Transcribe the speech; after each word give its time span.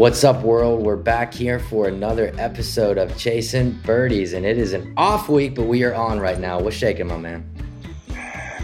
What's 0.00 0.24
up, 0.24 0.40
world? 0.42 0.82
We're 0.82 0.96
back 0.96 1.34
here 1.34 1.58
for 1.58 1.86
another 1.86 2.32
episode 2.38 2.96
of 2.96 3.14
Chasing 3.18 3.72
Birdies, 3.84 4.32
and 4.32 4.46
it 4.46 4.56
is 4.56 4.72
an 4.72 4.94
off 4.96 5.28
week, 5.28 5.54
but 5.54 5.64
we 5.64 5.84
are 5.84 5.94
on 5.94 6.18
right 6.18 6.40
now. 6.40 6.58
What's 6.58 6.74
shaking, 6.74 7.08
my 7.08 7.18
man? 7.18 7.44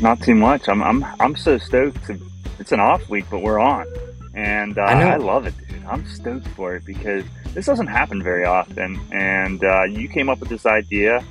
Not 0.00 0.22
too 0.22 0.34
much. 0.34 0.66
I'm 0.66 0.82
I'm 0.82 1.04
I'm 1.20 1.36
so 1.36 1.58
stoked. 1.58 2.02
To, 2.06 2.18
it's 2.58 2.72
an 2.72 2.80
off 2.80 3.10
week, 3.10 3.26
but 3.30 3.42
we're 3.42 3.58
on, 3.58 3.86
and 4.34 4.78
uh, 4.78 4.84
I, 4.84 5.02
I, 5.02 5.16
love 5.16 5.44
it, 5.44 5.52
dude. 5.68 5.84
I'm 5.84 6.06
stoked 6.06 6.48
for 6.48 6.74
it 6.74 6.86
because 6.86 7.22
this 7.52 7.66
doesn't 7.66 7.88
happen 7.88 8.22
very 8.22 8.46
often. 8.46 8.98
And 9.12 9.62
uh, 9.62 9.82
you 9.82 10.08
came 10.08 10.30
up 10.30 10.40
with 10.40 10.48
this 10.48 10.64
idea 10.64 11.22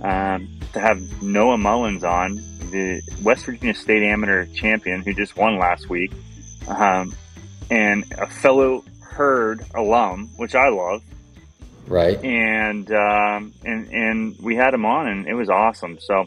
um, 0.00 0.48
to 0.72 0.80
have 0.80 1.22
Noah 1.22 1.58
Mullins 1.58 2.04
on, 2.04 2.36
the 2.70 3.02
West 3.22 3.44
Virginia 3.44 3.74
State 3.74 4.02
Amateur 4.02 4.46
champion 4.54 5.02
who 5.02 5.12
just 5.12 5.36
won 5.36 5.58
last 5.58 5.90
week, 5.90 6.10
um, 6.68 7.14
and 7.70 8.10
a 8.16 8.26
fellow 8.26 8.82
Herd 9.12 9.64
alum, 9.74 10.30
which 10.36 10.54
I 10.54 10.68
love. 10.68 11.02
Right. 11.86 12.22
And 12.24 12.90
um, 12.92 13.52
and 13.64 13.92
and 13.92 14.36
we 14.40 14.56
had 14.56 14.74
him 14.74 14.84
on, 14.86 15.08
and 15.08 15.26
it 15.26 15.34
was 15.34 15.50
awesome. 15.50 15.98
So 16.00 16.26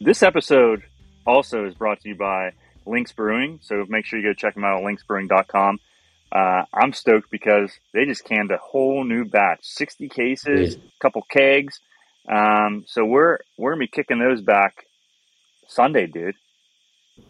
this 0.00 0.22
episode 0.22 0.82
also 1.26 1.66
is 1.66 1.74
brought 1.74 2.00
to 2.00 2.08
you 2.08 2.14
by 2.14 2.52
Links 2.86 3.12
Brewing. 3.12 3.60
So 3.62 3.84
make 3.88 4.06
sure 4.06 4.18
you 4.18 4.26
go 4.26 4.34
check 4.34 4.54
them 4.54 4.64
out 4.64 4.78
at 4.78 4.84
linksbrewing.com. 4.84 5.78
Uh, 6.32 6.62
I'm 6.74 6.92
stoked 6.92 7.30
because 7.30 7.72
they 7.92 8.04
just 8.04 8.24
canned 8.24 8.50
a 8.50 8.58
whole 8.58 9.04
new 9.04 9.24
batch, 9.24 9.60
60 9.62 10.08
cases, 10.08 10.74
a 10.74 10.80
couple 11.00 11.22
kegs. 11.30 11.80
Um, 12.28 12.84
so 12.86 13.04
we're 13.04 13.38
we're 13.56 13.72
gonna 13.72 13.80
be 13.80 13.86
kicking 13.88 14.18
those 14.18 14.42
back 14.42 14.86
Sunday, 15.68 16.06
dude. 16.06 16.34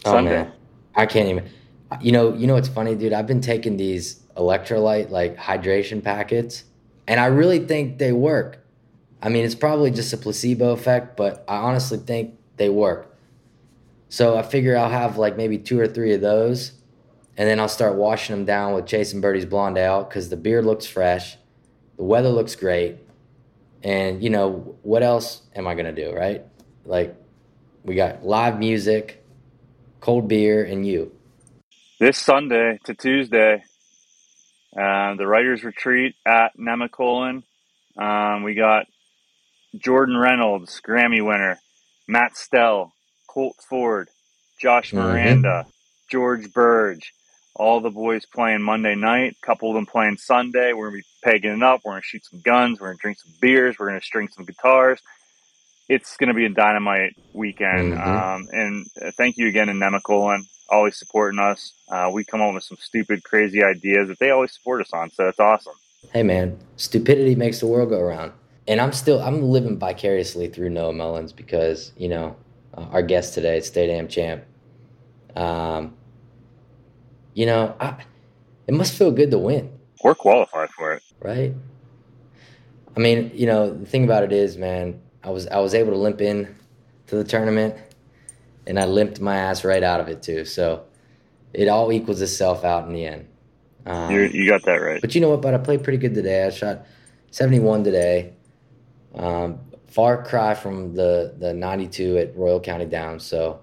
Oh, 0.05 0.13
Sunday. 0.13 0.43
Man. 0.45 0.53
I 0.95 1.07
can't 1.07 1.29
even. 1.29 1.49
You 2.01 2.13
know, 2.13 2.33
you 2.35 2.47
know 2.47 2.55
what's 2.55 2.69
funny, 2.69 2.95
dude? 2.95 3.13
I've 3.13 3.27
been 3.27 3.41
taking 3.41 3.77
these 3.77 4.21
electrolyte 4.37 5.11
like 5.11 5.37
hydration 5.37 6.03
packets, 6.03 6.65
and 7.07 7.21
I 7.21 7.27
really 7.27 7.61
think 7.61 7.99
they 7.99 8.13
work. 8.13 8.65
I 9.23 9.29
mean, 9.29 9.45
it's 9.45 9.55
probably 9.55 9.91
just 9.91 10.13
a 10.13 10.17
placebo 10.17 10.73
effect, 10.73 11.17
but 11.17 11.45
I 11.49 11.57
honestly 11.57 11.99
think 11.99 12.39
they 12.57 12.69
work. 12.69 13.17
So 14.09 14.37
I 14.37 14.43
figure 14.43 14.77
I'll 14.77 14.91
have 14.91 15.19
like 15.19 15.37
maybe 15.37 15.59
two 15.59 15.81
or 15.81 15.89
three 15.89 16.15
of 16.15 16.21
those, 16.21 16.73
and 17.37 17.49
then 17.49 17.59
I'll 17.59 17.69
start 17.69 17.97
washing 17.97 18.37
them 18.37 18.45
down 18.45 18.75
with 18.75 18.87
Chasing 18.87 19.21
Birdie's 19.21 19.47
Blonde 19.47 19.79
Ale 19.79 20.05
because 20.05 20.29
the 20.29 20.37
beer 20.37 20.63
looks 20.63 20.87
fresh, 20.87 21.37
the 21.97 22.05
weather 22.05 22.29
looks 22.29 22.55
great, 22.55 22.99
and 23.83 24.23
you 24.23 24.31
know 24.31 24.77
what 24.83 25.03
else 25.03 25.43
am 25.55 25.67
I 25.67 25.75
gonna 25.75 25.93
do, 25.93 26.13
right? 26.13 26.45
Like 26.85 27.17
we 27.85 27.95
got 27.95 28.25
live 28.25 28.59
music, 28.59 29.25
cold 30.01 30.29
beer, 30.29 30.65
and 30.65 30.87
you. 30.87 31.13
This 31.99 32.19
Sunday 32.19 32.79
to 32.85 32.95
Tuesday, 32.95 33.65
uh, 34.77 35.15
the 35.15 35.27
writers 35.27 35.65
retreat 35.65 36.15
at 36.27 36.57
Nemacolin. 36.59 37.43
Um, 37.97 38.43
we 38.43 38.55
got 38.55 38.87
Jordan 39.77 40.17
Reynolds, 40.17 40.81
Grammy 40.87 41.25
winner, 41.25 41.59
Matt 42.07 42.37
Stell, 42.37 42.93
Colt 43.27 43.57
Ford, 43.69 44.09
Josh. 44.61 44.93
Miranda, 44.93 45.49
mm-hmm. 45.49 45.71
George 46.11 46.53
Birge, 46.53 47.13
all 47.55 47.81
the 47.81 47.91
boys 47.91 48.27
playing 48.27 48.63
Monday 48.63 48.95
night. 48.95 49.37
A 49.43 49.47
couple 49.47 49.71
of 49.71 49.75
them 49.75 49.87
playing 49.87 50.19
Sunday. 50.19 50.73
We're 50.73 50.91
gonna 50.91 50.99
be 50.99 51.07
pegging 51.25 51.53
it 51.53 51.63
up. 51.63 51.81
We're 51.85 51.93
gonna 51.93 52.03
shoot 52.03 52.25
some 52.25 52.41
guns. 52.41 52.79
We're 52.79 52.89
gonna 52.89 52.99
drink 53.01 53.19
some 53.19 53.33
beers. 53.41 53.77
We're 53.79 53.89
gonna 53.89 54.03
string 54.03 54.29
some 54.29 54.45
guitars. 54.45 55.01
It's 55.89 56.17
gonna 56.17 56.35
be 56.35 56.45
a 56.45 56.51
dynamite 56.51 57.17
weekend. 57.33 57.95
Mm-hmm. 57.95 58.11
Um, 58.11 58.49
and 58.53 58.87
uh, 59.03 59.11
thank 59.17 59.39
you 59.39 59.49
again, 59.49 59.69
in 59.69 59.79
Nemacolin 59.79 60.45
always 60.69 60.97
supporting 60.97 61.39
us. 61.39 61.73
Uh, 61.89 62.11
we 62.13 62.25
come 62.25 62.41
up 62.41 62.55
with 62.55 62.65
some 62.65 62.79
stupid, 62.81 63.25
crazy 63.25 63.63
ideas 63.63 64.09
that 64.09 64.19
they 64.19 64.31
always 64.31 64.53
support 64.53 64.81
us 64.81 64.93
on. 64.93 65.11
So 65.11 65.25
that's 65.25 65.41
awesome. 65.41 65.75
Hey, 66.13 66.23
man, 66.23 66.59
stupidity 66.77 67.35
makes 67.35 67.61
the 67.61 67.67
world 67.67 67.91
go 67.91 68.01
around. 68.01 68.33
And 68.69 68.81
I'm 68.81 68.93
still 68.93 69.21
I'm 69.21 69.43
living 69.43 69.79
vicariously 69.79 70.49
through 70.49 70.71
Noah 70.71 70.93
Mullins 70.93 71.33
because 71.33 71.93
you 71.97 72.09
know 72.09 72.37
uh, 72.75 72.83
our 72.91 73.03
guest 73.03 73.35
today, 73.35 73.61
State 73.61 73.91
Am 73.91 74.09
champ. 74.09 74.43
Um, 75.37 75.95
you 77.35 77.47
know, 77.47 77.77
I, 77.79 78.03
it 78.67 78.75
must 78.75 78.95
feel 78.95 79.13
good 79.13 79.31
to 79.31 79.39
win. 79.39 79.71
We're 80.03 80.15
qualified 80.15 80.71
for 80.71 80.95
it, 80.95 81.03
right? 81.21 81.55
I 82.97 83.01
mean, 83.01 83.31
you 83.35 83.47
know, 83.47 83.73
the 83.73 83.87
thing 83.87 84.05
about 84.05 84.25
it 84.25 84.33
is, 84.33 84.57
man, 84.57 85.01
I 85.23 85.31
was 85.31 85.47
I 85.49 85.59
was 85.59 85.75
able 85.75 85.93
to 85.93 85.99
limp 85.99 86.21
in 86.21 86.57
to 87.07 87.17
the 87.17 87.25
tournament 87.25 87.77
and 88.67 88.79
I 88.79 88.85
limped 88.87 89.21
my 89.21 89.37
ass 89.37 89.65
right 89.65 89.83
out 89.83 90.01
of 90.01 90.09
it 90.09 90.23
too. 90.23 90.45
So 90.45 90.85
it 91.53 91.69
all 91.69 91.93
equals 91.93 92.21
itself 92.21 92.65
out 92.65 92.87
in 92.87 92.95
the 92.95 93.07
end. 93.07 93.29
Um, 93.87 94.11
you 94.11 94.49
got 94.49 94.65
that 94.65 94.77
right. 94.77 95.01
But 95.01 95.15
you 95.15 95.21
know 95.21 95.31
what? 95.31 95.43
But 95.43 95.55
I 95.55 95.59
played 95.59 95.85
pretty 95.85 95.99
good 95.99 96.15
today. 96.15 96.45
I 96.45 96.51
shot 96.51 96.87
71 97.31 97.85
today. 97.85 98.33
Um, 99.15 99.61
far 99.87 100.23
cry 100.23 100.55
from 100.55 100.95
the 100.95 101.35
the 101.39 101.55
92 101.55 102.19
at 102.19 102.37
Royal 102.37 102.61
County 102.61 102.87
Downs. 102.87 103.25
So 103.25 103.61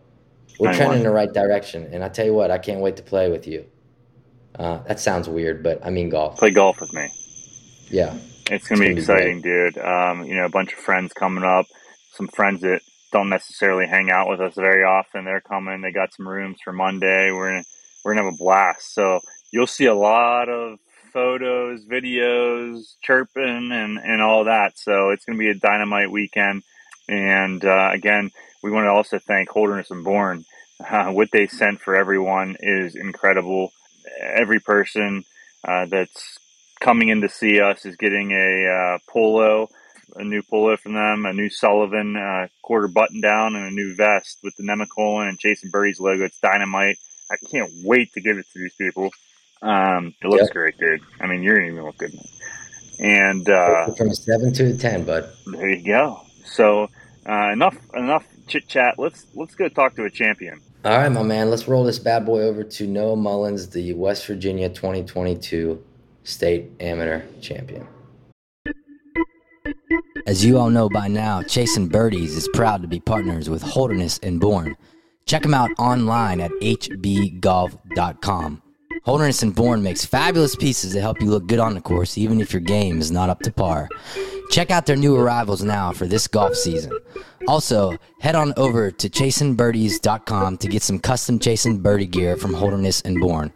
we're 0.60 0.72
91. 0.72 0.76
trending 0.76 0.98
in 1.00 1.04
the 1.04 1.14
right 1.14 1.34
direction. 1.34 1.90
And 1.92 2.04
I 2.04 2.10
tell 2.10 2.26
you 2.26 2.34
what, 2.34 2.52
I 2.52 2.58
can't 2.58 2.80
wait 2.80 2.96
to 2.98 3.04
play 3.04 3.30
with 3.30 3.48
you. 3.48 3.66
Uh, 4.58 4.80
that 4.84 5.00
sounds 5.00 5.28
weird, 5.28 5.64
but 5.64 5.86
I 5.86 5.90
mean 5.90 6.10
golf. 6.10 6.38
Play 6.38 6.52
golf 6.52 6.80
with 6.80 6.94
me. 6.94 7.10
Yeah. 7.90 8.16
It's 8.50 8.68
gonna, 8.68 8.84
it's 8.84 8.96
be 8.96 9.02
exciting, 9.02 9.42
be 9.42 9.50
dude. 9.50 9.78
Um, 9.78 10.26
you 10.26 10.36
know, 10.36 10.46
a 10.46 10.50
bunch 10.50 10.74
of 10.74 10.80
friends 10.80 11.12
coming 11.14 11.44
up, 11.44 11.66
some 12.12 12.28
friends 12.28 12.62
that 12.62 12.82
don't 13.14 13.30
necessarily 13.30 13.88
hang 13.88 14.12
out 14.12 14.28
with 14.28 14.42
us 14.42 14.56
very 14.56 14.84
often. 14.84 15.24
They're 15.24 15.40
coming. 15.40 15.82
They 15.82 15.94
got 15.94 16.14
some 16.14 16.28
rooms 16.28 16.58
for 16.62 16.74
Monday. 16.74 17.32
We're 17.32 17.52
gonna 17.52 17.64
we're 18.04 18.16
gonna 18.16 18.26
have 18.26 18.34
a 18.34 18.38
blast. 18.38 18.94
So 18.94 19.22
you'll 19.52 19.68
see 19.68 19.86
a 19.86 19.96
lot 19.96 20.50
of 20.50 20.80
photos, 21.14 21.86
videos, 21.86 22.96
chirping, 23.02 23.72
and 23.72 24.00
and 24.00 24.22
all 24.22 24.46
that. 24.46 24.78
So 24.78 25.12
it's 25.12 25.24
gonna 25.24 25.40
be 25.40 25.50
a 25.50 25.56
dynamite 25.56 26.12
weekend. 26.12 26.64
And 27.08 27.64
uh, 27.64 27.92
again, 27.94 28.32
we 28.64 28.72
want 28.72 28.86
to 28.86 28.92
also 28.92 29.20
thank 29.20 29.50
Holderness 29.50 29.92
and 29.92 30.04
Bourne. 30.04 30.44
Uh, 30.86 31.12
what 31.12 31.30
they 31.32 31.48
sent 31.48 31.80
for 31.80 31.96
everyone 31.96 32.58
is 32.60 32.96
incredible. 32.96 33.72
Every 34.22 34.60
person 34.60 35.24
uh, 35.64 35.86
that's 35.86 36.40
coming 36.80 37.10
in 37.10 37.22
to 37.22 37.30
see 37.30 37.62
us 37.62 37.86
is 37.86 37.96
getting 37.96 38.32
a 38.32 38.68
uh, 38.68 38.98
polo 39.08 39.70
a 40.16 40.24
new 40.24 40.42
polo 40.42 40.78
from 40.78 40.94
them, 40.94 41.26
a 41.26 41.34
new 41.34 41.50
Sullivan 41.50 42.16
uh, 42.16 42.48
quarter 42.62 42.88
button 42.88 43.22
down, 43.22 43.56
and 43.56 43.66
a 43.66 43.72
new 43.72 43.96
vest 43.96 44.40
with 44.44 44.56
the 44.56 44.64
Nemacolin 44.64 45.30
and 45.30 45.40
Chasing 45.40 45.70
Birdie's 45.70 46.00
logo. 46.00 46.26
It's 46.26 46.40
dynamite. 46.40 46.98
I 47.32 47.36
can't 47.50 47.72
wait 47.84 48.14
to 48.14 48.22
give 48.22 48.38
it 48.38 48.46
to 48.54 48.60
these 48.60 48.74
people. 48.76 49.12
Um, 49.62 50.14
it 50.22 50.28
looks 50.28 50.44
yep. 50.44 50.52
great, 50.52 50.78
dude. 50.78 51.02
I 51.20 51.28
mean, 51.28 51.42
you're 51.42 51.62
even 51.62 51.84
look 51.84 51.98
good. 51.98 52.14
And 53.00 53.48
uh, 53.50 53.94
from 53.94 54.10
a 54.10 54.16
seven 54.16 54.54
to 54.54 54.74
a 54.74 54.78
ten, 54.78 55.04
bud. 55.04 55.30
There 55.48 55.70
you 55.70 55.86
go. 55.86 56.22
So 56.46 56.90
uh, 57.28 57.52
enough, 57.52 57.78
enough 57.96 58.26
chit 58.48 58.68
chat. 58.68 58.96
Let's 58.98 59.26
let's 59.34 59.56
go 59.56 59.70
talk 59.70 59.96
to 59.96 60.04
a 60.04 60.10
champion. 60.10 60.62
All 60.86 60.98
right, 60.98 61.10
my 61.10 61.24
man. 61.24 61.50
Let's 61.50 61.68
roll 61.68 61.86
this 61.86 61.98
bad 61.98 62.26
boy 62.26 62.42
over 62.42 62.64
to 62.64 62.88
Noah 62.88 63.16
Mullins, 63.16 63.70
the 63.70 63.94
West 63.94 64.28
Virginia 64.28 64.68
2022 64.68 65.82
State 66.24 66.72
Amateur 66.82 67.24
Champion. 67.42 67.88
As 70.26 70.46
you 70.46 70.58
all 70.58 70.70
know 70.70 70.88
by 70.88 71.10
now, 71.10 71.42
Chasing 71.44 71.90
Birdies 71.90 72.38
is 72.38 72.48
proud 72.54 72.82
to 72.82 72.88
be 72.88 73.02
partners 73.02 73.50
with 73.50 73.62
Holderness 73.62 74.20
and 74.24 74.40
Bourne. 74.40 74.78
Check 75.26 75.42
them 75.42 75.54
out 75.54 75.72
online 75.78 76.40
at 76.40 76.52
hbgolf.com. 76.62 77.42
Holderness 79.04 79.44
and 79.44 79.54
Bourne 79.54 79.84
makes 79.84 80.06
fabulous 80.06 80.56
pieces 80.56 80.94
that 80.94 81.02
help 81.02 81.22
you 81.22 81.30
look 81.30 81.48
good 81.48 81.60
on 81.60 81.74
the 81.74 81.82
course, 81.82 82.18
even 82.18 82.40
if 82.40 82.54
your 82.54 82.62
game 82.62 83.02
is 83.02 83.12
not 83.12 83.30
up 83.30 83.42
to 83.42 83.52
par. 83.52 83.90
Check 84.50 84.72
out 84.72 84.86
their 84.86 84.96
new 84.96 85.18
arrivals 85.18 85.62
now 85.62 85.92
for 85.92 86.06
this 86.06 86.26
golf 86.26 86.56
season. 86.56 86.98
Also, 87.46 87.98
head 88.22 88.36
on 88.36 88.54
over 88.56 88.92
to 88.92 89.10
chasingbirdies.com 89.10 90.58
to 90.58 90.68
get 90.70 90.84
some 90.84 91.00
custom 91.00 91.38
Chasing 91.38 91.80
Birdie 91.80 92.06
gear 92.06 92.38
from 92.38 92.54
Holderness 92.54 93.02
and 93.02 93.20
Bourne. 93.20 93.52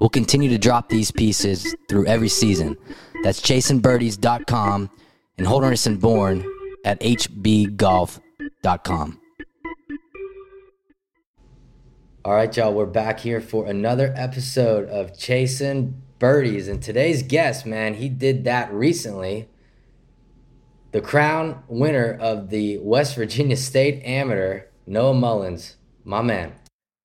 We'll 0.00 0.08
continue 0.08 0.50
to 0.50 0.58
drop 0.58 0.88
these 0.88 1.10
pieces 1.10 1.74
through 1.88 2.06
every 2.06 2.28
season. 2.28 2.76
That's 3.24 3.40
chasingbirdies.com 3.40 4.88
and 5.38 5.46
Holderness 5.46 5.86
and 5.86 6.00
Bourne 6.00 6.44
at 6.84 7.00
hbgolf.com. 7.00 8.20
All 12.24 12.34
right, 12.34 12.56
y'all, 12.56 12.72
we're 12.72 12.86
back 12.86 13.18
here 13.18 13.40
for 13.40 13.66
another 13.66 14.14
episode 14.16 14.88
of 14.88 15.18
Chasing 15.18 16.00
Birdies. 16.20 16.68
And 16.68 16.80
today's 16.80 17.24
guest, 17.24 17.66
man, 17.66 17.94
he 17.94 18.08
did 18.08 18.44
that 18.44 18.72
recently. 18.72 19.48
The 20.92 21.00
crown 21.00 21.64
winner 21.66 22.16
of 22.20 22.50
the 22.50 22.78
West 22.78 23.16
Virginia 23.16 23.56
State 23.56 24.04
Amateur, 24.04 24.66
Noah 24.86 25.14
Mullins, 25.14 25.78
my 26.04 26.22
man. 26.22 26.52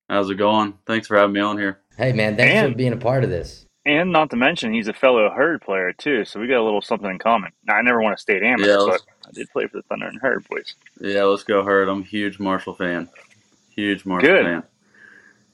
How's 0.08 0.30
it 0.30 0.36
going? 0.36 0.74
Thanks 0.86 1.08
for 1.08 1.16
having 1.16 1.32
me 1.32 1.40
on 1.40 1.58
here. 1.58 1.80
Hey, 1.96 2.12
man, 2.12 2.36
thanks 2.36 2.54
and, 2.54 2.72
for 2.72 2.76
being 2.78 2.92
a 2.92 2.98
part 2.98 3.24
of 3.24 3.30
this. 3.30 3.66
And 3.88 4.12
not 4.12 4.28
to 4.30 4.36
mention, 4.36 4.74
he's 4.74 4.88
a 4.88 4.92
fellow 4.92 5.30
Herd 5.30 5.62
player 5.62 5.94
too, 5.94 6.26
so 6.26 6.38
we 6.38 6.46
got 6.46 6.60
a 6.60 6.62
little 6.62 6.82
something 6.82 7.08
in 7.08 7.18
common. 7.18 7.52
Now, 7.64 7.76
I 7.76 7.80
never 7.80 8.02
want 8.02 8.18
to 8.18 8.20
state 8.20 8.42
amateur, 8.42 8.68
yeah, 8.68 8.86
but 8.86 9.00
I 9.26 9.30
did 9.32 9.48
play 9.48 9.66
for 9.66 9.78
the 9.78 9.82
Thundering 9.84 10.18
Herd 10.20 10.46
boys. 10.46 10.74
Yeah, 11.00 11.22
let's 11.22 11.42
go 11.42 11.64
Herd. 11.64 11.88
I'm 11.88 12.02
a 12.02 12.04
huge 12.04 12.38
Marshall 12.38 12.74
fan. 12.74 13.08
Huge 13.74 14.04
Marshall 14.04 14.28
Good. 14.28 14.44
fan. 14.44 14.62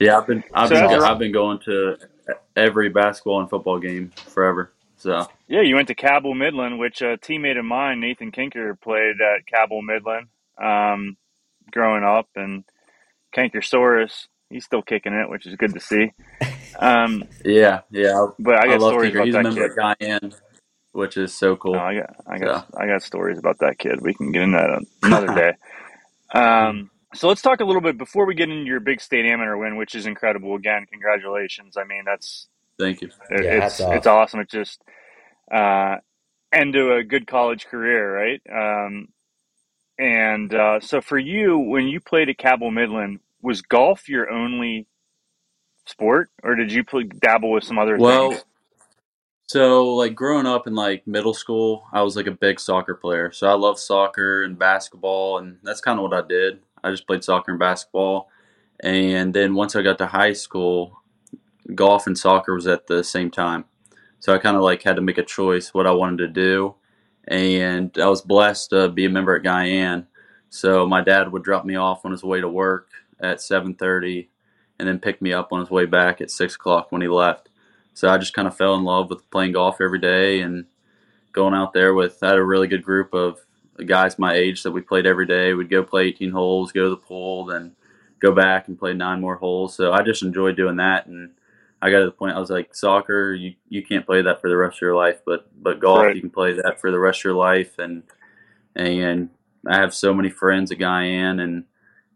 Yeah, 0.01 0.17
I've 0.17 0.27
been 0.27 0.43
I've 0.53 0.67
so 0.67 0.75
been 0.75 1.01
I've 1.01 1.17
been 1.17 1.31
going 1.31 1.59
to 1.59 1.97
every 2.57 2.89
basketball 2.89 3.39
and 3.39 3.49
football 3.49 3.79
game 3.79 4.11
forever. 4.27 4.73
So 4.97 5.25
yeah, 5.47 5.61
you 5.61 5.75
went 5.75 5.87
to 5.87 5.95
Cabell 5.95 6.33
Midland, 6.33 6.77
which 6.77 7.01
a 7.01 7.17
teammate 7.17 7.57
of 7.57 7.63
mine, 7.63 8.01
Nathan 8.01 8.33
Kinker, 8.33 8.77
played 8.81 9.21
at 9.21 9.47
Cabell 9.47 9.81
Midland 9.81 10.27
um, 10.57 11.15
growing 11.71 12.03
up, 12.03 12.27
and 12.35 12.65
Kankersaurus, 13.33 14.27
he's 14.55 14.65
still 14.65 14.81
kicking 14.81 15.13
it, 15.13 15.29
which 15.29 15.45
is 15.45 15.55
good 15.55 15.73
to 15.73 15.79
see. 15.79 16.11
Um, 16.79 17.25
yeah, 17.43 17.81
yeah. 17.91 18.27
But 18.39 18.55
I 18.55 18.67
got 18.67 18.75
I 18.75 18.77
stories 18.77 19.11
Kinker. 19.11 19.15
about 19.15 19.25
he's 19.25 19.33
that 19.33 19.39
a 19.39 19.43
member 19.43 19.69
kid. 19.69 19.77
Guyan, 19.77 20.35
which 20.93 21.17
is 21.17 21.33
so 21.33 21.55
cool. 21.57 21.75
I 21.75 21.95
got, 21.95 22.15
I 22.25 22.39
got, 22.39 22.71
so. 22.71 22.77
I 22.77 22.87
got 22.87 23.03
stories 23.03 23.37
about 23.37 23.59
that 23.59 23.77
kid. 23.77 24.01
We 24.01 24.13
can 24.13 24.31
get 24.31 24.43
into 24.43 24.57
that 24.57 24.85
another 25.03 25.35
day. 26.33 26.39
Um, 26.39 26.89
so 27.13 27.27
let's 27.27 27.41
talk 27.41 27.59
a 27.59 27.65
little 27.65 27.81
bit 27.81 27.97
before 27.97 28.25
we 28.25 28.33
get 28.33 28.49
into 28.49 28.65
your 28.65 28.79
big 28.79 29.01
state 29.01 29.25
amateur 29.25 29.57
win, 29.57 29.75
which 29.75 29.93
is 29.93 30.05
incredible. 30.05 30.55
Again, 30.55 30.85
congratulations. 30.89 31.75
I 31.77 31.83
mean, 31.83 32.03
that's 32.05 32.47
thank 32.79 33.01
you. 33.01 33.09
It, 33.29 33.43
yeah, 33.43 33.65
it's 33.65 33.79
awesome. 33.79 33.93
it's 33.93 34.07
awesome. 34.07 34.39
It's 34.39 34.51
just 34.51 34.81
uh, 35.53 35.97
end 36.51 36.73
to 36.73 36.93
a 36.93 37.03
good 37.03 37.27
college 37.27 37.65
career, 37.67 38.15
right? 38.15 38.41
Um, 38.49 39.09
and 39.97 40.53
uh, 40.53 40.79
so 40.79 41.01
for 41.01 41.17
you, 41.17 41.57
when 41.57 41.87
you 41.87 41.99
played 41.99 42.29
at 42.29 42.37
Cabell 42.37 42.71
Midland, 42.71 43.19
was 43.45 43.61
golf 43.61 44.09
your 44.09 44.29
only 44.29 44.87
sport, 45.85 46.31
or 46.43 46.55
did 46.55 46.71
you 46.71 46.83
play, 46.83 47.03
dabble 47.03 47.51
with 47.51 47.63
some 47.63 47.77
other 47.77 47.97
well, 47.97 48.31
things? 48.31 48.43
So, 49.47 49.93
like 49.93 50.15
growing 50.15 50.47
up 50.47 50.65
in 50.65 50.73
like 50.73 51.05
middle 51.05 51.33
school, 51.33 51.85
I 51.93 52.01
was 52.01 52.15
like 52.15 52.25
a 52.25 52.31
big 52.31 52.59
soccer 52.59 52.95
player. 52.95 53.31
So 53.31 53.47
I 53.47 53.53
love 53.53 53.79
soccer 53.79 54.43
and 54.43 54.57
basketball, 54.57 55.37
and 55.37 55.57
that's 55.63 55.81
kind 55.81 55.99
of 55.99 56.03
what 56.03 56.13
I 56.13 56.27
did. 56.27 56.59
I 56.83 56.89
just 56.89 57.05
played 57.05 57.23
soccer 57.23 57.51
and 57.51 57.59
basketball, 57.59 58.29
and 58.79 59.33
then 59.33 59.53
once 59.53 59.75
I 59.75 59.83
got 59.83 59.99
to 59.99 60.07
high 60.07 60.33
school, 60.33 61.01
golf 61.75 62.07
and 62.07 62.17
soccer 62.17 62.53
was 62.55 62.67
at 62.67 62.87
the 62.87 63.03
same 63.03 63.29
time. 63.29 63.65
So 64.19 64.33
I 64.33 64.39
kind 64.39 64.57
of 64.57 64.63
like 64.63 64.81
had 64.81 64.95
to 64.95 65.01
make 65.03 65.19
a 65.19 65.23
choice 65.23 65.73
what 65.73 65.85
I 65.85 65.91
wanted 65.91 66.17
to 66.17 66.27
do, 66.27 66.75
and 67.27 67.95
I 67.99 68.07
was 68.07 68.21
blessed 68.21 68.71
to 68.71 68.89
be 68.89 69.05
a 69.05 69.09
member 69.09 69.35
at 69.35 69.43
Guyan. 69.43 70.07
So 70.49 70.87
my 70.87 71.01
dad 71.01 71.31
would 71.31 71.43
drop 71.43 71.65
me 71.65 71.75
off 71.75 72.05
on 72.05 72.11
his 72.11 72.23
way 72.23 72.41
to 72.41 72.49
work 72.49 72.87
at 73.19 73.37
7:30, 73.41 74.29
and 74.79 74.87
then 74.87 74.99
pick 74.99 75.21
me 75.21 75.33
up 75.33 75.51
on 75.51 75.59
his 75.59 75.69
way 75.69 75.85
back 75.85 76.21
at 76.21 76.31
six 76.31 76.55
o'clock 76.55 76.91
when 76.91 77.01
he 77.01 77.07
left. 77.07 77.49
So 77.93 78.09
I 78.09 78.17
just 78.17 78.33
kind 78.33 78.47
of 78.47 78.57
fell 78.57 78.75
in 78.75 78.83
love 78.83 79.09
with 79.09 79.29
playing 79.31 79.53
golf 79.53 79.79
every 79.79 79.99
day 79.99 80.41
and 80.41 80.65
going 81.31 81.53
out 81.53 81.73
there 81.73 81.93
with. 81.93 82.21
I 82.21 82.29
had 82.29 82.37
a 82.37 82.43
really 82.43 82.67
good 82.67 82.83
group 82.83 83.13
of 83.13 83.39
guys 83.85 84.19
my 84.19 84.33
age 84.33 84.63
that 84.63 84.71
we 84.71 84.81
played 84.81 85.05
every 85.05 85.25
day. 85.25 85.53
We'd 85.53 85.69
go 85.69 85.83
play 85.83 86.07
18 86.07 86.31
holes, 86.31 86.71
go 86.71 86.83
to 86.83 86.89
the 86.89 86.97
pool, 86.97 87.45
then 87.45 87.75
go 88.19 88.31
back 88.31 88.67
and 88.67 88.79
play 88.79 88.93
nine 88.93 89.21
more 89.21 89.35
holes. 89.35 89.75
So 89.75 89.91
I 89.91 90.01
just 90.01 90.23
enjoyed 90.23 90.55
doing 90.55 90.77
that 90.77 91.07
and 91.07 91.31
I 91.85 91.91
got 91.91 91.99
to 91.99 92.05
the 92.05 92.11
point 92.11 92.35
I 92.35 92.39
was 92.39 92.49
like, 92.49 92.73
soccer, 92.73 93.33
you, 93.33 93.53
you 93.69 93.83
can't 93.83 94.05
play 94.05 94.21
that 94.21 94.41
for 94.41 94.49
the 94.49 94.57
rest 94.57 94.77
of 94.77 94.81
your 94.81 94.95
life, 94.95 95.21
but 95.25 95.47
but 95.61 95.79
golf, 95.79 96.03
right. 96.03 96.15
you 96.15 96.21
can 96.21 96.31
play 96.31 96.53
that 96.53 96.79
for 96.79 96.89
the 96.89 96.99
rest 96.99 97.19
of 97.19 97.25
your 97.25 97.35
life. 97.35 97.77
And 97.77 98.03
and 98.75 99.29
I 99.67 99.77
have 99.77 99.93
so 99.93 100.13
many 100.13 100.29
friends 100.29 100.71
at 100.71 100.79
Guyan, 100.79 101.39
and 101.39 101.65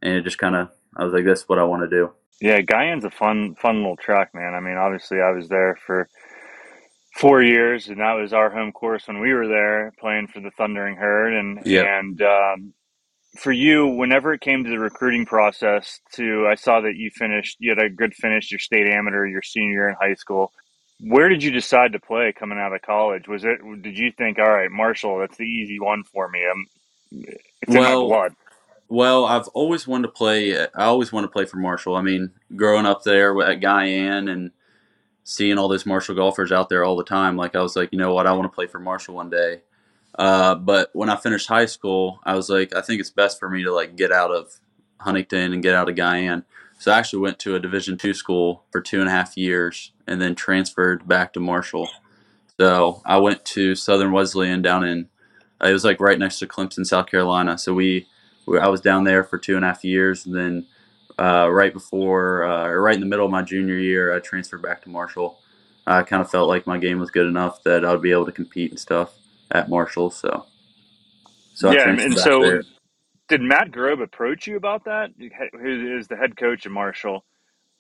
and 0.02 0.14
it 0.16 0.24
just 0.24 0.40
kind 0.40 0.56
of 0.56 0.72
I 1.00 1.06
was 1.06 1.14
like, 1.14 1.26
that's 1.26 1.48
what 1.48 1.60
I 1.60 1.64
want 1.64 1.84
to 1.84 1.90
do. 1.90 2.12
Yeah, 2.42 2.62
Guyan's 2.62 3.06
a 3.06 3.10
fun 3.10 3.56
fun 3.56 3.78
little 3.78 3.98
track, 3.98 4.34
man. 4.34 4.54
I 4.54 4.60
mean, 4.60 4.78
obviously, 4.78 5.22
I 5.22 5.32
was 5.32 5.48
there 5.50 5.78
for 5.86 6.10
four 7.16 7.42
years, 7.42 7.88
and 7.88 8.00
that 8.00 8.14
was 8.14 8.34
our 8.34 8.50
home 8.50 8.72
course 8.72 9.08
when 9.08 9.20
we 9.20 9.34
were 9.34 9.48
there 9.48 9.94
playing 10.00 10.28
for 10.28 10.40
the 10.40 10.52
Thundering 10.52 10.96
Herd, 10.96 11.34
and 11.34 11.60
yep. 11.66 11.86
and 11.86 12.22
um, 12.22 12.74
for 13.38 13.52
you, 13.52 13.88
whenever 13.88 14.34
it 14.34 14.42
came 14.42 14.64
to 14.64 14.70
the 14.70 14.80
recruiting 14.80 15.26
process, 15.26 16.00
to 16.14 16.48
I 16.48 16.56
saw 16.56 16.82
that 16.82 16.96
you 16.96 17.12
finished, 17.14 17.58
you 17.60 17.72
had 17.72 17.84
a 17.84 17.90
good 17.90 18.14
finish, 18.14 18.52
your 18.52 18.60
state 18.60 18.88
amateur, 18.88 19.26
your 19.26 19.42
senior 19.42 19.72
year 19.72 19.90
in 19.90 19.96
high 20.00 20.16
school. 20.16 20.52
Where 21.02 21.30
did 21.30 21.44
you 21.44 21.52
decide 21.52 21.94
to 21.94 22.00
play 22.00 22.34
coming 22.38 22.58
out 22.58 22.74
of 22.74 22.82
college? 22.82 23.28
Was 23.28 23.46
it? 23.46 23.60
Did 23.82 23.98
you 23.98 24.12
think, 24.18 24.38
all 24.38 24.52
right, 24.52 24.72
Marshall, 24.72 25.20
that's 25.20 25.38
the 25.38 25.46
easy 25.46 25.80
one 25.80 26.04
for 26.04 26.30
me? 26.30 26.42
I'm, 26.50 26.66
it's 27.62 27.74
well, 27.74 27.78
in 27.78 27.84
my 27.84 28.16
blood. 28.16 28.36
Well, 28.90 29.26
I've 29.26 29.48
always 29.50 29.88
wanted 29.88 30.08
to 30.08 30.14
play. 30.14 30.60
I 30.60 30.68
always 30.76 31.12
wanted 31.12 31.28
to 31.28 31.34
play 31.34 31.46
for 31.46 31.58
Marshall. 31.58 31.96
I 31.96 32.02
mean, 32.02 32.32
growing 32.56 32.88
up 32.88 33.04
there 33.04 33.40
at 33.44 33.60
Guyan 33.60 34.30
and 34.32 34.52
seeing 35.24 35.60
all 35.60 35.68
those 35.68 35.86
Marshall 35.86 36.16
golfers 36.16 36.52
out 36.52 36.70
there 36.70 36.84
all 36.84 36.98
the 36.98 37.04
time, 37.04 37.38
like 37.38 37.56
I 37.56 37.62
was 37.62 37.76
like, 37.76 37.90
you 37.92 38.00
know 38.00 38.14
what, 38.14 38.26
I 38.26 38.32
want 38.32 38.52
to 38.52 38.56
play 38.56 38.66
for 38.66 38.80
Marshall 38.80 39.14
one 39.16 39.30
day. 39.30 39.62
Uh, 40.18 40.56
but 40.56 40.90
when 40.94 41.10
I 41.10 41.16
finished 41.16 41.48
high 41.48 41.68
school, 41.68 42.20
I 42.24 42.34
was 42.34 42.50
like, 42.50 42.76
I 42.76 42.82
think 42.82 43.00
it's 43.00 43.12
best 43.12 43.40
for 43.40 43.48
me 43.48 43.64
to 43.64 43.72
like 43.72 43.96
get 43.96 44.12
out 44.12 44.32
of 44.32 44.60
Huntington 45.00 45.54
and 45.54 45.62
get 45.62 45.76
out 45.76 45.88
of 45.88 45.96
Guyan. 45.96 46.44
So 46.80 46.92
I 46.92 46.98
actually 46.98 47.20
went 47.20 47.38
to 47.40 47.56
a 47.56 47.60
Division 47.60 47.98
two 47.98 48.14
school 48.14 48.64
for 48.72 48.82
two 48.82 49.02
and 49.02 49.08
a 49.08 49.12
half 49.12 49.38
years, 49.38 49.92
and 50.08 50.22
then 50.22 50.34
transferred 50.34 51.08
back 51.08 51.34
to 51.34 51.40
Marshall. 51.40 51.90
So 52.58 53.02
I 53.06 53.18
went 53.18 53.46
to 53.46 53.76
Southern 53.76 54.12
Wesleyan 54.12 54.62
down 54.62 54.84
in. 54.84 55.10
It 55.62 55.74
was 55.74 55.84
like 55.84 56.00
right 56.00 56.18
next 56.18 56.40
to 56.40 56.48
Clemson, 56.48 56.86
South 56.86 57.08
Carolina. 57.08 57.58
So 57.58 57.74
we, 57.74 57.86
we 57.92 58.08
I 58.58 58.68
was 58.68 58.82
down 58.82 59.04
there 59.04 59.24
for 59.24 59.38
two 59.38 59.56
and 59.56 59.66
a 59.66 59.68
half 59.68 59.84
years, 59.84 60.26
and 60.26 60.36
then 60.36 60.66
uh, 61.20 61.50
right 61.52 61.74
before, 61.74 62.46
uh, 62.46 62.68
or 62.68 62.82
right 62.82 62.96
in 62.96 63.02
the 63.02 63.06
middle 63.06 63.26
of 63.26 63.32
my 63.32 63.42
junior 63.42 63.78
year, 63.78 64.16
I 64.16 64.20
transferred 64.20 64.62
back 64.62 64.82
to 64.84 64.90
Marshall. 64.90 65.40
I 65.86 66.04
kind 66.04 66.22
of 66.22 66.30
felt 66.30 66.48
like 66.48 66.68
my 66.68 66.78
game 66.78 67.00
was 67.00 67.12
good 67.12 67.28
enough 67.28 67.64
that 67.64 67.84
I 67.84 67.92
would 67.92 68.02
be 68.02 68.12
able 68.12 68.26
to 68.26 68.32
compete 68.32 68.72
and 68.72 68.80
stuff 68.80 69.14
at 69.52 69.70
Marshall. 69.70 70.12
So, 70.12 70.46
so 71.54 71.72
yeah, 71.72 71.90
and 71.90 72.18
so 72.18 72.42
there. 72.42 72.64
did 73.28 73.42
Matt 73.42 73.72
Grobe 73.72 74.02
approach 74.02 74.48
you 74.48 74.56
about 74.56 74.86
that? 74.86 75.12
Who 75.18 75.98
is 75.98 76.08
the 76.08 76.16
head 76.16 76.38
coach 76.38 76.66
at 76.66 76.72
Marshall? 76.72 77.26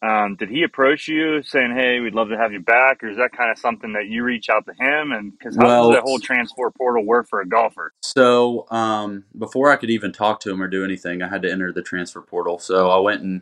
Um, 0.01 0.37
did 0.37 0.49
he 0.49 0.63
approach 0.63 1.07
you 1.07 1.43
saying, 1.43 1.75
"Hey, 1.75 1.99
we'd 1.99 2.15
love 2.15 2.29
to 2.29 2.37
have 2.37 2.53
you 2.53 2.61
back," 2.61 3.03
or 3.03 3.09
is 3.09 3.17
that 3.17 3.33
kind 3.33 3.51
of 3.51 3.57
something 3.57 3.93
that 3.93 4.07
you 4.07 4.23
reach 4.23 4.49
out 4.49 4.65
to 4.65 4.73
him? 4.73 5.11
And 5.11 5.37
because 5.37 5.57
how 5.57 5.65
well, 5.65 5.91
does 5.91 5.97
the 5.97 6.01
whole 6.03 6.19
transfer 6.19 6.71
portal 6.71 7.05
work 7.05 7.27
for 7.27 7.41
a 7.41 7.47
golfer? 7.47 7.93
So 8.01 8.65
um, 8.71 9.25
before 9.37 9.71
I 9.71 9.75
could 9.75 9.89
even 9.89 10.13
talk 10.13 10.39
to 10.41 10.51
him 10.51 10.61
or 10.61 10.67
do 10.67 10.85
anything, 10.85 11.21
I 11.21 11.27
had 11.27 11.41
to 11.41 11.51
enter 11.51 11.73
the 11.73 11.81
transfer 11.81 12.21
portal. 12.21 12.59
So 12.59 12.89
I 12.89 12.97
went 12.99 13.23
and 13.23 13.41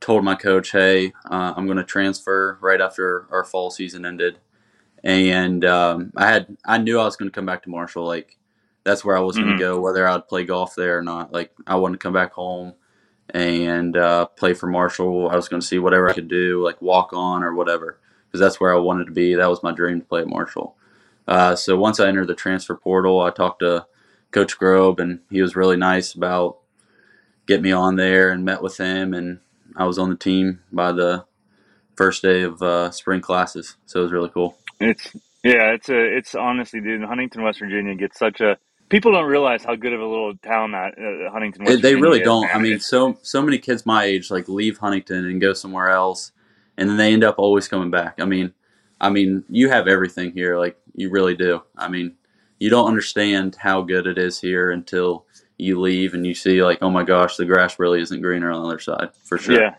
told 0.00 0.24
my 0.24 0.34
coach, 0.34 0.72
"Hey, 0.72 1.12
uh, 1.30 1.54
I'm 1.56 1.66
going 1.66 1.78
to 1.78 1.84
transfer 1.84 2.58
right 2.60 2.80
after 2.80 3.26
our 3.30 3.44
fall 3.44 3.70
season 3.70 4.04
ended." 4.04 4.38
and 5.04 5.64
um, 5.66 6.12
I 6.16 6.28
had 6.28 6.56
I 6.64 6.78
knew 6.78 6.98
I 6.98 7.04
was 7.04 7.16
going 7.16 7.30
to 7.30 7.34
come 7.34 7.46
back 7.46 7.62
to 7.64 7.70
Marshall. 7.70 8.06
Like 8.06 8.36
that's 8.84 9.04
where 9.04 9.16
I 9.16 9.20
was 9.20 9.36
mm-hmm. 9.36 9.44
going 9.44 9.58
to 9.58 9.62
go, 9.62 9.80
whether 9.80 10.08
I'd 10.08 10.26
play 10.26 10.44
golf 10.44 10.74
there 10.74 10.98
or 10.98 11.02
not. 11.02 11.32
Like 11.32 11.52
I 11.66 11.76
wanted 11.76 12.00
to 12.00 12.02
come 12.02 12.14
back 12.14 12.32
home 12.32 12.74
and 13.30 13.96
uh, 13.96 14.26
play 14.26 14.54
for 14.54 14.66
Marshall. 14.66 15.28
I 15.30 15.36
was 15.36 15.48
going 15.48 15.60
to 15.60 15.66
see 15.66 15.78
whatever 15.78 16.08
I 16.08 16.14
could 16.14 16.28
do, 16.28 16.62
like 16.64 16.80
walk 16.82 17.12
on 17.12 17.42
or 17.42 17.54
whatever, 17.54 17.98
because 18.26 18.40
that's 18.40 18.60
where 18.60 18.74
I 18.74 18.78
wanted 18.78 19.06
to 19.06 19.12
be. 19.12 19.34
That 19.34 19.50
was 19.50 19.62
my 19.62 19.72
dream 19.72 20.00
to 20.00 20.06
play 20.06 20.20
at 20.20 20.28
Marshall. 20.28 20.76
Uh, 21.26 21.56
so 21.56 21.76
once 21.76 22.00
I 22.00 22.08
entered 22.08 22.28
the 22.28 22.34
transfer 22.34 22.76
portal, 22.76 23.20
I 23.20 23.30
talked 23.30 23.60
to 23.60 23.86
Coach 24.30 24.58
Grobe, 24.58 25.00
and 25.00 25.20
he 25.30 25.40
was 25.40 25.56
really 25.56 25.76
nice 25.76 26.12
about 26.12 26.58
getting 27.46 27.62
me 27.62 27.72
on 27.72 27.96
there 27.96 28.30
and 28.30 28.44
met 28.44 28.62
with 28.62 28.76
him, 28.78 29.14
and 29.14 29.40
I 29.76 29.86
was 29.86 29.98
on 29.98 30.10
the 30.10 30.16
team 30.16 30.60
by 30.72 30.92
the 30.92 31.24
first 31.96 32.22
day 32.22 32.42
of 32.42 32.62
uh, 32.62 32.90
spring 32.90 33.20
classes. 33.20 33.76
So 33.86 34.00
it 34.00 34.02
was 34.04 34.12
really 34.12 34.30
cool. 34.30 34.56
It's 34.80 35.14
yeah, 35.42 35.72
it's 35.72 35.88
a 35.88 36.16
it's 36.16 36.34
honestly, 36.34 36.80
dude. 36.80 37.02
Huntington, 37.02 37.42
West 37.42 37.60
Virginia 37.60 37.94
gets 37.94 38.18
such 38.18 38.40
a 38.40 38.58
people 38.94 39.10
don't 39.10 39.26
realize 39.26 39.64
how 39.64 39.74
good 39.74 39.92
of 39.92 40.00
a 40.00 40.06
little 40.06 40.36
town 40.36 40.70
that 40.70 40.94
uh, 40.96 41.28
Huntington. 41.32 41.64
West 41.64 41.82
they 41.82 41.94
Virginia 41.94 42.02
really 42.02 42.20
is, 42.20 42.24
don't. 42.24 42.46
Man. 42.46 42.56
I 42.56 42.58
mean, 42.60 42.78
so 42.78 43.18
so 43.22 43.42
many 43.42 43.58
kids 43.58 43.84
my 43.84 44.04
age 44.04 44.30
like 44.30 44.48
leave 44.48 44.78
Huntington 44.78 45.26
and 45.26 45.40
go 45.40 45.52
somewhere 45.52 45.90
else, 45.90 46.30
and 46.76 46.88
then 46.88 46.96
they 46.96 47.12
end 47.12 47.24
up 47.24 47.34
always 47.38 47.66
coming 47.66 47.90
back. 47.90 48.20
I 48.20 48.24
mean, 48.24 48.52
I 49.00 49.10
mean, 49.10 49.42
you 49.48 49.68
have 49.68 49.88
everything 49.88 50.30
here. 50.32 50.58
Like 50.58 50.78
you 50.94 51.10
really 51.10 51.34
do. 51.34 51.62
I 51.76 51.88
mean, 51.88 52.14
you 52.60 52.70
don't 52.70 52.86
understand 52.86 53.56
how 53.58 53.82
good 53.82 54.06
it 54.06 54.16
is 54.16 54.40
here 54.40 54.70
until 54.70 55.26
you 55.58 55.80
leave 55.80 56.14
and 56.14 56.24
you 56.24 56.34
see 56.34 56.62
like, 56.62 56.78
oh 56.80 56.90
my 56.90 57.02
gosh, 57.02 57.36
the 57.36 57.44
grass 57.44 57.80
really 57.80 58.00
isn't 58.00 58.22
greener 58.22 58.52
on 58.52 58.62
the 58.62 58.68
other 58.68 58.78
side 58.78 59.10
for 59.24 59.38
sure. 59.38 59.60
Yeah. 59.60 59.74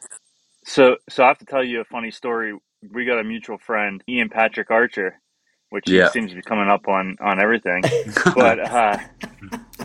So 0.65 0.97
so 1.07 1.23
I 1.23 1.27
have 1.27 1.37
to 1.37 1.45
tell 1.45 1.63
you 1.63 1.79
a 1.79 1.85
funny 1.85 2.11
story 2.11 2.53
we 2.93 3.05
got 3.05 3.19
a 3.19 3.23
mutual 3.23 3.57
friend, 3.57 4.03
Ian 4.07 4.29
Patrick 4.29 4.69
Archer, 4.71 5.21
which 5.69 5.89
yeah. 5.89 6.09
seems 6.09 6.31
to 6.31 6.35
be 6.35 6.41
coming 6.41 6.69
up 6.69 6.87
on 6.87 7.17
on 7.19 7.39
everything. 7.39 7.83
but 8.35 8.59
uh, 8.59 8.97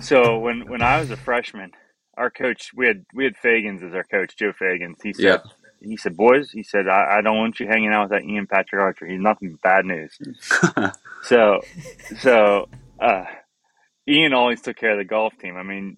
so 0.01 0.39
when 0.39 0.69
when 0.69 0.83
I 0.83 1.01
was 1.01 1.11
a 1.11 1.17
freshman, 1.17 1.73
our 2.17 2.31
coach 2.31 2.71
we 2.75 2.87
had 2.87 3.05
we 3.15 3.25
had 3.25 3.35
Fagans 3.37 3.83
as 3.87 3.95
our 3.95 4.05
coach, 4.05 4.37
Joe 4.37 4.53
Fagans. 4.53 5.03
He 5.03 5.13
said. 5.13 5.25
Yeah. 5.25 5.39
He 5.83 5.97
said, 5.97 6.15
"Boys," 6.15 6.51
he 6.51 6.63
said, 6.63 6.89
I, 6.89 7.17
"I 7.17 7.21
don't 7.23 7.39
want 7.39 7.59
you 7.59 7.67
hanging 7.67 7.91
out 7.91 8.11
with 8.11 8.21
that 8.21 8.29
Ian 8.29 8.47
Patrick 8.47 8.83
Archer. 8.83 9.07
He's 9.07 9.19
nothing 9.19 9.53
but 9.53 9.63
bad 9.63 9.87
news." 9.87 10.15
so, 11.23 11.63
so 12.19 12.69
uh, 13.01 13.25
Ian 14.07 14.35
always 14.35 14.61
took 14.61 14.77
care 14.77 14.93
of 14.93 14.99
the 14.99 15.05
golf 15.05 15.33
team. 15.39 15.57
I 15.57 15.63
mean, 15.63 15.97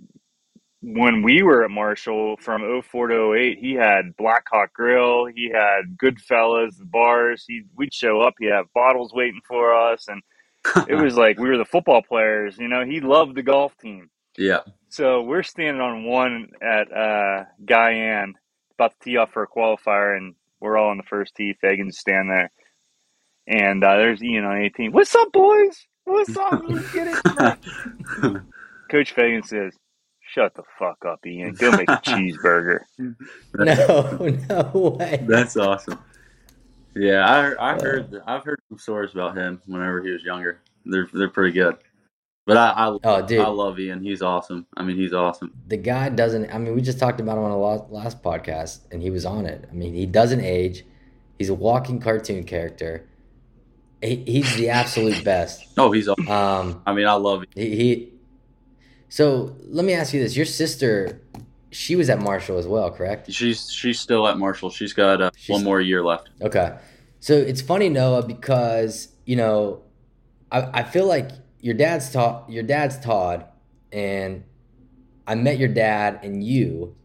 when 0.82 1.22
we 1.22 1.42
were 1.42 1.64
at 1.64 1.70
Marshall 1.70 2.36
from 2.40 2.82
04 2.82 3.08
to 3.08 3.34
08, 3.34 3.58
he 3.58 3.74
had 3.74 4.16
Blackhawk 4.16 4.72
Grill, 4.72 5.26
he 5.26 5.48
had 5.48 5.96
Goodfellas, 5.96 6.76
the 6.76 6.84
bars. 6.84 7.44
He 7.46 7.62
we'd 7.76 7.94
show 7.94 8.20
up, 8.20 8.34
he'd 8.38 8.50
have 8.50 8.66
bottles 8.74 9.12
waiting 9.14 9.40
for 9.46 9.74
us, 9.74 10.08
and 10.08 10.22
it 10.88 10.94
was 11.02 11.16
like 11.16 11.38
we 11.38 11.48
were 11.48 11.58
the 11.58 11.64
football 11.64 12.02
players. 12.02 12.58
You 12.58 12.68
know, 12.68 12.84
he 12.84 13.00
loved 13.00 13.36
the 13.36 13.42
golf 13.42 13.76
team. 13.78 14.10
Yeah. 14.36 14.60
So 14.88 15.22
we're 15.22 15.44
standing 15.44 15.80
on 15.80 16.04
one 16.04 16.48
at 16.60 16.92
uh, 16.92 17.44
Guyan, 17.64 18.32
about 18.74 18.92
to 18.92 19.04
tee 19.04 19.16
off 19.16 19.32
for 19.32 19.44
a 19.44 19.48
qualifier, 19.48 20.16
and 20.16 20.34
we're 20.60 20.76
all 20.76 20.90
on 20.90 20.96
the 20.96 21.04
first 21.04 21.36
tee. 21.36 21.54
Fagan's 21.60 21.98
stand 21.98 22.28
there, 22.28 22.50
and 23.46 23.84
uh, 23.84 23.96
there's 23.96 24.22
Ian 24.22 24.44
on 24.44 24.58
18. 24.62 24.90
What's 24.90 25.14
up, 25.14 25.30
boys? 25.32 25.86
What's 26.04 26.36
up? 26.36 26.66
Get 26.92 27.06
it? 27.06 28.42
Coach 28.90 29.12
Fagan 29.12 29.42
says, 29.44 29.74
"Shut 30.34 30.54
the 30.54 30.62
fuck 30.78 31.04
up, 31.06 31.24
Ian. 31.26 31.54
Go 31.54 31.70
make 31.72 31.88
a 31.90 31.96
cheeseburger." 32.04 32.80
no, 33.54 34.38
no 34.48 34.96
way. 34.98 35.24
That's 35.28 35.56
awesome. 35.56 35.98
Yeah, 36.94 37.26
I 37.58 37.72
I 37.72 37.74
heard 37.74 38.20
I've 38.26 38.44
heard 38.44 38.60
some 38.68 38.78
stories 38.78 39.12
about 39.12 39.36
him 39.36 39.60
whenever 39.66 40.02
he 40.02 40.10
was 40.10 40.22
younger. 40.24 40.60
They're 40.84 41.08
they're 41.12 41.28
pretty 41.30 41.52
good. 41.52 41.76
But 42.44 42.56
I 42.56 42.70
I, 42.70 42.98
Oh, 43.04 43.22
dude. 43.26 43.40
I 43.40 43.46
love 43.48 43.78
Ian. 43.78 44.02
He's 44.02 44.20
awesome. 44.20 44.66
I 44.76 44.82
mean, 44.82 44.96
he's 44.96 45.12
awesome. 45.12 45.52
The 45.68 45.76
guy 45.76 46.08
doesn't. 46.08 46.52
I 46.52 46.58
mean, 46.58 46.74
we 46.74 46.82
just 46.82 46.98
talked 46.98 47.20
about 47.20 47.38
him 47.38 47.44
on 47.44 47.50
a 47.52 47.56
last, 47.58 47.84
last 47.90 48.22
podcast, 48.22 48.80
and 48.90 49.00
he 49.00 49.10
was 49.10 49.24
on 49.24 49.46
it. 49.46 49.66
I 49.70 49.74
mean, 49.74 49.94
he 49.94 50.06
doesn't 50.06 50.40
age. 50.40 50.84
He's 51.38 51.48
a 51.50 51.54
walking 51.54 52.00
cartoon 52.00 52.42
character. 52.44 53.08
He, 54.02 54.16
he's 54.26 54.56
the 54.56 54.70
absolute 54.70 55.22
best. 55.24 55.62
Oh, 55.78 55.92
he's. 55.92 56.08
Awesome. 56.08 56.28
Um, 56.28 56.82
I 56.84 56.92
mean, 56.92 57.06
I 57.06 57.12
love. 57.14 57.44
he, 57.54 57.76
he. 57.76 58.11
So 59.12 59.54
let 59.66 59.84
me 59.84 59.92
ask 59.92 60.14
you 60.14 60.22
this: 60.22 60.34
Your 60.34 60.46
sister, 60.46 61.20
she 61.70 61.96
was 61.96 62.08
at 62.08 62.18
Marshall 62.18 62.56
as 62.56 62.66
well, 62.66 62.90
correct? 62.90 63.30
She's 63.30 63.70
she's 63.70 64.00
still 64.00 64.26
at 64.26 64.38
Marshall. 64.38 64.70
She's 64.70 64.94
got 64.94 65.20
uh, 65.20 65.30
She's- 65.36 65.54
one 65.54 65.62
more 65.64 65.82
year 65.82 66.02
left. 66.02 66.30
Okay. 66.40 66.78
So 67.20 67.34
it's 67.34 67.60
funny, 67.60 67.90
Noah, 67.90 68.26
because 68.26 69.08
you 69.26 69.36
know, 69.36 69.82
I, 70.50 70.80
I 70.80 70.82
feel 70.82 71.04
like 71.06 71.28
your 71.60 71.74
dad's 71.74 72.10
Todd, 72.10 72.50
your 72.50 72.62
dad's 72.62 72.98
Todd, 73.00 73.44
and 73.92 74.44
I 75.26 75.34
met 75.34 75.58
your 75.58 75.68
dad 75.68 76.20
and 76.22 76.42
you. 76.42 76.96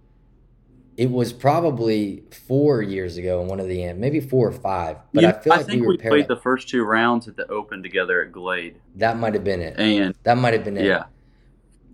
It 0.95 1.11
was 1.11 1.33
probably 1.33 2.23
four 2.47 2.81
years 2.81 3.17
ago 3.17 3.41
in 3.41 3.49
one 3.49 3.59
of 3.59 3.67
the 3.67 3.83
end, 3.83 3.99
maybe 3.99 4.21
four 4.21 4.47
or 4.47 4.53
five, 4.53 4.95
but 5.13 5.23
You- 5.23 5.27
I 5.29 5.33
feel 5.33 5.51
like 5.57 5.65
think 5.65 5.81
we 5.81 5.87
were 5.87 5.91
we 5.93 5.97
played 5.97 6.29
the 6.29 6.37
first 6.37 6.69
two 6.69 6.85
rounds 6.85 7.27
at 7.27 7.35
the 7.35 7.45
Open 7.51 7.83
together 7.83 8.23
at 8.23 8.31
Glade, 8.31 8.77
that 8.95 9.17
might 9.19 9.33
have 9.33 9.43
been 9.43 9.59
it. 9.61 9.77
and 9.77 10.15
That 10.23 10.37
might 10.37 10.53
have 10.53 10.63
been 10.63 10.77
it. 10.77 10.85
yeah, 10.85 11.03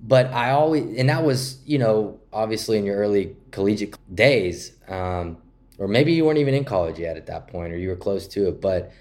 but 0.03 0.27
I 0.33 0.51
always 0.51 0.97
and 0.97 1.09
that 1.09 1.23
was 1.23 1.59
you 1.65 1.79
know 1.79 2.19
obviously 2.31 2.77
in 2.77 2.85
your 2.85 2.97
early 2.97 3.35
collegiate 3.51 3.95
days, 4.13 4.73
um, 4.87 5.37
or 5.77 5.87
maybe 5.87 6.13
you 6.13 6.25
weren't 6.25 6.39
even 6.39 6.53
in 6.53 6.65
college 6.65 6.99
yet 6.99 7.15
at 7.15 7.25
that 7.27 7.47
point, 7.47 7.73
or 7.73 7.77
you 7.77 7.89
were 7.89 7.95
close 7.95 8.27
to 8.29 8.49
it. 8.49 8.61
But 8.61 8.91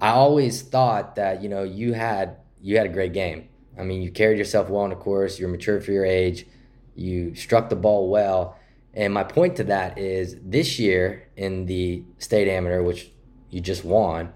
I 0.00 0.10
always 0.10 0.62
thought 0.62 1.16
that 1.16 1.42
you 1.42 1.48
know 1.48 1.64
you 1.64 1.92
had 1.92 2.36
you 2.62 2.76
had 2.76 2.86
a 2.86 2.90
great 2.90 3.12
game. 3.12 3.48
I 3.78 3.82
mean, 3.82 4.00
you 4.00 4.10
carried 4.10 4.38
yourself 4.38 4.70
well 4.70 4.82
on 4.82 4.90
the 4.90 4.96
course. 4.96 5.38
You're 5.38 5.50
mature 5.50 5.80
for 5.80 5.92
your 5.92 6.06
age. 6.06 6.46
You 6.94 7.34
struck 7.34 7.68
the 7.68 7.76
ball 7.76 8.08
well. 8.08 8.56
And 8.94 9.12
my 9.12 9.24
point 9.24 9.56
to 9.56 9.64
that 9.64 9.98
is 9.98 10.36
this 10.42 10.78
year 10.78 11.28
in 11.36 11.66
the 11.66 12.02
state 12.16 12.48
amateur, 12.48 12.82
which 12.82 13.10
you 13.50 13.60
just 13.60 13.84
won, 13.84 14.32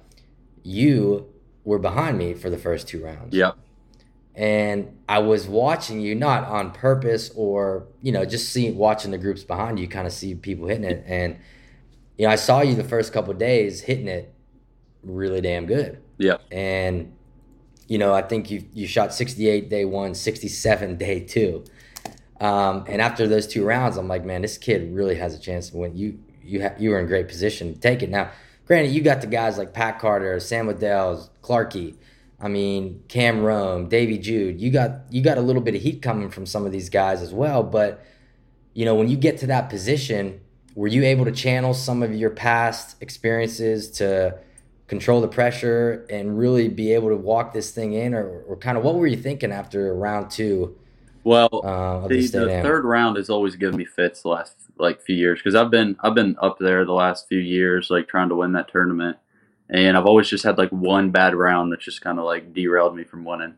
you 0.62 1.32
were 1.64 1.78
behind 1.78 2.18
me 2.18 2.34
for 2.34 2.50
the 2.50 2.58
first 2.58 2.86
two 2.86 3.02
rounds 3.02 3.34
yep, 3.34 3.56
and 4.40 4.97
I 5.06 5.18
was 5.18 5.47
watching 5.47 6.00
you 6.00 6.14
not 6.14 6.44
on 6.44 6.70
purpose 6.73 7.30
or 7.37 7.87
you 8.00 8.11
know 8.11 8.25
just 8.25 8.49
seeing 8.49 8.75
watching 8.76 9.11
the 9.11 9.18
groups 9.18 9.44
behind 9.44 9.78
you, 9.78 9.87
kind 9.87 10.06
of 10.06 10.14
see 10.14 10.35
people 10.35 10.66
hitting 10.66 10.85
it, 10.85 11.04
and 11.06 11.37
you 12.16 12.26
know 12.26 12.32
I 12.32 12.37
saw 12.37 12.62
you 12.62 12.75
the 12.75 12.82
first 12.82 13.12
couple 13.12 13.35
days 13.35 13.82
hitting 13.82 14.09
it 14.09 14.32
really 15.02 15.42
damn 15.42 15.66
good, 15.66 16.02
yeah 16.16 16.38
and 16.50 17.12
you 17.87 17.99
know 17.99 18.14
I 18.14 18.23
think 18.23 18.50
you 18.50 18.64
you 18.73 18.87
shot 18.87 19.12
68 19.12 19.68
day 19.68 19.85
one, 19.85 20.14
67 20.14 20.97
day 20.97 21.20
two, 21.20 21.62
um, 22.40 22.85
and 22.88 23.02
after 23.02 23.28
those 23.28 23.47
two 23.47 23.62
rounds, 23.62 23.99
I'm 23.99 24.09
like, 24.09 24.25
man, 24.25 24.40
this 24.40 24.56
kid 24.56 24.94
really 24.94 25.16
has 25.16 25.35
a 25.35 25.38
chance 25.38 25.68
to 25.68 25.76
win. 25.76 25.94
You 25.94 26.18
you 26.42 26.62
ha- 26.62 26.75
you 26.78 26.90
were 26.90 26.99
in 26.99 27.06
great 27.06 27.28
position 27.28 27.75
to 27.75 27.78
take 27.78 28.02
it. 28.02 28.09
Now, 28.09 28.30
granted, 28.64 28.92
you 28.92 29.02
got 29.02 29.20
the 29.20 29.26
guys 29.26 29.59
like 29.59 29.75
Pat 29.75 29.99
Carter, 29.99 30.40
Sam 30.40 30.66
Waddell, 30.66 31.30
Clarkey. 31.42 31.97
I 32.40 32.49
mean, 32.49 33.02
Cam 33.09 33.42
Rome, 33.42 33.88
Davy 33.88 34.18
Jude, 34.18 34.61
you 34.61 34.70
got 34.70 35.02
you 35.11 35.23
got 35.23 35.38
a 35.38 35.42
little 35.42 35.62
bit 35.62 35.75
of 35.75 35.82
heat 35.82 36.00
coming 36.00 36.30
from 36.30 36.47
some 36.47 36.64
of 36.64 36.73
these 36.73 36.88
guys 36.88 37.20
as 37.23 37.35
well. 37.35 37.62
But 37.62 38.04
you 38.73 38.85
know, 38.85 38.94
when 38.94 39.09
you 39.09 39.16
get 39.16 39.38
to 39.38 39.47
that 39.49 39.68
position, 39.68 40.40
were 40.75 40.88
you 40.88 41.04
able 41.04 41.25
to 41.26 41.32
channel 41.32 41.75
some 41.75 42.02
of 42.02 42.14
your 42.14 42.30
past 42.30 42.97
experiences 43.02 43.90
to 43.92 44.38
control 44.87 45.20
the 45.20 45.28
pressure 45.28 46.06
and 46.11 46.38
really 46.38 46.68
be 46.68 46.92
able 46.94 47.09
to 47.11 47.16
walk 47.16 47.52
this 47.52 47.70
thing 47.70 47.92
in, 47.92 48.14
or, 48.14 48.42
or 48.42 48.56
kind 48.56 48.76
of 48.76 48.85
what 48.85 48.94
were 48.97 49.06
you 49.06 49.16
thinking 49.16 49.52
after 49.52 49.94
round 49.94 50.30
two 50.30 50.76
Well, 51.25 51.49
uh, 51.64 52.09
the 52.09 52.26
the, 52.26 52.40
the 52.40 52.62
third 52.62 52.85
round 52.85 53.16
has 53.16 53.28
always 53.28 53.54
given 53.56 53.76
me 53.76 53.85
fits 53.85 54.23
the 54.23 54.28
last 54.28 54.56
like 54.78 55.02
few 55.02 55.14
years 55.14 55.38
because 55.38 55.54
I've 55.54 55.70
been 55.70 55.97
I've 56.00 56.14
been 56.14 56.37
up 56.40 56.59
there 56.59 56.85
the 56.85 56.92
last 56.92 57.28
few 57.28 57.38
years 57.38 57.90
like 57.90 58.09
trying 58.09 58.30
to 58.30 58.37
win 58.37 58.52
that 58.52 58.70
tournament, 58.73 59.18
and 59.70 59.96
I've 59.96 60.06
always 60.06 60.28
just 60.28 60.44
had 60.44 60.58
like 60.58 60.70
one 60.70 61.10
bad 61.10 61.34
round 61.34 61.72
that 61.72 61.80
just 61.80 62.02
kind 62.02 62.18
of 62.18 62.24
like 62.24 62.52
derailed 62.52 62.96
me 62.96 63.04
from 63.04 63.24
winning. 63.24 63.54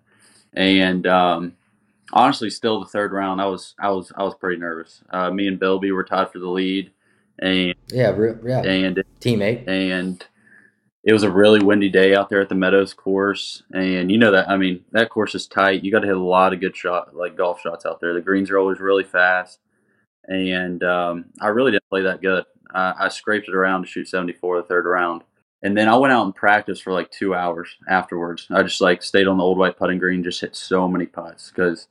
And 0.52 1.06
um, 1.06 1.56
honestly, 2.12 2.50
still 2.50 2.80
the 2.80 2.86
third 2.86 3.12
round, 3.12 3.40
I 3.40 3.46
was 3.46 3.74
I 3.80 3.90
was 3.90 4.12
I 4.16 4.22
was 4.22 4.34
pretty 4.34 4.60
nervous. 4.60 5.02
Uh, 5.10 5.30
me 5.30 5.48
and 5.48 5.58
Bilby 5.58 5.90
were 5.90 6.04
tied 6.04 6.30
for 6.30 6.38
the 6.38 6.48
lead, 6.48 6.90
and 7.38 7.74
Yeah, 7.88 8.10
yeah, 8.44 8.62
and 8.62 9.02
teammate. 9.20 9.66
and 9.66 10.24
it 11.04 11.12
was 11.12 11.22
a 11.22 11.30
really 11.30 11.60
windy 11.60 11.88
day 11.88 12.14
out 12.14 12.28
there 12.28 12.40
at 12.40 12.48
the 12.48 12.54
Meadows 12.54 12.94
course. 12.94 13.62
And 13.72 14.12
you 14.12 14.18
know 14.18 14.30
that 14.32 14.50
I 14.50 14.58
mean 14.58 14.84
that 14.92 15.08
course 15.08 15.34
is 15.34 15.46
tight. 15.46 15.82
You 15.82 15.90
got 15.90 16.00
to 16.00 16.06
hit 16.06 16.16
a 16.16 16.20
lot 16.20 16.52
of 16.52 16.60
good 16.60 16.76
shot 16.76 17.16
like 17.16 17.36
golf 17.36 17.60
shots 17.62 17.86
out 17.86 18.00
there. 18.00 18.12
The 18.12 18.20
greens 18.20 18.50
are 18.50 18.58
always 18.58 18.80
really 18.80 19.04
fast, 19.04 19.60
and 20.28 20.82
um, 20.84 21.26
I 21.40 21.48
really 21.48 21.70
didn't 21.70 21.88
play 21.88 22.02
that 22.02 22.20
good. 22.20 22.44
I, 22.74 22.94
I 23.00 23.08
scraped 23.08 23.48
it 23.48 23.54
around 23.54 23.82
to 23.82 23.88
shoot 23.88 24.08
74 24.08 24.58
the 24.58 24.62
third 24.64 24.84
round. 24.84 25.22
And 25.62 25.76
then 25.76 25.88
I 25.88 25.96
went 25.96 26.12
out 26.12 26.24
and 26.24 26.34
practiced 26.34 26.82
for 26.82 26.92
like 26.92 27.10
two 27.10 27.34
hours 27.34 27.76
afterwards. 27.88 28.46
I 28.50 28.62
just 28.62 28.80
like 28.80 29.02
stayed 29.02 29.28
on 29.28 29.36
the 29.38 29.44
old 29.44 29.58
white 29.58 29.76
putting 29.76 29.98
green, 29.98 30.24
just 30.24 30.40
hit 30.40 30.56
so 30.56 30.88
many 30.88 31.06
putts 31.06 31.50
because 31.50 31.86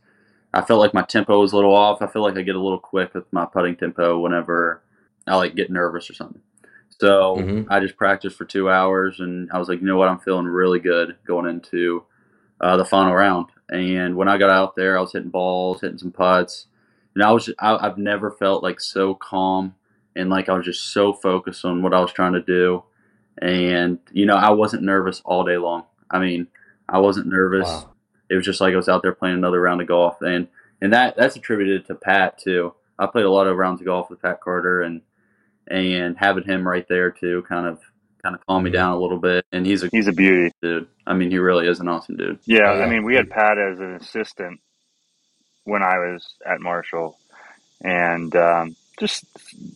I 0.53 0.61
felt 0.61 0.81
like 0.81 0.93
my 0.93 1.03
tempo 1.03 1.39
was 1.39 1.53
a 1.53 1.55
little 1.55 1.73
off. 1.73 2.01
I 2.01 2.07
feel 2.07 2.21
like 2.21 2.37
I 2.37 2.41
get 2.41 2.55
a 2.55 2.61
little 2.61 2.79
quick 2.79 3.13
with 3.13 3.31
my 3.31 3.45
putting 3.45 3.75
tempo 3.77 4.19
whenever 4.19 4.81
I 5.25 5.37
like 5.37 5.55
get 5.55 5.71
nervous 5.71 6.09
or 6.09 6.13
something. 6.13 6.41
So 6.99 7.37
Mhm. 7.37 7.67
I 7.69 7.79
just 7.79 7.97
practiced 7.97 8.37
for 8.37 8.45
two 8.45 8.69
hours, 8.69 9.19
and 9.19 9.49
I 9.51 9.57
was 9.57 9.69
like, 9.69 9.79
you 9.79 9.87
know 9.87 9.97
what, 9.97 10.09
I'm 10.09 10.19
feeling 10.19 10.45
really 10.45 10.79
good 10.79 11.15
going 11.25 11.47
into 11.47 12.03
uh, 12.59 12.77
the 12.77 12.85
final 12.85 13.13
round. 13.13 13.47
And 13.71 14.15
when 14.17 14.27
I 14.27 14.37
got 14.37 14.51
out 14.51 14.75
there, 14.75 14.97
I 14.97 15.01
was 15.01 15.13
hitting 15.13 15.29
balls, 15.29 15.81
hitting 15.81 15.97
some 15.97 16.11
putts, 16.11 16.67
and 17.15 17.23
I 17.23 17.31
was 17.31 17.49
I, 17.59 17.77
I've 17.77 17.97
never 17.97 18.31
felt 18.31 18.63
like 18.63 18.79
so 18.81 19.15
calm 19.15 19.75
and 20.15 20.29
like 20.29 20.49
I 20.49 20.53
was 20.53 20.65
just 20.65 20.91
so 20.93 21.13
focused 21.13 21.63
on 21.65 21.81
what 21.81 21.93
I 21.93 22.01
was 22.01 22.11
trying 22.11 22.33
to 22.33 22.41
do. 22.41 22.83
And 23.37 23.99
you 24.11 24.25
know, 24.25 24.35
I 24.35 24.51
wasn't 24.51 24.83
nervous 24.83 25.21
all 25.25 25.43
day 25.43 25.57
long. 25.57 25.83
I 26.09 26.19
mean, 26.19 26.47
I 26.89 26.99
wasn't 26.99 27.27
nervous. 27.27 27.67
Wow. 27.67 27.89
It 28.29 28.35
was 28.35 28.45
just 28.45 28.61
like 28.61 28.73
I 28.73 28.77
was 28.77 28.89
out 28.89 29.01
there 29.01 29.13
playing 29.13 29.35
another 29.35 29.59
round 29.61 29.81
of 29.81 29.87
golf, 29.87 30.21
and 30.21 30.47
and 30.81 30.93
that 30.93 31.15
that's 31.17 31.35
attributed 31.35 31.85
to 31.87 31.95
Pat 31.95 32.37
too. 32.39 32.73
I 32.99 33.05
played 33.07 33.25
a 33.25 33.31
lot 33.31 33.47
of 33.47 33.57
rounds 33.57 33.81
of 33.81 33.85
golf 33.87 34.09
with 34.09 34.21
Pat 34.21 34.41
Carter, 34.41 34.81
and 34.81 35.01
and 35.67 36.17
having 36.17 36.43
him 36.43 36.67
right 36.67 36.85
there 36.87 37.11
too, 37.11 37.43
kind 37.47 37.65
of 37.67 37.79
kind 38.23 38.35
of 38.35 38.45
calm 38.45 38.63
me 38.63 38.69
Mhm. 38.69 38.73
down 38.73 38.91
a 38.93 38.99
little 38.99 39.17
bit. 39.19 39.45
And 39.51 39.65
he's 39.65 39.83
a 39.83 39.89
He's 39.91 40.07
a 40.07 40.11
beauty. 40.13 40.51
dude. 40.61 40.87
I 41.07 41.13
mean, 41.13 41.31
he 41.31 41.39
really 41.39 41.67
is 41.67 41.79
an 41.79 41.87
awesome 41.87 42.17
dude. 42.17 42.39
Yeah. 42.45 42.69
I 42.71 42.87
mean, 42.87 43.03
we 43.03 43.15
had 43.15 43.29
Pat 43.29 43.57
as 43.57 43.79
an 43.79 43.95
assistant 43.95 44.59
when 45.63 45.81
I 45.83 45.97
was 45.97 46.35
at 46.45 46.59
Marshall, 46.61 47.17
and 47.83 48.35
um, 48.35 48.75
just 48.99 49.25
y- 49.59 49.69
y- 49.69 49.71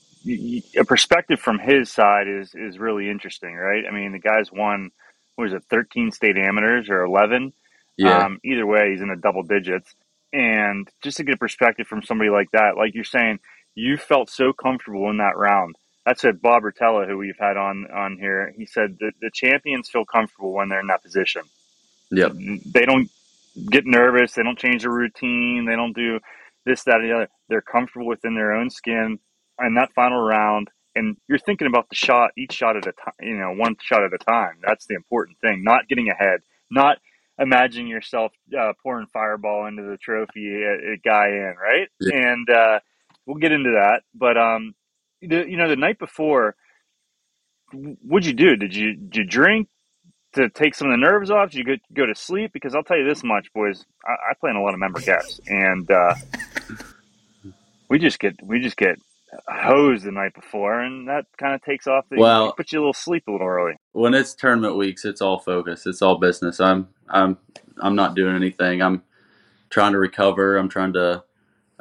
a 0.78 0.86
perspective 0.86 1.40
from 1.40 1.60
his 1.60 1.92
side 1.92 2.28
is 2.28 2.56
is 2.56 2.80
really 2.80 3.10
interesting, 3.10 3.56
right? 3.56 3.86
I 3.88 3.92
mean, 3.94 4.14
the 4.14 4.20
guy's 4.20 4.52
won 4.52 4.92
what 5.36 5.46
was 5.46 5.54
it, 5.54 5.64
thirteen 5.70 6.12
state 6.12 6.38
amateurs 6.38 6.90
or 6.90 7.04
eleven? 7.04 7.54
Yeah, 7.98 8.26
Um, 8.26 8.40
either 8.46 8.66
way, 8.66 8.92
he's 8.92 9.02
in 9.02 9.10
the 9.10 9.18
double 9.18 9.44
digits, 9.44 9.96
and 10.34 10.90
just 11.04 11.18
to 11.18 11.26
get 11.26 11.36
a 11.36 11.40
perspective 11.40 11.88
from 11.88 12.04
somebody 12.04 12.30
like 12.32 12.52
that, 12.54 12.78
like 12.78 12.96
you're 12.96 13.04
saying, 13.06 13.40
you 13.76 13.98
felt 13.98 14.30
so 14.30 14.54
comfortable 14.54 15.10
in 15.12 15.18
that 15.18 15.38
round. 15.38 15.76
That's 16.06 16.24
what 16.24 16.42
Bob 16.42 16.64
Rotella, 16.64 17.08
who 17.08 17.18
we've 17.18 17.40
had 17.40 17.58
on 17.58 17.88
on 17.94 18.18
here, 18.20 18.54
he 18.58 18.66
said 18.66 18.98
that 19.02 19.14
the 19.22 19.32
champions 19.34 19.90
feel 19.90 20.06
comfortable 20.06 20.54
when 20.54 20.70
they're 20.70 20.82
in 20.82 20.88
that 20.88 21.04
position 21.04 21.44
yep, 22.12 22.34
they 22.66 22.86
don't 22.86 23.10
get 23.72 23.86
nervous. 23.86 24.34
They 24.34 24.44
don't 24.44 24.60
change 24.60 24.84
their 24.84 24.92
routine. 24.92 25.66
They 25.66 25.76
don't 25.76 25.96
do 25.96 26.20
this, 26.66 26.84
that, 26.86 26.98
and 27.02 27.10
the 27.10 27.16
other. 27.16 27.30
They're 27.50 27.62
comfortable 27.62 28.08
within 28.08 28.36
their 28.36 28.54
own 28.54 28.70
skin. 28.72 29.20
And 29.58 29.78
that 29.78 29.94
final 29.94 30.22
round, 30.22 30.70
and 30.96 31.18
you're 31.28 31.40
thinking 31.40 31.68
about 31.68 31.90
the 31.90 31.96
shot, 31.96 32.32
each 32.38 32.54
shot 32.54 32.78
at 32.78 32.88
a 32.88 32.92
time, 32.92 33.14
you 33.22 33.38
know, 33.38 33.54
one 33.54 33.76
shot 33.82 34.04
at 34.04 34.14
a 34.14 34.18
time. 34.18 34.60
That's 34.66 34.86
the 34.86 34.96
important 34.96 35.38
thing. 35.40 35.64
Not 35.64 35.88
getting 35.88 36.10
ahead. 36.10 36.42
Not 36.72 36.98
imagining 37.38 37.88
yourself 37.88 38.32
uh, 38.58 38.74
pouring 38.82 39.08
fireball 39.08 39.66
into 39.66 39.84
the 39.84 39.98
trophy 39.98 40.64
a, 40.64 40.94
a 40.94 40.98
guy 41.04 41.28
in, 41.28 41.56
right? 41.62 41.88
Yeah. 42.00 42.32
And 42.32 42.50
uh, 42.50 42.80
we'll 43.26 43.38
get 43.38 43.52
into 43.52 43.72
that. 43.72 44.04
But 44.14 44.38
um, 44.38 44.74
the, 45.22 45.46
you 45.48 45.58
know, 45.58 45.70
the 45.70 45.76
night 45.76 46.00
before, 46.00 46.56
what'd 47.72 48.26
you 48.26 48.34
do? 48.34 48.56
Did 48.56 48.76
you 48.76 48.96
did 48.96 49.16
you 49.16 49.26
drink? 49.26 49.68
to 50.36 50.50
take 50.50 50.76
some 50.76 50.90
of 50.90 50.94
the 50.94 50.98
nerves 50.98 51.32
off? 51.32 51.52
Did 51.52 51.60
you 51.60 51.64
go, 51.64 51.76
go 51.94 52.06
to 52.06 52.16
sleep? 52.16 52.52
Because 52.54 52.76
I'll 52.76 52.84
tell 52.84 52.98
you 52.98 53.08
this 53.08 53.24
much, 53.24 53.52
boys. 53.54 53.86
I, 54.06 54.12
I 54.12 54.34
play 54.40 54.52
in 54.52 54.58
a 54.58 54.62
lot 54.62 54.74
of 54.74 54.80
member 54.80 55.00
guests, 55.00 55.40
and 55.48 55.90
uh, 55.90 56.14
we 57.90 58.00
just 58.00 58.20
get 58.20 58.36
we 58.44 58.60
just 58.60 58.78
get 58.78 59.00
hosed 59.48 60.06
the 60.06 60.12
night 60.12 60.34
before, 60.34 60.80
and 60.80 61.08
that 61.08 61.26
kind 61.38 61.54
of 61.54 61.62
takes 61.62 61.88
off. 61.88 62.06
The, 62.10 62.18
Well- 62.18 62.54
puts 62.54 62.72
you 62.72 62.80
a 62.80 62.82
little 62.82 62.94
sleep 62.94 63.24
a 63.28 63.32
little 63.32 63.48
early. 63.48 63.74
when 63.94 64.14
it's 64.14 64.34
tournament 64.34 64.78
weeks, 64.78 65.06
it's 65.06 65.22
all 65.22 65.40
focus. 65.40 65.86
It's 65.86 66.02
all 66.02 66.18
business. 66.18 66.60
I'm 66.60 66.90
I'm 67.10 67.38
I'm 67.80 67.96
not 67.96 68.16
doing 68.16 68.36
anything. 68.36 68.82
I'm 68.82 69.04
trying 69.70 69.94
to 69.94 70.00
recover. 70.00 70.58
I'm 70.58 70.70
trying 70.70 70.94
to 70.94 71.24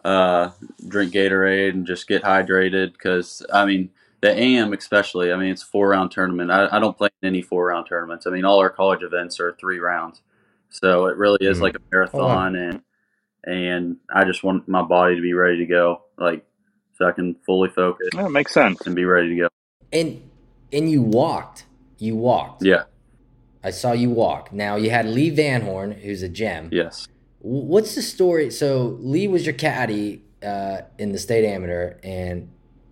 uh, 0.04 0.50
drink 0.86 1.12
Gatorade 1.14 1.70
and 1.70 1.86
just 1.86 2.06
get 2.06 2.22
hydrated 2.22 2.92
because 2.92 3.44
I 3.52 3.64
mean 3.64 3.90
the 4.20 4.30
AM 4.30 4.72
especially. 4.72 5.32
I 5.32 5.36
mean 5.36 5.50
it's 5.50 5.62
four 5.62 5.88
round 5.88 6.10
tournament. 6.10 6.50
I, 6.50 6.68
I 6.70 6.78
don't 6.78 6.96
play 6.96 7.08
in 7.22 7.28
any 7.28 7.42
four 7.42 7.66
round 7.66 7.86
tournaments. 7.88 8.26
I 8.26 8.30
mean 8.30 8.44
all 8.44 8.60
our 8.60 8.70
college 8.70 9.02
events 9.02 9.40
are 9.40 9.56
three 9.58 9.78
rounds, 9.78 10.22
so 10.70 11.06
it 11.06 11.16
really 11.16 11.38
is 11.40 11.56
mm-hmm. 11.56 11.64
like 11.64 11.76
a 11.76 11.80
marathon, 11.90 12.56
oh, 12.56 12.60
and 12.60 12.82
and 13.44 13.96
I 14.12 14.24
just 14.24 14.42
want 14.42 14.68
my 14.68 14.82
body 14.82 15.16
to 15.16 15.22
be 15.22 15.34
ready 15.34 15.58
to 15.58 15.66
go, 15.66 16.02
like 16.18 16.44
so 16.96 17.06
I 17.06 17.12
can 17.12 17.34
fully 17.46 17.68
focus. 17.70 18.08
That 18.14 18.30
makes 18.30 18.52
sense 18.52 18.86
and 18.86 18.94
be 18.94 19.04
ready 19.04 19.30
to 19.30 19.36
go. 19.36 19.48
And 19.92 20.22
and 20.72 20.90
you 20.90 21.02
walked, 21.02 21.66
you 21.98 22.16
walked. 22.16 22.64
Yeah, 22.64 22.84
I 23.62 23.70
saw 23.70 23.92
you 23.92 24.10
walk. 24.10 24.52
Now 24.52 24.76
you 24.76 24.90
had 24.90 25.06
Lee 25.06 25.30
Van 25.30 25.62
Horn, 25.62 25.92
who's 25.92 26.22
a 26.22 26.28
gem. 26.28 26.68
Yes 26.72 27.06
What's 27.46 27.94
the 27.94 28.00
story? 28.00 28.50
So 28.50 28.96
Lee 29.00 29.28
was 29.28 29.44
your 29.44 29.54
caddy 29.54 30.22
uh, 30.42 30.78
in 30.98 31.12
the 31.12 31.18
state 31.18 31.46
amateur, 31.46 31.98
and 32.02 32.50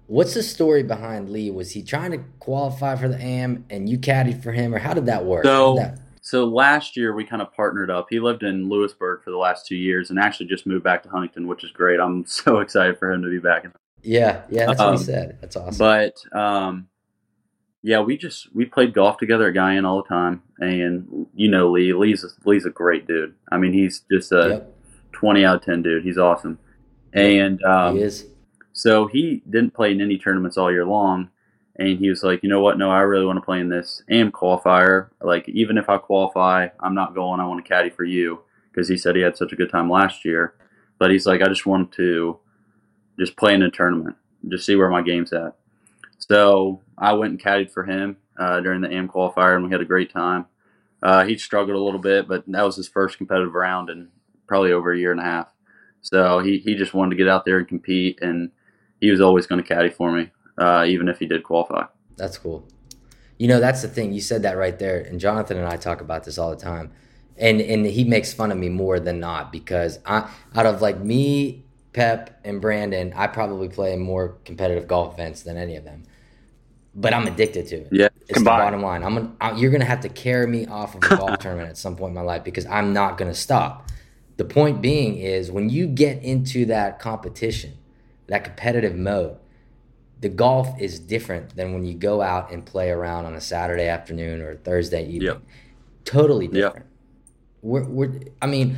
what's 0.08 0.34
the 0.34 0.42
story 0.42 0.82
behind 0.82 1.30
Lee? 1.30 1.50
Was 1.50 1.70
he 1.70 1.82
trying 1.82 2.10
to 2.10 2.18
qualify 2.38 2.96
for 2.96 3.08
the 3.08 3.18
AM, 3.18 3.64
and 3.70 3.88
you 3.88 3.96
caddied 3.96 4.42
for 4.42 4.52
him, 4.52 4.74
or 4.74 4.78
how 4.78 4.92
did 4.92 5.06
that 5.06 5.24
work? 5.24 5.46
So, 5.46 5.76
that... 5.76 6.00
so 6.20 6.44
last 6.44 6.98
year 6.98 7.14
we 7.14 7.24
kind 7.24 7.40
of 7.40 7.50
partnered 7.54 7.90
up. 7.90 8.08
He 8.10 8.20
lived 8.20 8.42
in 8.42 8.68
Lewisburg 8.68 9.22
for 9.24 9.30
the 9.30 9.38
last 9.38 9.66
two 9.66 9.76
years, 9.76 10.10
and 10.10 10.18
actually 10.18 10.46
just 10.46 10.66
moved 10.66 10.84
back 10.84 11.02
to 11.04 11.08
Huntington, 11.08 11.46
which 11.46 11.64
is 11.64 11.70
great. 11.70 11.98
I'm 11.98 12.22
so 12.26 12.58
excited 12.58 12.98
for 12.98 13.10
him 13.10 13.22
to 13.22 13.30
be 13.30 13.38
back. 13.38 13.64
Yeah, 14.02 14.42
yeah, 14.50 14.66
that's 14.66 14.80
um, 14.80 14.86
what 14.86 14.94
he 14.94 15.00
um, 15.00 15.04
said. 15.04 15.38
That's 15.40 15.56
awesome. 15.56 15.78
But 15.78 16.36
um, 16.36 16.88
yeah, 17.82 18.00
we 18.00 18.16
just 18.16 18.54
we 18.54 18.64
played 18.64 18.94
golf 18.94 19.18
together 19.18 19.48
at 19.48 19.54
Guyan 19.54 19.86
all 19.86 20.02
the 20.02 20.08
time, 20.08 20.42
and 20.58 21.26
you 21.34 21.48
know 21.48 21.70
Lee. 21.70 21.92
Lee's 21.92 22.24
Lee's 22.44 22.66
a 22.66 22.70
great 22.70 23.06
dude. 23.06 23.34
I 23.50 23.58
mean, 23.58 23.72
he's 23.72 24.02
just 24.10 24.32
a 24.32 24.48
yep. 24.48 24.74
twenty 25.12 25.44
out 25.44 25.56
of 25.56 25.62
ten 25.62 25.82
dude. 25.82 26.04
He's 26.04 26.18
awesome, 26.18 26.58
and 27.12 27.62
um, 27.64 27.96
he 27.96 28.02
is. 28.02 28.26
So 28.72 29.06
he 29.06 29.42
didn't 29.48 29.74
play 29.74 29.92
in 29.92 30.00
any 30.00 30.18
tournaments 30.18 30.56
all 30.56 30.72
year 30.72 30.86
long, 30.86 31.30
and 31.76 31.98
he 31.98 32.08
was 32.08 32.22
like, 32.22 32.42
you 32.42 32.48
know 32.48 32.60
what? 32.60 32.78
No, 32.78 32.90
I 32.90 33.00
really 33.00 33.26
want 33.26 33.36
to 33.36 33.44
play 33.44 33.60
in 33.60 33.68
this 33.68 34.02
AM 34.10 34.32
qualifier. 34.32 35.08
Like, 35.20 35.48
even 35.48 35.76
if 35.76 35.88
I 35.88 35.98
qualify, 35.98 36.68
I'm 36.80 36.94
not 36.94 37.14
going. 37.14 37.40
I 37.40 37.46
want 37.46 37.64
to 37.64 37.68
caddy 37.68 37.90
for 37.90 38.04
you 38.04 38.40
because 38.70 38.88
he 38.88 38.96
said 38.96 39.16
he 39.16 39.22
had 39.22 39.36
such 39.36 39.52
a 39.52 39.56
good 39.56 39.70
time 39.70 39.90
last 39.90 40.24
year. 40.24 40.54
But 40.98 41.10
he's 41.10 41.26
like, 41.26 41.42
I 41.42 41.48
just 41.48 41.66
want 41.66 41.92
to 41.92 42.38
just 43.22 43.36
play 43.36 43.54
in 43.54 43.62
a 43.62 43.70
tournament, 43.70 44.16
just 44.48 44.66
see 44.66 44.76
where 44.76 44.90
my 44.90 45.02
game's 45.02 45.32
at. 45.32 45.54
So 46.18 46.80
I 46.98 47.12
went 47.12 47.32
and 47.32 47.42
caddied 47.42 47.70
for 47.70 47.84
him 47.84 48.16
uh, 48.38 48.60
during 48.60 48.80
the 48.80 48.92
AM 48.92 49.08
qualifier, 49.08 49.54
and 49.54 49.64
we 49.64 49.70
had 49.70 49.80
a 49.80 49.86
great 49.86 50.12
time. 50.12 50.46
Uh, 51.02 51.24
he 51.24 51.36
struggled 51.36 51.76
a 51.76 51.82
little 51.82 52.00
bit, 52.00 52.28
but 52.28 52.44
that 52.46 52.62
was 52.62 52.76
his 52.76 52.88
first 52.88 53.18
competitive 53.18 53.54
round 53.54 53.90
in 53.90 54.08
probably 54.46 54.72
over 54.72 54.92
a 54.92 54.98
year 54.98 55.12
and 55.12 55.20
a 55.20 55.24
half. 55.24 55.48
So 56.00 56.40
he, 56.40 56.58
he 56.58 56.74
just 56.74 56.94
wanted 56.94 57.10
to 57.10 57.16
get 57.16 57.28
out 57.28 57.44
there 57.44 57.58
and 57.58 57.66
compete, 57.66 58.20
and 58.20 58.50
he 59.00 59.10
was 59.10 59.20
always 59.20 59.46
going 59.46 59.62
to 59.62 59.66
caddy 59.66 59.90
for 59.90 60.12
me, 60.12 60.30
uh, 60.58 60.84
even 60.86 61.08
if 61.08 61.18
he 61.18 61.26
did 61.26 61.44
qualify. 61.44 61.86
That's 62.16 62.38
cool. 62.38 62.66
You 63.38 63.48
know, 63.48 63.60
that's 63.60 63.82
the 63.82 63.88
thing. 63.88 64.12
You 64.12 64.20
said 64.20 64.42
that 64.42 64.56
right 64.56 64.78
there, 64.78 65.00
and 65.00 65.18
Jonathan 65.18 65.58
and 65.58 65.66
I 65.66 65.76
talk 65.76 66.00
about 66.00 66.24
this 66.24 66.38
all 66.38 66.50
the 66.50 66.56
time. 66.56 66.92
And 67.36 67.60
and 67.60 67.86
he 67.86 68.04
makes 68.04 68.32
fun 68.32 68.52
of 68.52 68.58
me 68.58 68.68
more 68.68 69.00
than 69.00 69.18
not 69.18 69.50
because 69.50 69.98
I 70.04 70.30
out 70.54 70.66
of 70.66 70.82
like 70.82 71.00
me, 71.00 71.64
Pep, 71.92 72.40
and 72.44 72.60
Brandon, 72.60 73.12
I 73.14 73.26
probably 73.26 73.68
play 73.68 73.96
more 73.96 74.36
competitive 74.44 74.88
golf 74.88 75.14
events 75.14 75.42
than 75.42 75.56
any 75.56 75.76
of 75.76 75.84
them 75.84 76.04
but 76.94 77.14
I'm 77.14 77.26
addicted 77.26 77.66
to 77.68 77.76
it. 77.76 77.88
Yeah, 77.90 78.08
it's 78.22 78.34
combined. 78.34 78.60
the 78.60 78.64
bottom 78.64 78.82
line. 78.82 79.02
I'm, 79.02 79.14
gonna, 79.14 79.32
I'm 79.40 79.56
you're 79.56 79.70
gonna 79.70 79.84
have 79.84 80.00
to 80.00 80.08
carry 80.08 80.46
me 80.46 80.66
off 80.66 80.94
of 80.94 81.02
a 81.02 81.16
golf 81.16 81.38
tournament 81.40 81.68
at 81.70 81.78
some 81.78 81.96
point 81.96 82.10
in 82.10 82.14
my 82.14 82.22
life 82.22 82.44
because 82.44 82.66
I'm 82.66 82.92
not 82.92 83.18
gonna 83.18 83.34
stop. 83.34 83.88
The 84.36 84.44
point 84.44 84.82
being 84.82 85.16
is 85.16 85.50
when 85.50 85.70
you 85.70 85.86
get 85.86 86.22
into 86.22 86.66
that 86.66 86.98
competition, 86.98 87.74
that 88.26 88.44
competitive 88.44 88.94
mode, 88.94 89.36
the 90.20 90.28
golf 90.28 90.80
is 90.80 90.98
different 90.98 91.56
than 91.56 91.72
when 91.72 91.84
you 91.84 91.94
go 91.94 92.20
out 92.20 92.52
and 92.52 92.64
play 92.64 92.90
around 92.90 93.26
on 93.26 93.34
a 93.34 93.40
Saturday 93.40 93.86
afternoon 93.86 94.40
or 94.40 94.56
Thursday 94.56 95.04
evening. 95.04 95.22
Yep. 95.22 95.42
Totally 96.04 96.48
different. 96.48 96.76
Yep. 96.76 96.86
We're, 97.62 97.84
we're, 97.84 98.20
I 98.40 98.46
mean, 98.46 98.76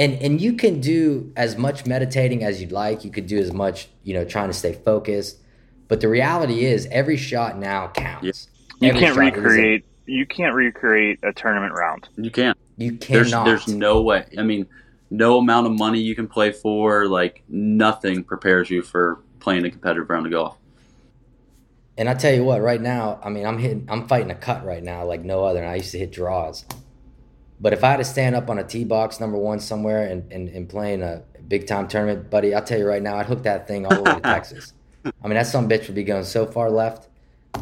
and 0.00 0.14
and 0.14 0.40
you 0.40 0.54
can 0.54 0.80
do 0.80 1.32
as 1.36 1.56
much 1.56 1.86
meditating 1.86 2.42
as 2.42 2.60
you'd 2.60 2.72
like. 2.72 3.04
You 3.04 3.12
could 3.12 3.28
do 3.28 3.38
as 3.38 3.52
much, 3.52 3.88
you 4.02 4.14
know, 4.14 4.24
trying 4.24 4.48
to 4.48 4.54
stay 4.54 4.72
focused 4.72 5.36
but 5.90 6.00
the 6.00 6.08
reality 6.08 6.64
is, 6.64 6.86
every 6.92 7.16
shot 7.16 7.58
now 7.58 7.88
counts. 7.88 8.48
You 8.78 8.90
every 8.90 9.00
can't 9.00 9.16
recreate. 9.16 9.84
A, 10.06 10.10
you 10.12 10.24
can't 10.24 10.54
recreate 10.54 11.18
a 11.24 11.32
tournament 11.32 11.74
round. 11.74 12.08
You 12.16 12.30
can't. 12.30 12.56
You 12.76 12.92
cannot. 12.92 13.44
There's, 13.44 13.66
there's 13.66 13.76
no 13.76 14.00
way. 14.00 14.24
I 14.38 14.44
mean, 14.44 14.68
no 15.10 15.38
amount 15.38 15.66
of 15.66 15.72
money 15.72 15.98
you 15.98 16.14
can 16.14 16.28
play 16.28 16.52
for, 16.52 17.08
like 17.08 17.42
nothing 17.48 18.22
prepares 18.22 18.70
you 18.70 18.82
for 18.82 19.18
playing 19.40 19.64
a 19.64 19.70
competitive 19.70 20.08
round 20.08 20.26
of 20.26 20.32
golf. 20.32 20.56
And 21.98 22.08
I 22.08 22.14
tell 22.14 22.32
you 22.32 22.44
what, 22.44 22.62
right 22.62 22.80
now, 22.80 23.18
I 23.24 23.28
mean, 23.28 23.44
I'm 23.44 23.58
hitting, 23.58 23.88
I'm 23.90 24.06
fighting 24.06 24.30
a 24.30 24.36
cut 24.36 24.64
right 24.64 24.84
now 24.84 25.04
like 25.04 25.24
no 25.24 25.44
other. 25.44 25.58
And 25.58 25.68
I 25.68 25.74
used 25.74 25.90
to 25.90 25.98
hit 25.98 26.12
draws, 26.12 26.64
but 27.60 27.72
if 27.72 27.84
I 27.84 27.90
had 27.90 27.96
to 27.98 28.04
stand 28.04 28.34
up 28.34 28.48
on 28.48 28.58
a 28.58 28.64
tee 28.64 28.84
box 28.84 29.20
number 29.20 29.36
one 29.36 29.60
somewhere 29.60 30.06
and, 30.06 30.30
and, 30.32 30.48
and 30.48 30.68
playing 30.68 31.02
a 31.02 31.22
big 31.46 31.66
time 31.66 31.88
tournament, 31.88 32.30
buddy, 32.30 32.54
I'll 32.54 32.64
tell 32.64 32.78
you 32.78 32.86
right 32.86 33.02
now, 33.02 33.16
I'd 33.16 33.26
hook 33.26 33.42
that 33.42 33.68
thing 33.68 33.84
all 33.84 33.94
the 33.94 34.02
way 34.02 34.14
to 34.14 34.20
Texas. 34.22 34.72
I 35.04 35.28
mean, 35.28 35.34
that 35.34 35.46
some 35.46 35.68
bitch 35.68 35.86
would 35.86 35.94
be 35.94 36.04
going 36.04 36.24
so 36.24 36.46
far 36.46 36.70
left. 36.70 37.08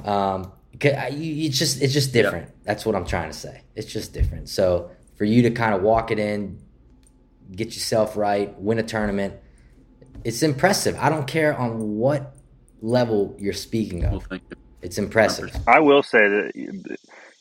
Um, 0.05 0.53
you 0.73 1.47
it's 1.47 1.59
just 1.59 1.83
it's 1.83 1.93
just 1.93 2.13
different. 2.13 2.47
Yep. 2.47 2.57
That's 2.65 2.87
what 2.87 2.95
I'm 2.95 3.05
trying 3.05 3.31
to 3.31 3.37
say. 3.37 3.63
It's 3.75 3.93
just 3.93 4.13
different. 4.13 4.49
So 4.49 4.91
for 5.17 5.25
you 5.25 5.43
to 5.43 5.51
kind 5.51 5.75
of 5.75 5.83
walk 5.83 6.11
it 6.13 6.19
in, 6.21 6.61
get 7.51 7.75
yourself 7.75 8.17
right, 8.17 8.57
win 8.61 8.79
a 8.79 8.83
tournament, 8.83 9.35
it's 10.25 10.43
impressive. 10.43 10.97
I 11.01 11.09
don't 11.09 11.27
care 11.27 11.59
on 11.59 11.97
what 11.97 12.37
level 12.81 13.35
you're 13.39 13.53
speaking 13.53 14.05
of. 14.05 14.31
Well, 14.31 14.41
it's 14.83 14.99
impressive. 14.99 15.51
I 15.67 15.81
will 15.81 16.05
say 16.05 16.29
that 16.29 16.99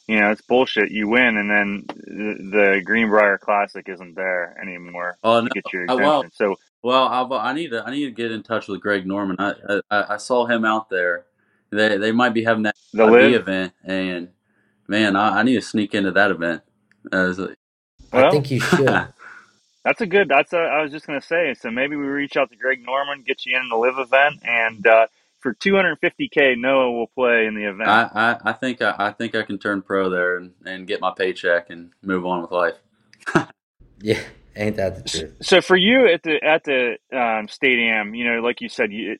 you 0.07 0.19
know 0.19 0.31
it's 0.31 0.41
bullshit. 0.41 0.91
You 0.91 1.07
win, 1.07 1.37
and 1.37 1.49
then 1.49 1.85
the 1.87 2.81
Greenbrier 2.83 3.37
Classic 3.37 3.87
isn't 3.87 4.15
there 4.15 4.57
anymore. 4.61 5.17
Oh 5.23 5.41
no! 5.41 5.47
Get 5.53 5.71
your 5.73 5.83
exemption. 5.83 6.05
Oh, 6.05 6.19
well, 6.19 6.29
so 6.33 6.55
well, 6.81 7.03
i 7.07 7.49
i 7.49 7.53
need 7.53 7.71
to 7.71 7.83
I 7.85 7.91
need 7.91 8.05
to 8.05 8.11
get 8.11 8.31
in 8.31 8.43
touch 8.43 8.67
with 8.67 8.81
Greg 8.81 9.05
Norman. 9.05 9.35
I 9.39 9.81
I, 9.89 10.13
I 10.13 10.17
saw 10.17 10.45
him 10.45 10.63
out 10.63 10.89
there. 10.89 11.25
They 11.71 11.97
they 11.97 12.11
might 12.11 12.33
be 12.33 12.43
having 12.43 12.63
that 12.63 12.75
the 12.93 13.35
event, 13.35 13.73
and 13.83 14.29
man, 14.87 15.15
I, 15.15 15.39
I, 15.39 15.43
need 15.43 15.55
to 15.55 15.61
sneak 15.61 15.93
into 15.93 16.11
that 16.11 16.31
event. 16.31 16.61
As 17.11 17.39
a, 17.39 17.55
well, 18.13 18.25
I 18.25 18.29
think 18.29 18.49
you 18.49 18.59
should. 18.61 19.07
that's 19.83 19.99
a 19.99 20.05
good. 20.05 20.29
That's 20.29 20.53
a, 20.53 20.59
I 20.59 20.81
was 20.81 20.91
just 20.91 21.05
gonna 21.05 21.21
say. 21.21 21.53
So 21.55 21.69
maybe 21.69 21.97
we 21.97 22.05
reach 22.05 22.37
out 22.37 22.49
to 22.51 22.55
Greg 22.55 22.85
Norman, 22.85 23.23
get 23.27 23.45
you 23.45 23.57
in 23.57 23.67
the 23.67 23.75
live 23.75 23.99
event, 23.99 24.39
and 24.43 24.87
uh, 24.87 25.07
for 25.47 25.53
250k, 25.53 26.57
Noah 26.57 26.91
will 26.91 27.07
play 27.07 27.45
in 27.45 27.55
the 27.55 27.69
event. 27.69 27.87
I 27.87 28.09
I, 28.13 28.49
I 28.49 28.53
think 28.53 28.81
I, 28.81 28.95
I 28.97 29.11
think 29.11 29.33
I 29.33 29.43
can 29.43 29.57
turn 29.57 29.81
pro 29.81 30.09
there 30.09 30.35
and, 30.35 30.51
and 30.65 30.85
get 30.85 30.99
my 30.99 31.13
paycheck 31.15 31.69
and 31.69 31.91
move 32.01 32.25
on 32.25 32.41
with 32.41 32.51
life. 32.51 32.75
yeah. 34.01 34.19
Ain't 34.57 34.75
that 34.75 34.95
the 34.95 35.09
truth? 35.09 35.35
So 35.41 35.61
for 35.61 35.77
you 35.77 36.07
at 36.07 36.23
the 36.23 36.43
at 36.43 36.63
the 36.65 36.97
um, 37.15 37.47
State 37.47 37.79
Am, 37.79 38.13
you 38.13 38.29
know, 38.29 38.41
like 38.41 38.59
you 38.59 38.67
said, 38.67 38.91
you, 38.91 39.17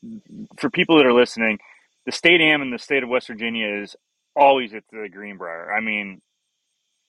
for 0.57 0.69
people 0.69 0.97
that 0.97 1.05
are 1.05 1.13
listening, 1.13 1.59
the 2.05 2.11
State 2.11 2.41
Am 2.41 2.61
in 2.61 2.71
the 2.71 2.79
state 2.79 3.03
of 3.03 3.09
West 3.09 3.27
Virginia 3.27 3.81
is 3.83 3.95
always 4.35 4.73
at 4.73 4.83
the 4.91 5.07
Greenbrier. 5.09 5.71
I 5.71 5.79
mean, 5.79 6.21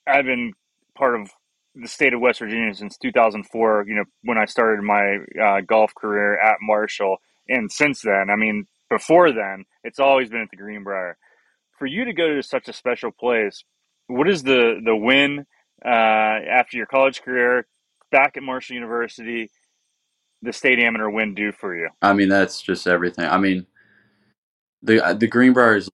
I've 0.06 0.26
been 0.26 0.52
part 0.94 1.20
of 1.20 1.30
the 1.74 1.88
state 1.88 2.12
of 2.12 2.20
West 2.20 2.38
Virginia 2.38 2.74
since 2.74 2.98
2004. 2.98 3.86
You 3.88 3.94
know, 3.94 4.04
when 4.22 4.38
I 4.38 4.44
started 4.44 4.82
my 4.82 5.18
uh, 5.42 5.60
golf 5.62 5.94
career 5.94 6.38
at 6.38 6.58
Marshall, 6.60 7.16
and 7.48 7.72
since 7.72 8.02
then, 8.02 8.28
I 8.30 8.36
mean, 8.36 8.66
before 8.90 9.32
then, 9.32 9.64
it's 9.84 9.98
always 9.98 10.30
been 10.30 10.40
at 10.40 10.50
the 10.50 10.56
Greenbrier. 10.56 11.16
For 11.78 11.86
you 11.86 12.04
to 12.04 12.12
go 12.12 12.34
to 12.34 12.42
such 12.42 12.68
a 12.68 12.72
special 12.72 13.12
place, 13.12 13.64
what 14.08 14.28
is 14.28 14.42
the 14.42 14.80
the 14.84 14.96
win 14.96 15.46
uh, 15.84 15.88
after 15.88 16.76
your 16.76 16.86
college 16.86 17.22
career? 17.22 17.66
back 18.10 18.36
at 18.36 18.42
Marshall 18.42 18.74
University, 18.74 19.50
the 20.42 20.52
state 20.52 20.78
amateur 20.78 21.08
win 21.08 21.34
do 21.34 21.52
for 21.52 21.76
you? 21.76 21.88
I 22.02 22.12
mean, 22.12 22.28
that's 22.28 22.62
just 22.62 22.86
everything. 22.86 23.26
I 23.26 23.38
mean, 23.38 23.66
the 24.82 25.16
the 25.18 25.26
Greenbrier 25.26 25.76
is 25.76 25.90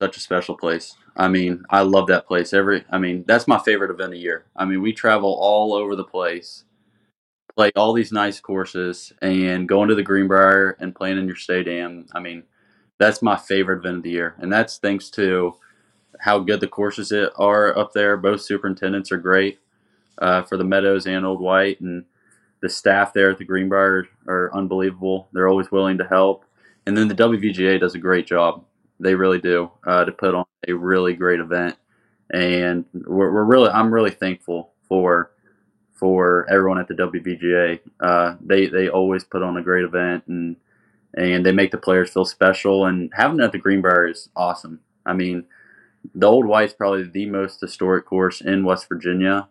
such 0.00 0.16
a 0.16 0.20
special 0.20 0.56
place. 0.56 0.94
I 1.16 1.28
mean, 1.28 1.64
I 1.70 1.82
love 1.82 2.06
that 2.08 2.26
place. 2.28 2.52
Every, 2.52 2.84
I 2.90 2.98
mean, 2.98 3.24
that's 3.26 3.48
my 3.48 3.58
favorite 3.58 3.90
event 3.90 4.12
of 4.14 4.20
year. 4.20 4.44
I 4.54 4.64
mean, 4.64 4.80
we 4.80 4.92
travel 4.92 5.36
all 5.40 5.74
over 5.74 5.96
the 5.96 6.04
place, 6.04 6.64
play 7.58 7.72
all 7.74 7.92
these 7.92 8.12
nice 8.12 8.40
courses, 8.40 9.12
and 9.20 9.68
going 9.68 9.88
to 9.88 9.96
the 9.96 10.02
Greenbrier 10.04 10.76
and 10.78 10.94
playing 10.94 11.18
in 11.18 11.26
your 11.26 11.34
State 11.36 11.66
Am. 11.66 12.06
I 12.14 12.20
mean, 12.20 12.44
that's 12.98 13.20
my 13.20 13.36
favorite 13.36 13.78
event 13.78 13.96
of 13.98 14.02
the 14.04 14.10
year, 14.10 14.36
and 14.38 14.52
that's 14.52 14.78
thanks 14.78 15.10
to 15.10 15.54
how 16.20 16.38
good 16.38 16.60
the 16.60 16.68
courses 16.68 17.12
are 17.12 17.76
up 17.76 17.92
there. 17.94 18.16
Both 18.16 18.42
superintendents 18.42 19.10
are 19.10 19.18
great 19.18 19.58
uh, 20.18 20.42
for 20.44 20.56
the 20.56 20.62
Meadows 20.64 21.08
and 21.08 21.26
Old 21.26 21.40
White, 21.40 21.80
and 21.80 22.04
the 22.62 22.68
staff 22.68 23.12
there 23.12 23.30
at 23.30 23.38
the 23.38 23.44
Greenbrier 23.44 24.06
are 24.28 24.54
unbelievable. 24.54 25.28
They're 25.32 25.48
always 25.48 25.72
willing 25.72 25.98
to 25.98 26.06
help, 26.06 26.44
and 26.86 26.96
then 26.96 27.08
the 27.08 27.14
WVGA 27.16 27.80
does 27.80 27.96
a 27.96 27.98
great 27.98 28.26
job. 28.28 28.64
They 29.00 29.16
really 29.16 29.40
do 29.40 29.72
uh, 29.84 30.04
to 30.04 30.12
put 30.12 30.34
on 30.36 30.44
a 30.68 30.74
really 30.74 31.14
great 31.14 31.40
event. 31.40 31.76
and 32.32 32.84
we're, 32.94 33.32
we're 33.32 33.44
really 33.44 33.70
I'm 33.70 33.92
really 33.92 34.10
thankful 34.12 34.72
for 34.88 35.32
for 35.98 36.46
everyone 36.48 36.78
at 36.78 36.88
the 36.88 36.94
WVGA. 36.94 37.80
Uh, 38.00 38.36
they 38.40 38.66
they 38.66 38.88
always 38.88 39.24
put 39.24 39.42
on 39.42 39.56
a 39.56 39.62
great 39.62 39.84
event 39.84 40.24
and 40.28 40.56
and 41.14 41.44
they 41.44 41.52
make 41.52 41.70
the 41.70 41.78
players 41.78 42.10
feel 42.10 42.24
special. 42.24 42.86
And 42.86 43.10
having 43.14 43.40
it 43.40 43.44
at 43.44 43.52
the 43.52 43.58
Greenbrier 43.58 44.08
is 44.08 44.28
awesome. 44.36 44.80
I 45.04 45.14
mean, 45.14 45.44
the 46.14 46.26
Old 46.26 46.46
White's 46.46 46.72
probably 46.72 47.04
the 47.04 47.26
most 47.26 47.60
historic 47.60 48.06
course 48.06 48.40
in 48.40 48.64
West 48.64 48.88
Virginia, 48.88 49.48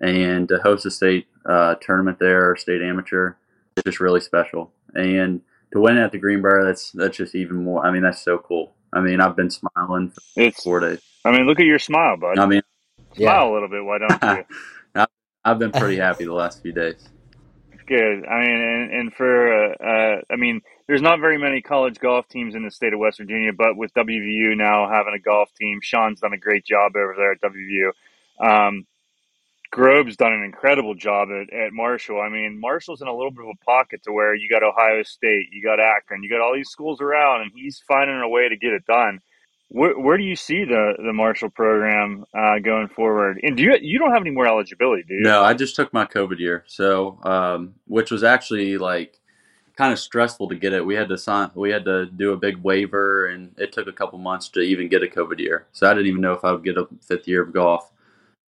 and 0.00 0.48
to 0.48 0.58
host 0.58 0.86
a 0.86 0.90
state 0.90 1.26
uh, 1.44 1.74
tournament 1.76 2.18
there, 2.18 2.50
or 2.50 2.56
state 2.56 2.82
amateur, 2.82 3.34
is 3.76 3.84
just 3.84 4.00
really 4.00 4.20
special. 4.20 4.70
And 4.94 5.40
to 5.72 5.80
win 5.80 5.96
at 5.96 6.12
the 6.12 6.18
Greenbrier, 6.18 6.64
that's 6.64 6.92
that's 6.92 7.16
just 7.16 7.34
even 7.34 7.64
more. 7.64 7.84
I 7.84 7.90
mean, 7.90 8.02
that's 8.02 8.22
so 8.22 8.38
cool. 8.38 8.74
I 8.92 9.00
mean, 9.00 9.20
I've 9.20 9.36
been 9.36 9.50
smiling 9.50 10.10
for 10.10 10.20
it's, 10.36 10.62
four 10.62 10.80
days. 10.80 11.00
I 11.24 11.32
mean, 11.32 11.46
look 11.46 11.60
at 11.60 11.66
your 11.66 11.78
smile, 11.78 12.16
bud. 12.16 12.38
I 12.38 12.46
mean, 12.46 12.62
smile 13.14 13.26
yeah. 13.26 13.44
a 13.44 13.52
little 13.52 13.68
bit. 13.68 13.84
Why 13.84 13.98
don't 13.98 14.22
you? 14.38 14.44
I've 15.48 15.58
been 15.58 15.72
pretty 15.72 15.96
happy 16.08 16.24
the 16.24 16.34
last 16.34 16.62
few 16.62 16.72
days. 16.72 17.08
It's 17.72 17.82
Good. 17.86 18.26
I 18.26 18.40
mean, 18.40 18.60
and, 18.60 18.92
and 18.92 19.14
for 19.14 19.72
uh, 19.72 19.74
uh, 19.82 20.20
I 20.30 20.36
mean, 20.36 20.60
there's 20.86 21.02
not 21.02 21.20
very 21.20 21.38
many 21.38 21.62
college 21.62 21.98
golf 21.98 22.28
teams 22.28 22.54
in 22.54 22.64
the 22.64 22.70
state 22.70 22.92
of 22.92 22.98
West 22.98 23.18
Virginia, 23.18 23.52
but 23.56 23.76
with 23.76 23.92
WVU 23.94 24.56
now 24.56 24.88
having 24.90 25.14
a 25.14 25.18
golf 25.18 25.50
team, 25.58 25.80
Sean's 25.82 26.20
done 26.20 26.32
a 26.32 26.38
great 26.38 26.64
job 26.64 26.92
over 26.96 27.14
there 27.16 27.32
at 27.32 27.40
WVU. 27.40 27.90
Um, 28.40 28.86
Grobe's 29.70 30.16
done 30.16 30.32
an 30.32 30.44
incredible 30.44 30.94
job 30.94 31.28
at, 31.30 31.52
at 31.52 31.72
Marshall. 31.72 32.20
I 32.20 32.28
mean, 32.30 32.58
Marshall's 32.58 33.02
in 33.02 33.08
a 33.08 33.14
little 33.14 33.30
bit 33.30 33.44
of 33.44 33.50
a 33.50 33.64
pocket 33.64 34.02
to 34.04 34.12
where 34.12 34.34
you 34.34 34.48
got 34.48 34.62
Ohio 34.62 35.02
State, 35.02 35.48
you 35.52 35.62
got 35.62 35.80
Akron, 35.80 36.22
you 36.22 36.30
got 36.30 36.40
all 36.40 36.54
these 36.54 36.70
schools 36.70 37.00
around, 37.00 37.42
and 37.42 37.52
he's 37.54 37.82
finding 37.86 38.16
a 38.16 38.28
way 38.28 38.48
to 38.48 38.56
get 38.56 38.72
it 38.72 38.86
done. 38.86 39.20
Where, 39.70 39.98
where 39.98 40.16
do 40.16 40.24
you 40.24 40.36
see 40.36 40.64
the, 40.64 40.94
the 40.96 41.12
Marshall 41.12 41.50
program 41.50 42.24
uh, 42.32 42.58
going 42.58 42.88
forward? 42.88 43.40
And 43.42 43.56
do 43.56 43.62
you 43.62 43.76
you 43.80 43.98
don't 43.98 44.12
have 44.12 44.22
any 44.22 44.30
more 44.30 44.46
eligibility, 44.46 45.02
do 45.06 45.14
you? 45.14 45.20
No, 45.20 45.42
I 45.42 45.54
just 45.54 45.76
took 45.76 45.92
my 45.92 46.06
COVID 46.06 46.38
year, 46.38 46.64
so 46.66 47.18
um, 47.22 47.74
which 47.86 48.10
was 48.10 48.24
actually 48.24 48.78
like 48.78 49.20
kind 49.76 49.92
of 49.92 49.98
stressful 49.98 50.48
to 50.48 50.56
get 50.56 50.72
it. 50.72 50.84
We 50.84 50.94
had 50.94 51.08
to 51.10 51.18
sign, 51.18 51.50
we 51.54 51.70
had 51.70 51.84
to 51.84 52.06
do 52.06 52.32
a 52.32 52.36
big 52.36 52.56
waiver, 52.56 53.26
and 53.26 53.54
it 53.58 53.72
took 53.72 53.86
a 53.86 53.92
couple 53.92 54.18
months 54.18 54.48
to 54.50 54.60
even 54.60 54.88
get 54.88 55.02
a 55.02 55.06
COVID 55.06 55.38
year. 55.38 55.66
So 55.72 55.86
I 55.86 55.92
didn't 55.92 56.06
even 56.06 56.22
know 56.22 56.32
if 56.32 56.44
I 56.44 56.52
would 56.52 56.64
get 56.64 56.78
a 56.78 56.88
fifth 57.06 57.28
year 57.28 57.42
of 57.42 57.52
golf 57.52 57.92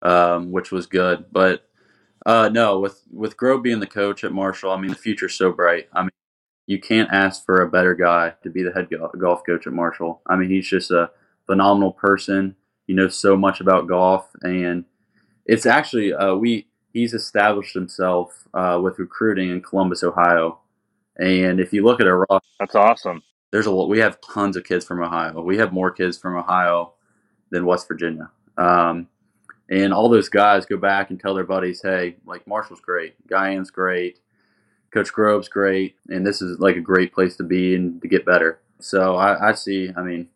um, 0.03 0.51
which 0.51 0.71
was 0.71 0.87
good. 0.87 1.27
But 1.33 1.69
uh, 2.27 2.51
no, 2.53 2.81
with 2.81 3.03
with 3.11 3.37
Grobe 3.37 3.63
being 3.63 3.81
the 3.81 3.87
coach 3.87 4.25
at 4.25 4.33
Marshall, 4.33 4.71
I 4.71 4.81
mean 4.81 4.91
the 4.91 4.97
future's 4.97 5.35
so 5.35 5.53
bright. 5.53 5.89
I 5.93 6.03
mean 6.03 6.11
you 6.71 6.79
can't 6.79 7.11
ask 7.11 7.45
for 7.45 7.63
a 7.63 7.69
better 7.69 7.97
guy 7.97 8.33
to 8.45 8.49
be 8.49 8.63
the 8.63 8.71
head 8.71 8.89
golf 9.19 9.43
coach 9.45 9.67
at 9.67 9.73
Marshall. 9.73 10.23
I 10.29 10.37
mean 10.37 10.51
he's 10.51 10.69
just 10.69 10.93
a 10.93 11.11
phenomenal 11.47 11.91
person. 11.91 12.55
He 12.87 12.93
knows 12.93 13.17
so 13.17 13.37
much 13.37 13.61
about 13.61 13.89
golf, 13.89 14.29
and 14.43 14.85
it's 15.47 15.67
actually 15.67 16.13
uh, 16.13 16.37
we 16.37 16.69
he's 16.93 17.13
established 17.13 17.75
himself 17.75 18.47
uh, 18.55 18.79
with 18.81 19.01
recruiting 19.01 19.51
in 19.51 19.63
Columbus, 19.63 20.05
Ohio. 20.05 20.61
And 21.19 21.59
if 21.59 21.73
you 21.73 21.85
look 21.85 22.01
at 22.01 22.07
our 22.07 22.25
roster, 22.31 22.49
that's 22.61 22.77
awesome. 22.77 23.21
There's 23.51 23.67
a 23.67 23.73
lot. 23.73 23.89
We 23.89 23.99
have 23.99 24.21
tons 24.21 24.57
of 24.57 24.63
kids 24.63 24.85
from 24.85 25.03
Ohio. 25.03 25.43
We 25.43 25.59
have 25.59 25.73
more 25.73 25.91
kids 25.91 26.19
from 26.19 26.37
Ohio 26.37 26.95
than 27.51 27.67
West 27.67 27.89
Virginia. 27.89 28.31
Um, 28.57 29.09
and 29.69 29.93
all 29.93 30.09
those 30.09 30.29
guys 30.29 30.67
go 30.67 30.77
back 30.77 31.11
and 31.11 31.19
tell 31.19 31.35
their 31.35 31.43
buddies, 31.43 31.81
hey, 31.83 32.17
like 32.25 32.47
Marshall's 32.47 32.81
great, 32.81 33.15
Guyan's 33.27 33.73
great, 33.73 34.21
Coach 34.93 35.13
Grobe's 35.13 35.49
great, 35.49 35.97
and 36.09 36.27
this 36.27 36.43
is 36.43 36.59
like 36.59 36.77
a 36.77 36.81
great 36.81 37.13
place 37.13 37.37
to 37.37 37.45
be 37.45 37.75
and 37.75 38.01
to 38.03 38.09
get 38.09 38.27
better. 38.27 38.61
So 38.81 39.17
I, 39.17 39.51
I 39.51 39.53
see, 39.53 39.91
I 39.97 40.03
mean, 40.03 40.29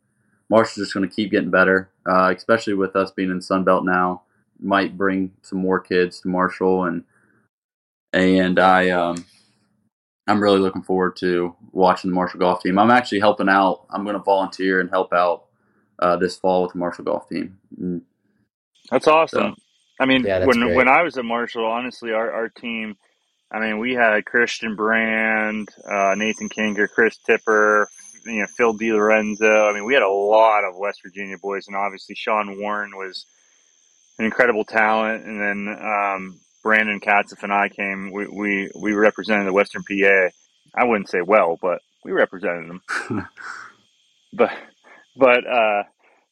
Marshall's 0.48 0.86
just 0.86 0.94
going 0.94 1.08
to 1.08 1.14
keep 1.14 1.30
getting 1.30 1.50
better, 1.50 1.90
uh, 2.08 2.32
especially 2.36 2.74
with 2.74 2.94
us 2.96 3.10
being 3.10 3.30
in 3.30 3.40
Sunbelt 3.40 3.84
now. 3.84 4.22
Might 4.60 4.96
bring 4.96 5.32
some 5.42 5.58
more 5.58 5.80
kids 5.80 6.20
to 6.20 6.28
Marshall, 6.28 6.84
and 6.84 7.04
and 8.12 8.58
I 8.60 8.90
um, 8.90 9.24
I'm 10.28 10.40
really 10.42 10.60
looking 10.60 10.82
forward 10.82 11.16
to 11.16 11.54
watching 11.72 12.10
the 12.10 12.14
Marshall 12.14 12.40
golf 12.40 12.62
team. 12.62 12.78
I'm 12.78 12.90
actually 12.90 13.20
helping 13.20 13.48
out. 13.48 13.84
I'm 13.90 14.04
going 14.04 14.16
to 14.16 14.22
volunteer 14.22 14.80
and 14.80 14.88
help 14.88 15.12
out 15.12 15.46
uh, 15.98 16.16
this 16.16 16.36
fall 16.36 16.62
with 16.62 16.72
the 16.72 16.78
Marshall 16.78 17.04
golf 17.04 17.28
team. 17.28 17.58
That's 18.90 19.08
awesome. 19.08 19.54
So, 19.56 19.62
I 20.00 20.06
mean, 20.06 20.24
yeah, 20.24 20.44
when 20.44 20.60
great. 20.60 20.76
when 20.76 20.88
I 20.88 21.02
was 21.02 21.18
at 21.18 21.24
Marshall, 21.24 21.66
honestly, 21.66 22.12
our, 22.12 22.30
our 22.30 22.48
team, 22.48 22.96
I 23.54 23.60
mean, 23.60 23.78
we 23.78 23.94
had 23.94 24.24
Christian 24.24 24.74
Brand, 24.74 25.68
uh, 25.88 26.14
Nathan 26.16 26.48
Kinker, 26.48 26.88
Chris 26.90 27.16
Tipper, 27.18 27.88
you 28.26 28.40
know, 28.40 28.46
Phil 28.46 28.76
DiLorenzo. 28.76 29.70
I 29.70 29.72
mean, 29.72 29.84
we 29.84 29.94
had 29.94 30.02
a 30.02 30.08
lot 30.08 30.64
of 30.64 30.76
West 30.76 31.02
Virginia 31.04 31.36
boys, 31.40 31.68
and 31.68 31.76
obviously 31.76 32.16
Sean 32.16 32.58
Warren 32.58 32.96
was 32.96 33.26
an 34.18 34.24
incredible 34.24 34.64
talent. 34.64 35.24
And 35.24 35.40
then 35.40 35.78
um, 35.80 36.40
Brandon 36.64 36.98
Katzeff 36.98 37.44
and 37.44 37.52
I 37.52 37.68
came. 37.68 38.10
We, 38.10 38.26
we 38.26 38.70
we 38.74 38.92
represented 38.92 39.46
the 39.46 39.52
Western 39.52 39.84
PA. 39.84 40.30
I 40.74 40.82
wouldn't 40.82 41.08
say 41.08 41.20
well, 41.20 41.56
but 41.62 41.80
we 42.04 42.10
represented 42.10 42.68
them. 42.68 42.82
but 44.32 44.50
but 45.16 45.46
uh, 45.46 45.84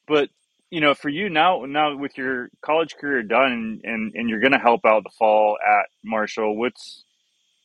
but 0.09 0.29
you 0.71 0.81
know, 0.81 0.95
for 0.95 1.09
you 1.09 1.29
now, 1.29 1.67
now 1.67 1.97
with 1.97 2.19
your 2.19 2.49
college 2.63 2.97
career 2.97 3.23
done, 3.23 3.81
and 3.85 4.13
and 4.17 4.29
you're 4.29 4.41
going 4.41 4.55
to 4.55 4.59
help 4.59 4.85
out 4.85 5.05
the 5.05 5.11
fall 5.11 5.57
at 5.65 5.87
Marshall. 6.03 6.57
What's 6.57 7.05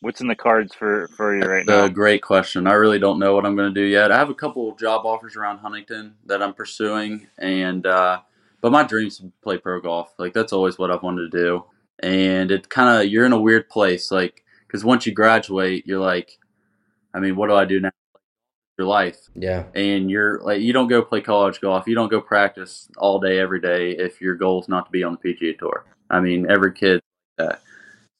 what's 0.01 0.21
in 0.21 0.27
the 0.27 0.35
cards 0.35 0.73
for 0.73 1.07
for 1.09 1.35
you 1.35 1.41
right 1.41 1.65
That's 1.65 1.79
now? 1.79 1.85
A 1.85 1.89
great 1.89 2.21
question. 2.21 2.67
I 2.67 2.73
really 2.73 2.99
don't 2.99 3.19
know 3.19 3.35
what 3.35 3.45
I'm 3.45 3.55
going 3.55 3.73
to 3.73 3.79
do 3.79 3.85
yet. 3.85 4.11
I 4.11 4.17
have 4.17 4.29
a 4.29 4.35
couple 4.35 4.69
of 4.69 4.77
job 4.77 5.05
offers 5.05 5.35
around 5.35 5.59
Huntington 5.59 6.15
that 6.25 6.41
I'm 6.41 6.53
pursuing, 6.53 7.27
and 7.37 7.85
uh, 7.85 8.19
but 8.61 8.71
my 8.71 8.83
dreams 8.83 9.17
to 9.17 9.31
play 9.41 9.57
pro 9.57 9.79
golf. 9.81 10.13
Like 10.17 10.33
that's 10.33 10.53
always 10.53 10.77
what 10.77 10.91
I've 10.91 11.03
wanted 11.03 11.31
to 11.31 11.37
do, 11.37 11.65
and 11.99 12.51
it 12.51 12.69
kind 12.69 13.01
of 13.01 13.11
you're 13.11 13.25
in 13.25 13.33
a 13.33 13.39
weird 13.41 13.69
place, 13.69 14.11
like 14.11 14.43
because 14.67 14.83
once 14.83 15.05
you 15.05 15.13
graduate, 15.13 15.85
you're 15.87 15.99
like, 15.99 16.37
I 17.13 17.19
mean, 17.19 17.35
what 17.35 17.47
do 17.47 17.55
I 17.55 17.65
do 17.65 17.79
now? 17.79 17.91
your 18.77 18.87
life. 18.87 19.17
Yeah. 19.33 19.63
And 19.73 20.09
you're 20.09 20.39
like 20.41 20.61
you 20.61 20.73
don't 20.73 20.87
go 20.87 21.01
play 21.01 21.21
college 21.21 21.59
golf, 21.61 21.87
you 21.87 21.95
don't 21.95 22.11
go 22.11 22.21
practice 22.21 22.87
all 22.97 23.19
day 23.19 23.39
every 23.39 23.59
day 23.59 23.91
if 23.91 24.21
your 24.21 24.35
goal 24.35 24.61
is 24.61 24.67
not 24.67 24.85
to 24.85 24.91
be 24.91 25.03
on 25.03 25.17
the 25.21 25.33
PGA 25.33 25.57
tour. 25.57 25.85
I 26.09 26.19
mean, 26.19 26.49
every 26.49 26.73
kid 26.73 27.01
that. 27.37 27.61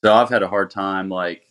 So 0.03 0.13
I've 0.13 0.29
had 0.29 0.43
a 0.43 0.47
hard 0.47 0.71
time 0.71 1.09
like 1.09 1.46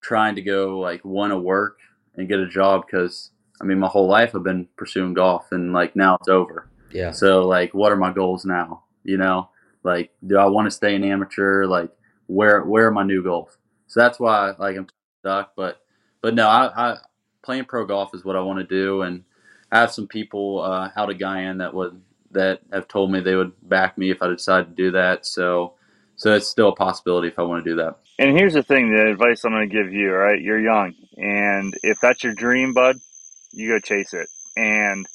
trying 0.00 0.34
to 0.36 0.42
go 0.42 0.78
like 0.78 1.04
want 1.04 1.32
to 1.32 1.38
work 1.38 1.78
and 2.16 2.28
get 2.28 2.40
a 2.40 2.48
job 2.48 2.84
because 2.86 3.30
I 3.60 3.64
mean 3.64 3.78
my 3.78 3.88
whole 3.88 4.08
life 4.08 4.34
I've 4.34 4.42
been 4.42 4.68
pursuing 4.76 5.14
golf 5.14 5.52
and 5.52 5.72
like 5.72 5.96
now 5.96 6.16
it's 6.16 6.28
over. 6.28 6.68
Yeah. 6.90 7.10
So 7.10 7.46
like 7.46 7.74
what 7.74 7.92
are 7.92 7.96
my 7.96 8.12
goals 8.12 8.44
now? 8.44 8.84
You 9.04 9.16
know? 9.16 9.50
Like 9.82 10.10
do 10.26 10.38
I 10.38 10.46
want 10.46 10.66
to 10.66 10.70
stay 10.70 10.94
an 10.94 11.04
amateur? 11.04 11.66
Like 11.66 11.90
where 12.26 12.62
where 12.62 12.86
are 12.86 12.92
my 12.92 13.04
new 13.04 13.22
goals? 13.22 13.56
So 13.86 14.00
that's 14.00 14.20
why 14.20 14.54
like 14.58 14.76
I'm 14.76 14.88
stuck. 15.20 15.52
But 15.56 15.80
but 16.20 16.34
no, 16.34 16.48
I, 16.48 16.92
I 16.92 16.98
playing 17.42 17.64
pro 17.64 17.86
golf 17.86 18.14
is 18.14 18.24
what 18.24 18.36
I 18.36 18.40
want 18.40 18.58
to 18.58 18.64
do, 18.64 19.02
and 19.02 19.24
I 19.72 19.80
have 19.80 19.92
some 19.92 20.06
people 20.06 20.60
uh, 20.60 20.90
out 20.96 21.10
of 21.10 21.18
Guyan 21.18 21.58
that 21.58 21.74
would 21.74 22.00
that 22.30 22.60
have 22.72 22.88
told 22.88 23.10
me 23.10 23.20
they 23.20 23.34
would 23.36 23.52
back 23.68 23.96
me 23.96 24.10
if 24.10 24.22
I 24.22 24.28
decide 24.28 24.68
to 24.68 24.74
do 24.74 24.90
that. 24.92 25.26
So, 25.26 25.74
so 26.18 26.34
it's 26.34 26.48
still 26.48 26.68
a 26.68 26.74
possibility 26.76 27.28
if 27.28 27.38
I 27.38 27.42
want 27.42 27.64
to 27.64 27.70
do 27.70 27.76
that. 27.76 27.96
And 28.18 28.36
here's 28.36 28.54
the 28.54 28.62
thing: 28.62 28.94
the 28.94 29.10
advice 29.10 29.44
I'm 29.44 29.52
going 29.52 29.68
to 29.68 29.74
give 29.74 29.92
you. 29.92 30.10
All 30.10 30.18
right, 30.18 30.40
you're 30.40 30.60
young, 30.60 30.94
and 31.16 31.74
if 31.82 31.98
that's 32.00 32.22
your 32.22 32.34
dream, 32.34 32.74
bud, 32.74 32.96
you 33.52 33.68
go 33.68 33.78
chase 33.78 34.12
it. 34.12 34.28
And 34.56 35.06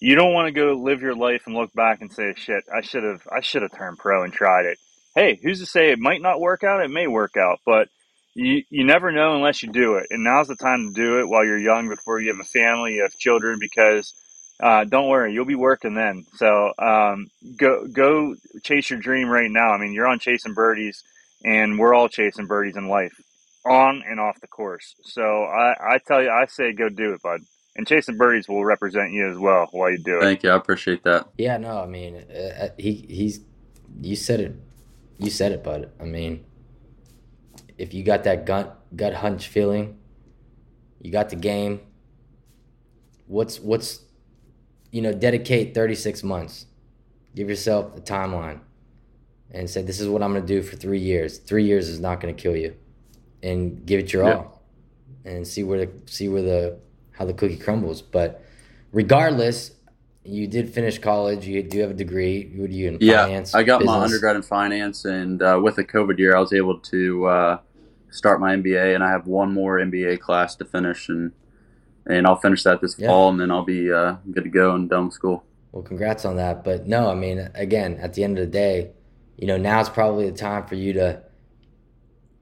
you 0.00 0.14
don't 0.16 0.32
want 0.32 0.46
to 0.48 0.52
go 0.52 0.72
live 0.74 1.02
your 1.02 1.14
life 1.14 1.42
and 1.46 1.54
look 1.54 1.72
back 1.74 2.00
and 2.00 2.12
say, 2.12 2.34
"Shit, 2.36 2.64
I 2.74 2.80
should 2.80 3.04
have, 3.04 3.22
I 3.30 3.40
should 3.40 3.62
have 3.62 3.76
turned 3.76 3.98
pro 3.98 4.24
and 4.24 4.32
tried 4.32 4.66
it." 4.66 4.78
Hey, 5.14 5.38
who's 5.42 5.60
to 5.60 5.66
say 5.66 5.92
it 5.92 5.98
might 5.98 6.22
not 6.22 6.40
work 6.40 6.64
out? 6.64 6.82
It 6.82 6.90
may 6.90 7.06
work 7.06 7.36
out, 7.36 7.60
but 7.64 7.88
you 8.34 8.64
you 8.70 8.84
never 8.84 9.12
know 9.12 9.36
unless 9.36 9.62
you 9.62 9.70
do 9.70 9.96
it, 9.96 10.06
and 10.10 10.24
now's 10.24 10.48
the 10.48 10.56
time 10.56 10.88
to 10.88 10.94
do 10.94 11.20
it 11.20 11.28
while 11.28 11.44
you're 11.44 11.58
young, 11.58 11.88
before 11.88 12.20
you 12.20 12.32
have 12.32 12.40
a 12.40 12.44
family, 12.44 12.94
you 12.94 13.02
have 13.02 13.16
children, 13.18 13.58
because 13.60 14.14
uh, 14.60 14.84
don't 14.84 15.08
worry, 15.08 15.32
you'll 15.32 15.44
be 15.44 15.54
working 15.54 15.94
then. 15.94 16.26
So 16.36 16.72
um, 16.78 17.30
go 17.56 17.86
go 17.86 18.36
chase 18.62 18.90
your 18.90 18.98
dream 18.98 19.28
right 19.28 19.50
now. 19.50 19.70
I 19.70 19.78
mean, 19.78 19.92
you're 19.92 20.06
on 20.06 20.18
chasing 20.18 20.54
birdies, 20.54 21.02
and 21.44 21.78
we're 21.78 21.94
all 21.94 22.08
chasing 22.08 22.46
birdies 22.46 22.76
in 22.76 22.88
life, 22.88 23.20
on 23.64 24.02
and 24.06 24.20
off 24.20 24.40
the 24.40 24.48
course. 24.48 24.94
So 25.02 25.44
I, 25.44 25.94
I 25.94 25.98
tell 25.98 26.22
you, 26.22 26.30
I 26.30 26.46
say 26.46 26.72
go 26.72 26.88
do 26.88 27.14
it, 27.14 27.22
bud. 27.22 27.40
And 27.76 27.88
chasing 27.88 28.16
birdies 28.16 28.48
will 28.48 28.64
represent 28.64 29.12
you 29.12 29.28
as 29.28 29.36
well 29.36 29.68
while 29.72 29.90
you 29.90 29.98
do 29.98 30.18
it. 30.18 30.22
Thank 30.22 30.44
you, 30.44 30.50
I 30.50 30.56
appreciate 30.56 31.02
that. 31.02 31.28
Yeah, 31.36 31.56
no, 31.56 31.80
I 31.80 31.86
mean, 31.86 32.16
uh, 32.16 32.68
he 32.78 33.04
he's 33.08 33.40
you 34.00 34.14
said 34.14 34.40
it, 34.40 34.56
you 35.18 35.30
said 35.30 35.52
it, 35.52 35.64
bud. 35.64 35.90
I 36.00 36.04
mean 36.04 36.44
if 37.78 37.94
you 37.94 38.02
got 38.02 38.24
that 38.24 38.46
gut 38.46 38.78
gut 38.94 39.14
hunch 39.14 39.48
feeling, 39.48 39.98
you 41.00 41.10
got 41.10 41.30
the 41.30 41.36
game. 41.36 41.80
What's 43.26 43.58
what's 43.60 44.03
you 44.94 45.02
know, 45.02 45.12
dedicate 45.12 45.74
36 45.74 46.22
months. 46.22 46.66
Give 47.34 47.48
yourself 47.48 47.96
a 47.96 48.00
timeline 48.00 48.60
and 49.50 49.68
say 49.68 49.82
this 49.82 49.98
is 49.98 50.06
what 50.06 50.22
I'm 50.22 50.32
going 50.32 50.46
to 50.46 50.46
do 50.46 50.62
for 50.62 50.76
3 50.76 51.00
years. 51.00 51.38
3 51.38 51.64
years 51.64 51.88
is 51.88 51.98
not 51.98 52.20
going 52.20 52.32
to 52.32 52.40
kill 52.40 52.54
you. 52.54 52.76
And 53.42 53.84
give 53.84 53.98
it 53.98 54.12
your 54.12 54.22
yeah. 54.22 54.36
all. 54.36 54.62
And 55.24 55.44
see 55.44 55.64
where 55.64 55.84
the 55.84 55.90
see 56.06 56.28
where 56.28 56.42
the 56.42 56.78
how 57.10 57.24
the 57.24 57.34
cookie 57.34 57.56
crumbles, 57.56 58.02
but 58.02 58.44
regardless, 58.92 59.72
you 60.22 60.46
did 60.46 60.72
finish 60.72 60.98
college. 60.98 61.46
You 61.46 61.62
do 61.62 61.80
have 61.80 61.90
a 61.90 61.94
degree. 61.94 62.52
What 62.54 62.70
you 62.70 62.88
in 62.88 62.98
yeah, 63.00 63.24
finance? 63.24 63.54
I 63.54 63.62
got 63.64 63.80
business? 63.80 63.96
my 63.96 64.04
undergrad 64.04 64.36
in 64.36 64.42
finance, 64.42 65.04
and 65.04 65.42
uh, 65.42 65.60
with 65.62 65.76
the 65.76 65.84
COVID 65.84 66.18
year, 66.18 66.36
I 66.36 66.40
was 66.40 66.52
able 66.52 66.78
to 66.78 67.26
uh, 67.26 67.58
start 68.10 68.40
my 68.40 68.54
MBA, 68.54 68.94
and 68.94 69.02
I 69.02 69.10
have 69.10 69.26
one 69.26 69.52
more 69.52 69.78
MBA 69.78 70.20
class 70.20 70.56
to 70.56 70.64
finish, 70.64 71.08
and 71.08 71.32
and 72.06 72.26
I'll 72.26 72.36
finish 72.36 72.62
that 72.64 72.80
this 72.80 72.98
Yeah. 72.98 73.08
fall, 73.08 73.30
and 73.30 73.40
then 73.40 73.50
I'll 73.50 73.64
be 73.64 73.92
uh, 73.92 74.16
good 74.32 74.44
to 74.44 74.50
go 74.50 74.74
and 74.74 74.88
done 74.88 75.06
with 75.06 75.14
school. 75.14 75.44
Well, 75.72 75.82
congrats 75.82 76.24
on 76.24 76.36
that. 76.36 76.64
But 76.64 76.86
no, 76.86 77.10
I 77.10 77.14
mean, 77.14 77.50
again, 77.54 77.98
at 78.00 78.14
the 78.14 78.24
end 78.24 78.38
of 78.38 78.44
the 78.46 78.50
day, 78.50 78.92
you 79.36 79.46
know, 79.46 79.56
now's 79.56 79.88
probably 79.88 80.30
the 80.30 80.36
time 80.36 80.66
for 80.66 80.74
you 80.76 80.92
to 80.94 81.22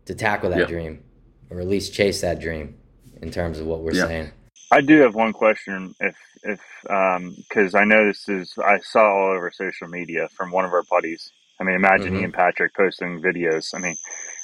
to 0.06 0.14
tackle 0.14 0.50
that 0.50 0.60
Yeah. 0.60 0.66
dream, 0.66 1.04
or 1.50 1.60
at 1.60 1.68
least 1.68 1.94
chase 1.94 2.20
that 2.22 2.40
dream, 2.40 2.76
in 3.22 3.30
terms 3.30 3.58
of 3.60 3.66
what 3.66 3.80
we're 3.82 3.92
Yeah. 3.92 4.06
saying. 4.06 4.32
I 4.70 4.80
do 4.80 5.00
have 5.00 5.14
one 5.14 5.32
question. 5.32 5.94
If 6.00 6.16
if 6.42 6.60
because 7.48 7.74
I 7.74 7.84
know 7.84 8.06
this 8.06 8.28
is 8.28 8.54
I 8.58 8.78
saw 8.80 9.02
all 9.04 9.32
over 9.36 9.50
social 9.52 9.88
media 9.88 10.28
from 10.36 10.50
one 10.50 10.64
of 10.64 10.72
our 10.72 10.84
buddies. 10.90 11.32
I 11.60 11.64
mean, 11.64 11.76
imagine 11.76 12.14
Mhm. 12.14 12.20
Ian 12.20 12.32
Patrick 12.32 12.74
posting 12.74 13.22
videos. 13.22 13.74
I 13.74 13.78
mean, 13.78 13.96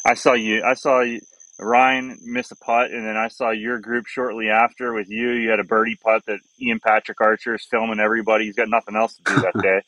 I 0.06 0.14
saw 0.14 0.34
you. 0.34 0.62
I 0.64 0.74
saw 0.74 1.00
you, 1.00 1.20
Ryan 1.60 2.18
miss 2.22 2.50
a 2.52 2.56
putt, 2.56 2.90
and 2.92 3.06
then 3.06 3.16
I 3.16 3.28
saw 3.28 3.50
your 3.50 3.80
group 3.80 4.06
shortly 4.06 4.50
after 4.50 4.92
with 4.94 5.08
you. 5.10 5.30
You 5.32 5.50
had 5.50 5.60
a 5.60 5.64
birdie 5.64 5.96
putt 6.02 6.24
that 6.26 6.40
Ian 6.60 6.80
Patrick 6.80 7.20
Archer 7.20 7.54
is 7.56 7.66
filming 7.70 8.00
everybody. 8.00 8.46
He's 8.46 8.56
got 8.56 8.68
nothing 8.70 8.96
else 8.96 9.16
to 9.16 9.24
do 9.24 9.40
that 9.40 9.54
day. 9.62 9.82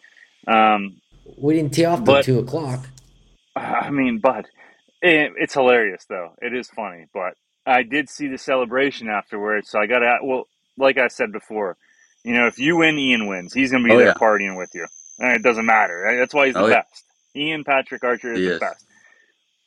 Um, 0.52 1.02
We 1.38 1.54
didn't 1.54 1.74
tee 1.74 1.84
off 1.86 2.04
till 2.04 2.18
two 2.18 2.38
o'clock. 2.40 2.86
I 3.56 3.90
mean, 3.90 4.20
but 4.20 4.46
it, 5.02 5.32
it's 5.36 5.54
hilarious 5.54 6.04
though. 6.08 6.34
It 6.42 6.54
is 6.54 6.68
funny, 6.70 7.06
but 7.14 7.34
I 7.66 7.82
did 7.82 8.08
see 8.08 8.28
the 8.28 8.38
celebration 8.38 9.08
afterwards. 9.08 9.70
So 9.70 9.78
I 9.78 9.86
got 9.86 10.00
to 10.00 10.18
well, 10.22 10.44
like 10.78 10.98
I 10.98 11.08
said 11.08 11.32
before, 11.32 11.76
you 12.24 12.34
know, 12.34 12.46
if 12.46 12.58
you 12.58 12.76
win, 12.76 12.98
Ian 12.98 13.26
wins. 13.28 13.54
He's 13.54 13.70
going 13.70 13.82
to 13.84 13.88
be 13.88 13.94
Oh, 13.94 13.98
there 13.98 14.10
yeah. 14.10 14.14
partying 14.14 14.56
with 14.56 14.70
you. 14.74 14.86
And 15.18 15.32
it 15.34 15.42
doesn't 15.42 15.66
matter. 15.66 16.16
That's 16.18 16.34
why 16.34 16.46
he's 16.46 16.56
the 16.56 16.62
Oh, 16.62 16.68
yeah. 16.68 16.74
best. 16.74 17.04
Ian 17.36 17.64
Patrick 17.64 18.04
Archer 18.04 18.34
is 18.34 18.42
He 18.42 18.46
the 18.46 18.54
is. 18.54 18.60
best. 18.60 18.84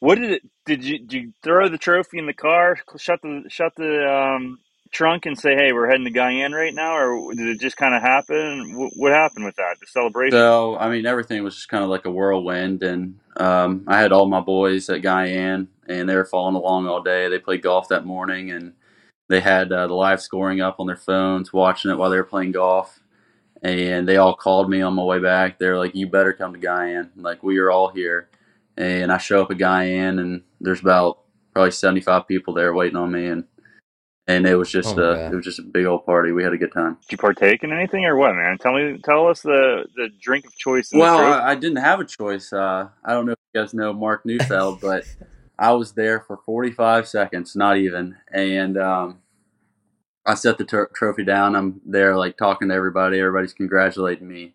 What 0.04 0.18
did 0.18 0.32
it? 0.32 0.42
Did 0.66 0.84
you 0.84 1.00
did 1.00 1.14
you 1.14 1.34
throw 1.44 1.70
the 1.70 1.78
trophy 1.78 2.18
in 2.18 2.26
the 2.26 2.34
car? 2.34 2.78
Shut 2.98 3.22
the 3.22 3.46
shut 3.48 3.72
the 3.78 4.06
um, 4.06 4.60
trunk 4.92 5.26
and 5.26 5.40
say, 5.40 5.56
"Hey, 5.56 5.72
we're 5.72 5.90
heading 5.90 6.04
to 6.04 6.12
Guyan 6.12 6.52
right 6.52 6.74
now," 6.74 6.98
or 6.98 7.34
did 7.34 7.48
it 7.48 7.62
just 7.62 7.78
kind 7.78 7.96
of 7.96 8.02
happen? 8.02 8.78
What, 8.78 8.92
what 8.98 9.14
happened 9.14 9.46
with 9.46 9.56
that? 9.56 9.78
The 9.80 9.88
celebration. 9.88 10.34
So, 10.34 10.76
I 10.76 10.90
mean, 10.90 11.06
everything 11.06 11.42
was 11.42 11.56
just 11.56 11.70
kind 11.70 11.86
of 11.86 11.90
like 11.90 12.04
a 12.04 12.12
whirlwind, 12.12 12.84
and 12.84 13.18
um, 13.38 13.86
I 13.88 13.98
had 13.98 14.12
all 14.12 14.26
my 14.26 14.42
boys 14.42 14.90
at 14.90 15.02
Guyan, 15.02 15.68
and 15.88 16.10
they 16.10 16.18
were 16.18 16.26
following 16.26 16.56
along 16.56 16.86
all 16.86 17.02
day. 17.02 17.30
They 17.30 17.40
played 17.40 17.62
golf 17.62 17.88
that 17.88 18.06
morning, 18.06 18.52
and 18.52 18.74
they 19.30 19.40
had 19.40 19.72
uh, 19.72 19.88
the 19.88 19.94
live 19.94 20.22
scoring 20.22 20.60
up 20.60 20.82
on 20.82 20.88
their 20.88 20.98
phones, 20.98 21.54
watching 21.54 21.92
it 21.92 21.98
while 21.98 22.10
they 22.10 22.18
were 22.18 22.26
playing 22.26 22.52
golf. 22.52 23.00
And 23.62 24.06
they 24.06 24.18
all 24.18 24.36
called 24.36 24.70
me 24.70 24.82
on 24.82 24.96
my 24.96 25.04
way 25.04 25.20
back. 25.20 25.60
They're 25.60 25.80
like, 25.80 25.96
"You 25.96 26.08
better 26.08 26.34
come 26.34 26.52
to 26.52 26.60
Guyan." 26.60 27.12
Like 27.16 27.42
we 27.42 27.58
are 27.60 27.72
all 27.72 27.88
here, 27.88 28.28
and 28.78 29.12
I 29.12 29.18
show 29.18 29.42
up 29.42 29.52
at 29.52 29.58
Guyan, 29.58 30.20
and 30.20 30.44
there's 30.62 30.82
about 30.82 31.20
probably 31.54 31.72
75 31.72 32.28
people 32.28 32.54
there 32.54 32.74
waiting 32.74 32.98
on 32.98 33.12
me, 33.12 33.28
and 33.28 33.46
and 34.28 34.48
it 34.48 34.56
was 34.56 34.72
just 34.72 34.90
Oh 34.90 34.96
my 34.96 35.02
a 35.02 35.12
God. 35.14 35.34
it 35.34 35.36
was 35.36 35.46
just 35.46 35.60
a 35.60 35.64
big 35.64 35.86
old 35.86 36.06
party. 36.06 36.32
We 36.32 36.44
had 36.44 36.54
a 36.54 36.58
good 36.58 36.74
time. 36.74 36.98
Did 37.02 37.14
you 37.14 37.18
partake 37.18 37.64
in 37.64 37.74
anything 37.74 38.06
or 38.06 38.16
what, 38.18 38.36
man? 38.36 38.58
Tell 38.58 38.74
me, 38.74 39.00
tell 39.04 39.28
us 39.28 39.42
the 39.42 39.86
the 39.96 40.10
drink 40.22 40.46
of 40.48 40.56
choice. 40.58 40.92
In 40.92 41.00
Well, 41.00 41.18
the. 41.18 41.24
I, 41.24 41.52
I 41.52 41.56
didn't 41.56 41.78
have 41.84 42.00
a 42.00 42.06
choice. 42.06 42.54
Uh, 42.54 42.90
I 43.06 43.14
don't 43.14 43.26
know 43.26 43.34
if 43.34 43.40
you 43.54 43.62
guys 43.62 43.74
know 43.74 43.94
Mark 43.94 44.26
Neufeld, 44.26 44.80
but 44.82 45.04
I 45.60 45.74
was 45.74 45.94
there 45.94 46.22
for 46.22 46.38
45 46.46 47.08
seconds, 47.08 47.56
not 47.56 47.78
even. 47.78 48.16
And 48.32 48.78
um, 48.78 49.20
I 50.26 50.36
set 50.36 50.58
the 50.58 50.66
tr- 50.66 50.86
trophy 50.96 51.26
down. 51.26 51.56
I'm 51.56 51.82
there, 51.86 52.16
like 52.18 52.38
talking 52.38 52.70
to 52.70 52.76
everybody. 52.76 53.20
Everybody's 53.20 53.54
congratulating 53.54 54.28
me. 54.28 54.54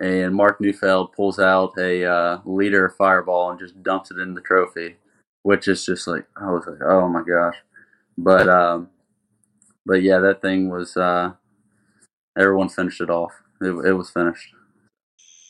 And 0.00 0.34
Mark 0.34 0.60
Neufeld 0.60 1.12
pulls 1.12 1.38
out 1.38 1.72
a 1.78 2.04
uh, 2.04 2.38
liter 2.44 2.86
of 2.86 2.96
Fireball 2.96 3.50
and 3.50 3.60
just 3.60 3.80
dumps 3.82 4.10
it 4.10 4.18
in 4.18 4.34
the 4.34 4.40
trophy, 4.40 4.96
which 5.42 5.68
is 5.68 5.86
just 5.86 6.06
like 6.08 6.26
I 6.36 6.50
was 6.50 6.64
like, 6.66 6.82
oh 6.84 7.08
my 7.08 7.22
gosh. 7.22 7.56
But 8.18 8.48
um, 8.48 8.90
but 9.86 10.02
yeah, 10.02 10.18
that 10.18 10.42
thing 10.42 10.68
was. 10.70 10.96
Uh, 10.96 11.32
everyone 12.38 12.68
finished 12.68 13.00
it 13.00 13.10
off. 13.10 13.32
It, 13.60 13.70
it 13.86 13.92
was 13.92 14.10
finished. 14.10 14.48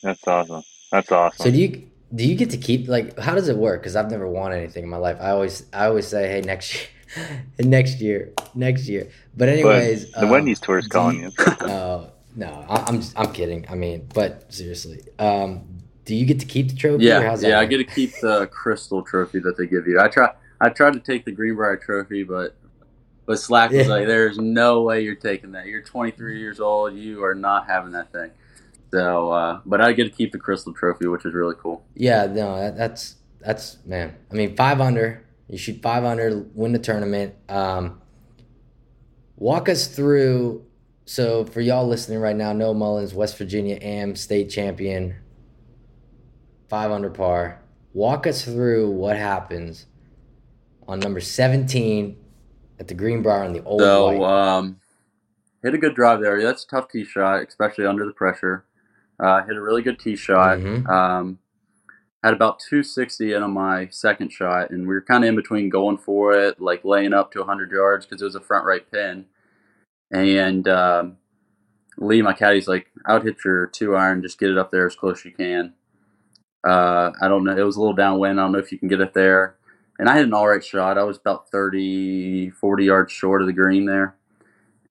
That's 0.02 0.26
awesome. 0.26 0.62
That's 0.92 1.10
awesome. 1.10 1.44
So 1.44 1.50
do 1.50 1.58
you 1.58 1.88
do 2.14 2.24
you 2.28 2.34
get 2.36 2.50
to 2.50 2.58
keep 2.58 2.88
like 2.88 3.18
how 3.18 3.34
does 3.34 3.48
it 3.48 3.56
work? 3.56 3.80
Because 3.80 3.96
I've 3.96 4.10
never 4.10 4.28
won 4.28 4.52
anything 4.52 4.84
in 4.84 4.90
my 4.90 4.98
life. 4.98 5.16
I 5.20 5.30
always 5.30 5.64
I 5.72 5.86
always 5.86 6.06
say, 6.06 6.28
hey, 6.28 6.40
next 6.42 6.74
year, 6.74 7.44
next 7.58 8.00
year, 8.00 8.32
next 8.54 8.88
year. 8.88 9.10
But 9.36 9.48
anyways, 9.48 10.12
the 10.12 10.24
um, 10.24 10.30
Wendy's 10.30 10.60
tour 10.60 10.78
is 10.78 10.88
calling 10.88 11.20
you- 11.20 11.32
you. 11.38 11.44
Oh 11.62 12.10
no, 12.36 12.64
I, 12.68 12.84
I'm 12.88 13.00
I'm 13.16 13.32
kidding. 13.32 13.66
I 13.68 13.74
mean, 13.74 14.08
but 14.14 14.52
seriously, 14.52 15.02
um, 15.18 15.66
do 16.04 16.14
you 16.14 16.26
get 16.26 16.40
to 16.40 16.46
keep 16.46 16.68
the 16.68 16.76
trophy? 16.76 17.04
or 17.06 17.08
Yeah, 17.08 17.22
how's 17.22 17.40
that 17.42 17.48
yeah, 17.48 17.60
I 17.60 17.64
get 17.66 17.78
to 17.78 17.84
keep 17.84 18.12
the 18.20 18.46
crystal 18.52 19.02
trophy 19.02 19.38
that 19.40 19.56
they 19.56 19.66
give 19.66 19.86
you. 19.86 20.00
I 20.00 20.08
try, 20.08 20.30
I 20.60 20.68
tried 20.70 20.94
to 20.94 21.00
take 21.00 21.24
the 21.24 21.32
Greenbrier 21.32 21.76
trophy, 21.76 22.22
but 22.24 22.56
but 23.26 23.38
Slack 23.38 23.70
was 23.70 23.86
Yeah. 23.86 23.92
like, 23.94 24.06
"There's 24.06 24.38
no 24.38 24.82
way 24.82 25.02
you're 25.02 25.14
taking 25.14 25.52
that. 25.52 25.66
You're 25.66 25.82
23 25.82 26.38
years 26.40 26.60
old. 26.60 26.94
You 26.94 27.24
are 27.24 27.34
not 27.34 27.66
having 27.66 27.92
that 27.92 28.12
thing." 28.12 28.30
So, 28.90 29.30
uh, 29.30 29.60
but 29.66 29.80
I 29.80 29.92
get 29.92 30.04
to 30.04 30.10
keep 30.10 30.30
the 30.32 30.38
crystal 30.38 30.72
trophy, 30.72 31.06
which 31.08 31.24
is 31.24 31.34
really 31.34 31.56
cool. 31.58 31.84
Yeah, 31.94 32.26
no, 32.26 32.56
that, 32.60 32.76
that's 32.76 33.16
that's 33.40 33.78
man. 33.86 34.14
I 34.30 34.34
mean, 34.34 34.56
five 34.56 34.80
under. 34.80 35.24
You 35.48 35.58
shoot 35.58 35.82
five 35.82 36.04
under, 36.04 36.46
win 36.54 36.72
the 36.72 36.78
tournament. 36.78 37.34
Um, 37.48 38.00
walk 39.36 39.68
us 39.68 39.86
through. 39.86 40.64
So 41.04 41.44
for 41.44 41.60
y'all 41.60 41.86
listening 41.86 42.18
right 42.20 42.36
now, 42.36 42.52
Noah 42.52 42.74
Mullins, 42.74 43.14
West 43.14 43.36
Virginia 43.36 43.78
AM 43.80 44.16
state 44.16 44.48
champion, 44.50 45.16
five 46.68 46.90
under 46.90 47.10
par. 47.10 47.60
Walk 47.92 48.26
us 48.26 48.44
through 48.44 48.90
what 48.90 49.16
happens 49.16 49.86
on 50.88 51.00
number 51.00 51.20
seventeen 51.20 52.16
at 52.80 52.88
the 52.88 52.94
Greenbrier 52.94 53.44
on 53.44 53.52
the 53.52 53.62
old 53.64 53.80
So, 53.80 54.06
white. 54.18 54.22
um, 54.56 54.80
hit 55.62 55.74
a 55.74 55.78
good 55.78 55.94
drive 55.94 56.20
there. 56.20 56.42
That's 56.42 56.64
a 56.64 56.68
tough 56.68 56.88
tee 56.88 57.04
shot, 57.04 57.46
especially 57.46 57.86
under 57.86 58.04
the 58.06 58.12
pressure. 58.12 58.64
Uh, 59.20 59.44
hit 59.44 59.56
a 59.56 59.62
really 59.62 59.82
good 59.82 59.98
tee 59.98 60.16
shot. 60.16 60.58
Mhm. 60.58 60.88
Um, 60.88 61.38
had 62.24 62.32
about 62.34 62.58
260 62.58 63.34
in 63.34 63.42
on 63.42 63.52
my 63.52 63.86
second 63.90 64.32
shot, 64.32 64.70
and 64.70 64.88
we 64.88 64.94
were 64.94 65.02
kind 65.02 65.22
of 65.22 65.28
in 65.28 65.36
between 65.36 65.68
going 65.68 65.98
for 65.98 66.32
it, 66.32 66.58
like 66.60 66.82
laying 66.84 67.12
up 67.12 67.30
to 67.32 67.40
100 67.40 67.70
yards 67.70 68.06
because 68.06 68.22
it 68.22 68.24
was 68.24 68.34
a 68.34 68.40
front 68.40 68.64
right 68.64 68.90
pin. 68.90 69.26
And 70.14 70.68
um, 70.68 71.16
Lee, 71.98 72.22
my 72.22 72.32
caddy's 72.32 72.68
like, 72.68 72.86
I 73.04 73.14
would 73.14 73.24
hit 73.24 73.44
your 73.44 73.66
two 73.66 73.96
iron, 73.96 74.22
just 74.22 74.38
get 74.38 74.50
it 74.50 74.56
up 74.56 74.70
there 74.70 74.86
as 74.86 74.94
close 74.94 75.18
as 75.18 75.24
you 75.24 75.32
can. 75.32 75.74
Uh, 76.66 77.10
I 77.20 77.26
don't 77.26 77.44
know. 77.44 77.56
It 77.56 77.62
was 77.62 77.76
a 77.76 77.80
little 77.80 77.96
downwind. 77.96 78.38
I 78.38 78.44
don't 78.44 78.52
know 78.52 78.58
if 78.58 78.70
you 78.70 78.78
can 78.78 78.88
get 78.88 79.00
it 79.00 79.12
there. 79.12 79.56
And 79.98 80.08
I 80.08 80.14
had 80.14 80.24
an 80.24 80.32
all 80.32 80.48
right 80.48 80.64
shot. 80.64 80.98
I 80.98 81.02
was 81.02 81.16
about 81.18 81.50
30, 81.50 82.50
40 82.50 82.84
yards 82.84 83.12
short 83.12 83.42
of 83.42 83.48
the 83.48 83.52
green 83.52 83.86
there. 83.86 84.14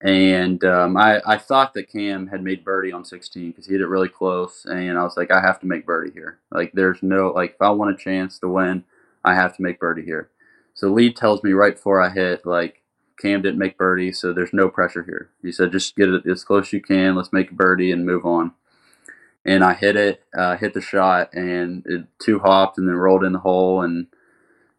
And 0.01 0.61
um, 0.65 0.97
I, 0.97 1.21
I 1.25 1.37
thought 1.37 1.73
that 1.73 1.89
Cam 1.89 2.27
had 2.27 2.43
made 2.43 2.65
birdie 2.65 2.91
on 2.91 3.05
16 3.05 3.51
because 3.51 3.65
he 3.65 3.71
hit 3.71 3.81
it 3.81 3.87
really 3.87 4.09
close. 4.09 4.65
And 4.65 4.97
I 4.97 5.03
was 5.03 5.15
like, 5.15 5.31
I 5.31 5.39
have 5.39 5.61
to 5.61 5.65
make 5.65 5.85
birdie 5.85 6.11
here. 6.11 6.39
Like, 6.51 6.73
there's 6.73 7.01
no, 7.01 7.29
like, 7.29 7.51
if 7.51 7.61
I 7.61 7.69
want 7.69 7.95
a 7.95 7.97
chance 7.97 8.37
to 8.39 8.49
win, 8.49 8.83
I 9.23 9.35
have 9.35 9.55
to 9.55 9.61
make 9.61 9.79
birdie 9.79 10.03
here. 10.03 10.29
So 10.73 10.89
Lee 10.89 11.13
tells 11.13 11.41
me 11.43 11.53
right 11.53 11.75
before 11.75 12.01
I 12.01 12.09
hit, 12.09 12.45
like, 12.45 12.82
Cam 13.19 13.41
didn't 13.41 13.59
make 13.59 13.77
birdie, 13.77 14.11
so 14.11 14.33
there's 14.33 14.53
no 14.53 14.69
pressure 14.69 15.03
here. 15.03 15.29
He 15.41 15.51
said, 15.51 15.71
just 15.71 15.95
get 15.95 16.09
it 16.09 16.25
as 16.25 16.43
close 16.43 16.67
as 16.67 16.73
you 16.73 16.81
can. 16.81 17.15
Let's 17.15 17.33
make 17.33 17.51
a 17.51 17.55
birdie 17.55 17.91
and 17.91 18.05
move 18.05 18.25
on. 18.25 18.53
And 19.45 19.63
I 19.63 19.73
hit 19.73 19.95
it, 19.95 20.23
uh, 20.37 20.57
hit 20.57 20.73
the 20.73 20.81
shot, 20.81 21.33
and 21.33 21.85
it 21.85 22.05
two 22.19 22.39
hopped 22.39 22.77
and 22.77 22.87
then 22.87 22.95
rolled 22.95 23.23
in 23.23 23.33
the 23.33 23.39
hole. 23.39 23.81
And 23.81 24.07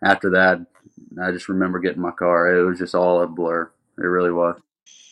after 0.03 0.31
that, 0.31 0.64
I 1.23 1.33
just 1.33 1.49
remember 1.49 1.79
getting 1.81 2.01
my 2.03 2.11
car. 2.12 2.55
It 2.55 2.64
was 2.64 2.79
just 2.79 2.94
all 2.94 3.23
a 3.23 3.27
blur. 3.27 3.70
It 3.99 4.03
really 4.03 4.33
was. 4.33 4.59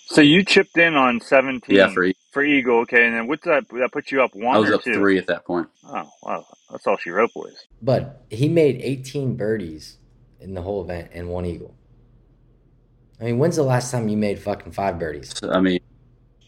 So 0.06 0.20
you 0.20 0.44
chipped 0.44 0.76
in 0.76 0.94
on 0.94 1.20
seventeen. 1.20 1.76
Yeah, 1.76 1.88
for 1.88 2.10
for 2.32 2.42
Eagle. 2.42 2.80
Okay, 2.80 3.06
and 3.06 3.14
then 3.14 3.26
what's 3.26 3.44
that? 3.44 3.68
That 3.68 3.90
put 3.92 4.10
you 4.10 4.22
up 4.22 4.34
one 4.34 4.56
I 4.56 4.58
was 4.58 4.70
or 4.70 4.74
up 4.74 4.82
two? 4.82 4.94
three 4.94 5.18
at 5.18 5.26
that 5.28 5.44
point. 5.44 5.68
Oh 5.86 6.08
wow, 6.22 6.46
that's 6.70 6.86
all 6.86 6.96
she 6.96 7.10
wrote, 7.10 7.32
boys. 7.34 7.66
But 7.80 8.24
he 8.30 8.48
made 8.48 8.80
18 8.82 9.36
birdies 9.36 9.98
in 10.40 10.54
the 10.54 10.62
whole 10.62 10.82
event 10.82 11.10
and 11.12 11.28
one 11.28 11.46
eagle. 11.46 11.74
I 13.20 13.24
mean, 13.24 13.38
when's 13.38 13.56
the 13.56 13.62
last 13.62 13.90
time 13.90 14.08
you 14.08 14.16
made 14.16 14.38
fucking 14.40 14.72
five 14.72 14.98
birdies? 14.98 15.32
I 15.42 15.60
mean, 15.60 15.80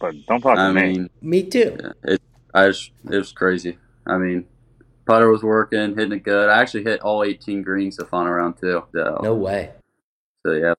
But 0.00 0.14
don't 0.26 0.40
talk 0.40 0.56
to 0.56 0.60
I 0.60 0.72
me. 0.72 0.82
mean, 0.82 1.10
Me 1.20 1.42
too. 1.44 1.76
it. 2.02 2.20
I 2.52 2.68
just 2.68 2.90
it 3.10 3.16
was 3.16 3.32
crazy. 3.32 3.78
I 4.06 4.18
mean, 4.18 4.46
putter 5.06 5.30
was 5.30 5.42
working, 5.42 5.94
hitting 5.96 6.12
it 6.12 6.22
good. 6.24 6.48
I 6.48 6.60
actually 6.60 6.84
hit 6.84 7.00
all 7.00 7.22
18 7.24 7.62
greens 7.62 7.96
the 7.96 8.04
final 8.06 8.32
round 8.32 8.58
too. 8.60 8.84
So, 8.92 9.20
No 9.22 9.34
way. 9.34 9.72
so 10.44 10.52
yeah, 10.52 10.74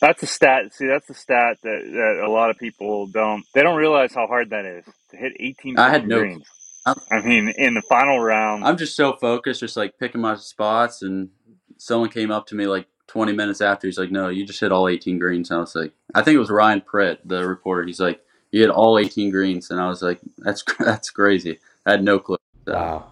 That's 0.00 0.22
a 0.22 0.26
stat. 0.26 0.72
See, 0.74 0.86
that's 0.86 1.08
a 1.10 1.14
stat 1.14 1.58
that, 1.62 1.80
that 1.92 2.24
a 2.26 2.30
lot 2.30 2.50
of 2.50 2.58
people 2.58 3.06
don't. 3.06 3.44
They 3.54 3.62
don't 3.62 3.76
realize 3.76 4.14
how 4.14 4.26
hard 4.26 4.50
that 4.50 4.64
is 4.64 4.84
to 5.10 5.16
hit 5.16 5.32
18 5.38 5.78
I 5.78 5.90
had 5.90 6.06
no- 6.08 6.18
greens. 6.20 6.48
I'm- 6.86 6.96
I 7.10 7.20
mean, 7.20 7.52
in 7.58 7.74
the 7.74 7.82
final 7.82 8.18
round, 8.20 8.64
I'm 8.64 8.78
just 8.78 8.96
so 8.96 9.12
focused, 9.12 9.60
just 9.60 9.76
like 9.76 9.98
picking 9.98 10.20
my 10.22 10.34
spots. 10.36 11.02
And 11.02 11.28
someone 11.76 12.08
came 12.08 12.30
up 12.30 12.46
to 12.48 12.54
me 12.54 12.66
like 12.66 12.86
20 13.10 13.32
minutes 13.32 13.60
after. 13.60 13.88
He's 13.88 13.98
like, 13.98 14.12
"No, 14.12 14.28
you 14.28 14.46
just 14.46 14.60
hit 14.60 14.70
all 14.70 14.88
18 14.88 15.18
greens." 15.18 15.50
And 15.50 15.58
I 15.58 15.60
was 15.60 15.74
like, 15.74 15.92
I 16.14 16.22
think 16.22 16.36
it 16.36 16.38
was 16.38 16.48
Ryan 16.48 16.80
Pritt, 16.80 17.18
the 17.24 17.46
reporter. 17.46 17.84
He's 17.84 17.98
like, 17.98 18.20
You 18.52 18.60
hit 18.60 18.70
all 18.70 18.98
18 18.98 19.30
greens, 19.30 19.70
and 19.70 19.80
I 19.80 19.88
was 19.88 20.00
like, 20.00 20.20
"That's 20.38 20.62
that's 20.78 21.10
crazy." 21.10 21.58
I 21.86 21.92
had 21.92 22.04
no 22.04 22.20
clue. 22.20 22.36
So. 22.66 22.72
Wow, 22.72 23.06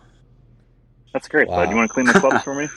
that's 1.12 1.26
great, 1.26 1.48
wow. 1.48 1.56
bud. 1.56 1.70
You 1.70 1.76
want 1.76 1.90
to 1.90 1.94
clean 1.94 2.06
the 2.06 2.12
clubs 2.12 2.42
for 2.44 2.54
me? 2.54 2.68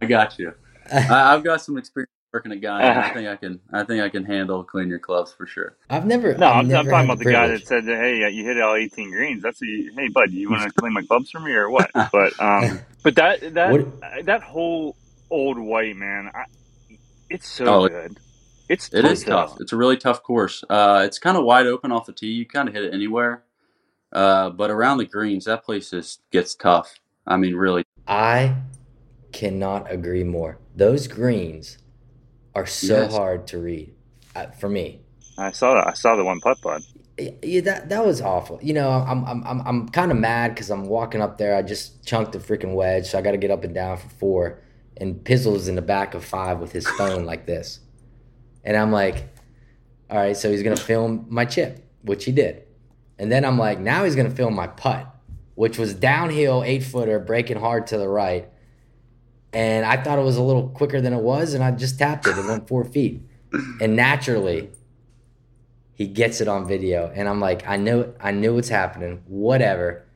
I 0.00 0.06
got 0.06 0.38
you. 0.38 0.54
I, 0.92 1.32
have 1.32 1.42
got 1.42 1.62
some 1.62 1.78
experience 1.78 2.10
working 2.32 2.52
a 2.52 2.56
guy. 2.56 2.82
Uh, 2.82 3.00
I 3.00 3.10
think 3.14 3.28
I 3.28 3.36
can. 3.36 3.60
I 3.72 3.82
think 3.82 4.00
I 4.00 4.08
can 4.08 4.24
handle 4.24 4.62
clean 4.62 4.88
your 4.88 5.00
clubs 5.00 5.32
for 5.32 5.46
sure. 5.46 5.76
I've 5.90 6.06
never. 6.06 6.36
No, 6.36 6.46
I've 6.46 6.56
I'm, 6.58 6.68
never 6.68 6.78
I'm 6.78 6.90
talking 6.90 7.10
about 7.10 7.18
the, 7.18 7.24
the 7.24 7.32
guy 7.32 7.48
that 7.48 7.66
said, 7.66 7.84
"Hey, 7.84 8.30
you 8.30 8.44
hit 8.44 8.60
all 8.60 8.76
18 8.76 9.10
greens." 9.10 9.42
That's 9.42 9.60
a, 9.62 9.66
hey, 9.66 10.08
bud, 10.08 10.30
you 10.30 10.48
want 10.48 10.62
to 10.62 10.70
clean 10.70 10.92
my 10.92 11.02
clubs 11.02 11.30
for 11.30 11.40
me 11.40 11.52
or 11.54 11.70
what? 11.70 11.90
But 12.12 12.40
um, 12.40 12.80
but 13.02 13.16
that 13.16 13.54
that 13.54 13.72
what? 13.72 14.26
that 14.26 14.42
whole 14.44 14.94
old 15.32 15.58
white 15.58 15.96
man, 15.96 16.30
I, 16.34 16.44
it's 17.30 17.48
so 17.48 17.66
oh, 17.66 17.88
good. 17.88 18.18
It's 18.68 18.92
it 18.94 19.04
is 19.04 19.24
tough. 19.24 19.56
It's 19.60 19.72
a 19.72 19.76
really 19.76 19.96
tough 19.96 20.22
course. 20.22 20.62
Uh, 20.70 21.02
it's 21.04 21.18
kind 21.18 21.36
of 21.36 21.44
wide 21.44 21.66
open 21.66 21.90
off 21.90 22.06
the 22.06 22.12
tee. 22.12 22.28
You 22.28 22.46
kind 22.46 22.68
of 22.68 22.74
hit 22.74 22.84
it 22.84 22.94
anywhere. 22.94 23.42
Uh, 24.12 24.50
but 24.50 24.70
around 24.70 24.98
the 24.98 25.06
greens, 25.06 25.46
that 25.46 25.64
place 25.64 25.90
just 25.90 26.20
gets 26.30 26.54
tough. 26.54 26.94
I 27.26 27.36
mean, 27.36 27.54
really. 27.54 27.84
I 28.06 28.56
cannot 29.32 29.90
agree 29.90 30.24
more. 30.24 30.58
Those 30.76 31.08
greens 31.08 31.78
are 32.54 32.66
so 32.66 33.02
yes. 33.02 33.14
hard 33.14 33.46
to 33.48 33.58
read 33.58 33.94
uh, 34.36 34.46
for 34.46 34.68
me. 34.68 35.00
I 35.38 35.52
saw 35.52 35.74
that. 35.74 35.86
I 35.86 35.94
saw 35.94 36.16
the 36.16 36.24
one 36.24 36.40
putt 36.40 36.58
putt. 36.62 36.82
Yeah, 37.18 37.60
that 37.62 37.88
that 37.88 38.04
was 38.04 38.20
awful. 38.20 38.58
You 38.62 38.74
know, 38.74 38.90
I'm 38.90 39.24
I'm 39.24 39.46
I'm 39.46 39.60
I'm 39.66 39.88
kind 39.88 40.10
of 40.10 40.18
mad 40.18 40.54
because 40.54 40.70
I'm 40.70 40.86
walking 40.86 41.20
up 41.20 41.38
there. 41.38 41.56
I 41.56 41.62
just 41.62 42.04
chunked 42.04 42.34
a 42.34 42.38
freaking 42.38 42.74
wedge, 42.74 43.06
so 43.06 43.18
I 43.18 43.22
got 43.22 43.32
to 43.32 43.38
get 43.38 43.50
up 43.50 43.64
and 43.64 43.74
down 43.74 43.96
for 43.96 44.08
four. 44.08 44.62
And 45.02 45.24
Pizzle's 45.24 45.66
in 45.66 45.74
the 45.74 45.82
back 45.82 46.14
of 46.14 46.24
five 46.24 46.60
with 46.60 46.70
his 46.70 46.86
phone 46.86 47.24
like 47.24 47.44
this, 47.44 47.80
and 48.62 48.76
I'm 48.76 48.92
like, 48.92 49.34
all 50.08 50.16
right, 50.16 50.36
so 50.36 50.48
he's 50.48 50.62
gonna 50.62 50.76
film 50.76 51.26
my 51.28 51.44
chip, 51.44 51.84
which 52.02 52.24
he 52.24 52.30
did, 52.30 52.62
and 53.18 53.32
then 53.32 53.44
I'm 53.44 53.58
like, 53.58 53.80
now 53.80 54.04
he's 54.04 54.14
gonna 54.14 54.30
film 54.30 54.54
my 54.54 54.68
putt, 54.68 55.12
which 55.56 55.76
was 55.76 55.92
downhill 55.92 56.62
eight 56.62 56.84
footer, 56.84 57.18
breaking 57.18 57.58
hard 57.58 57.88
to 57.88 57.98
the 57.98 58.06
right, 58.06 58.48
and 59.52 59.84
I 59.84 60.00
thought 60.00 60.20
it 60.20 60.24
was 60.24 60.36
a 60.36 60.42
little 60.42 60.68
quicker 60.68 61.00
than 61.00 61.12
it 61.12 61.20
was, 61.20 61.52
and 61.54 61.64
I 61.64 61.72
just 61.72 61.98
tapped 61.98 62.28
it. 62.28 62.38
It 62.38 62.46
went 62.46 62.68
four 62.68 62.84
feet, 62.84 63.22
and 63.80 63.96
naturally, 63.96 64.70
he 65.94 66.06
gets 66.06 66.40
it 66.40 66.46
on 66.46 66.68
video, 66.68 67.10
and 67.12 67.28
I'm 67.28 67.40
like, 67.40 67.66
I 67.66 67.76
know 67.76 68.14
I 68.20 68.30
knew 68.30 68.54
what's 68.54 68.68
happening. 68.68 69.24
Whatever. 69.26 70.06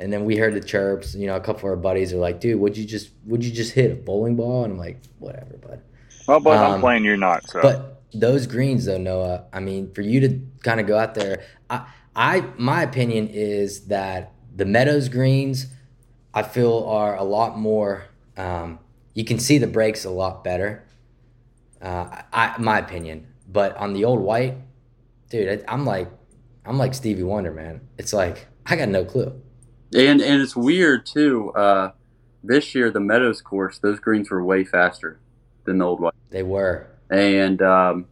And 0.00 0.12
then 0.12 0.24
we 0.24 0.36
heard 0.36 0.54
the 0.54 0.60
chirps. 0.60 1.14
You 1.14 1.26
know, 1.26 1.36
a 1.36 1.40
couple 1.40 1.60
of 1.60 1.64
our 1.66 1.76
buddies 1.76 2.12
are 2.12 2.18
like, 2.18 2.40
"Dude, 2.40 2.58
would 2.58 2.76
you 2.76 2.84
just, 2.84 3.10
would 3.26 3.44
you 3.44 3.52
just 3.52 3.72
hit 3.72 3.92
a 3.92 3.94
bowling 3.94 4.34
ball?" 4.34 4.64
And 4.64 4.72
I'm 4.72 4.78
like, 4.78 5.00
"Whatever, 5.18 5.56
bud." 5.58 5.80
Well, 6.26 6.40
but 6.40 6.56
um, 6.56 6.74
I'm 6.74 6.80
playing. 6.80 7.04
You're 7.04 7.16
not. 7.16 7.48
So. 7.48 7.62
But 7.62 8.02
those 8.12 8.46
greens, 8.46 8.86
though, 8.86 8.98
Noah. 8.98 9.44
I 9.52 9.60
mean, 9.60 9.92
for 9.92 10.00
you 10.00 10.20
to 10.20 10.40
kind 10.62 10.80
of 10.80 10.86
go 10.86 10.98
out 10.98 11.14
there, 11.14 11.44
I, 11.68 11.86
I, 12.16 12.40
my 12.56 12.82
opinion 12.82 13.28
is 13.28 13.86
that 13.86 14.32
the 14.56 14.64
Meadows 14.64 15.08
greens, 15.08 15.66
I 16.34 16.42
feel, 16.42 16.84
are 16.88 17.14
a 17.16 17.24
lot 17.24 17.58
more 17.58 18.06
um, 18.40 18.78
you 19.14 19.24
can 19.24 19.38
see 19.38 19.58
the 19.58 19.66
breaks 19.66 20.04
a 20.04 20.10
lot 20.10 20.42
better. 20.44 20.84
Uh, 21.82 22.22
I, 22.32 22.54
my 22.58 22.78
opinion, 22.78 23.26
but 23.48 23.76
on 23.76 23.92
the 23.92 24.04
old 24.04 24.20
white, 24.20 24.56
dude, 25.28 25.48
I, 25.48 25.72
I'm 25.72 25.84
like, 25.84 26.08
I'm 26.64 26.78
like 26.78 26.94
Stevie 26.94 27.22
Wonder, 27.22 27.52
man. 27.52 27.80
It's 27.98 28.12
like 28.12 28.46
I 28.66 28.76
got 28.76 28.88
no 28.88 29.04
clue. 29.04 29.40
And 29.94 30.20
and 30.20 30.40
it's 30.40 30.56
weird 30.56 31.06
too. 31.06 31.50
Uh, 31.52 31.92
this 32.42 32.74
year, 32.74 32.90
the 32.90 33.00
Meadows 33.00 33.42
course, 33.42 33.78
those 33.78 34.00
greens 34.00 34.30
were 34.30 34.44
way 34.44 34.64
faster 34.64 35.20
than 35.64 35.78
the 35.78 35.84
old 35.84 36.00
one. 36.00 36.12
They 36.30 36.42
were. 36.42 36.86
And 37.10 37.60
um, 37.60 38.06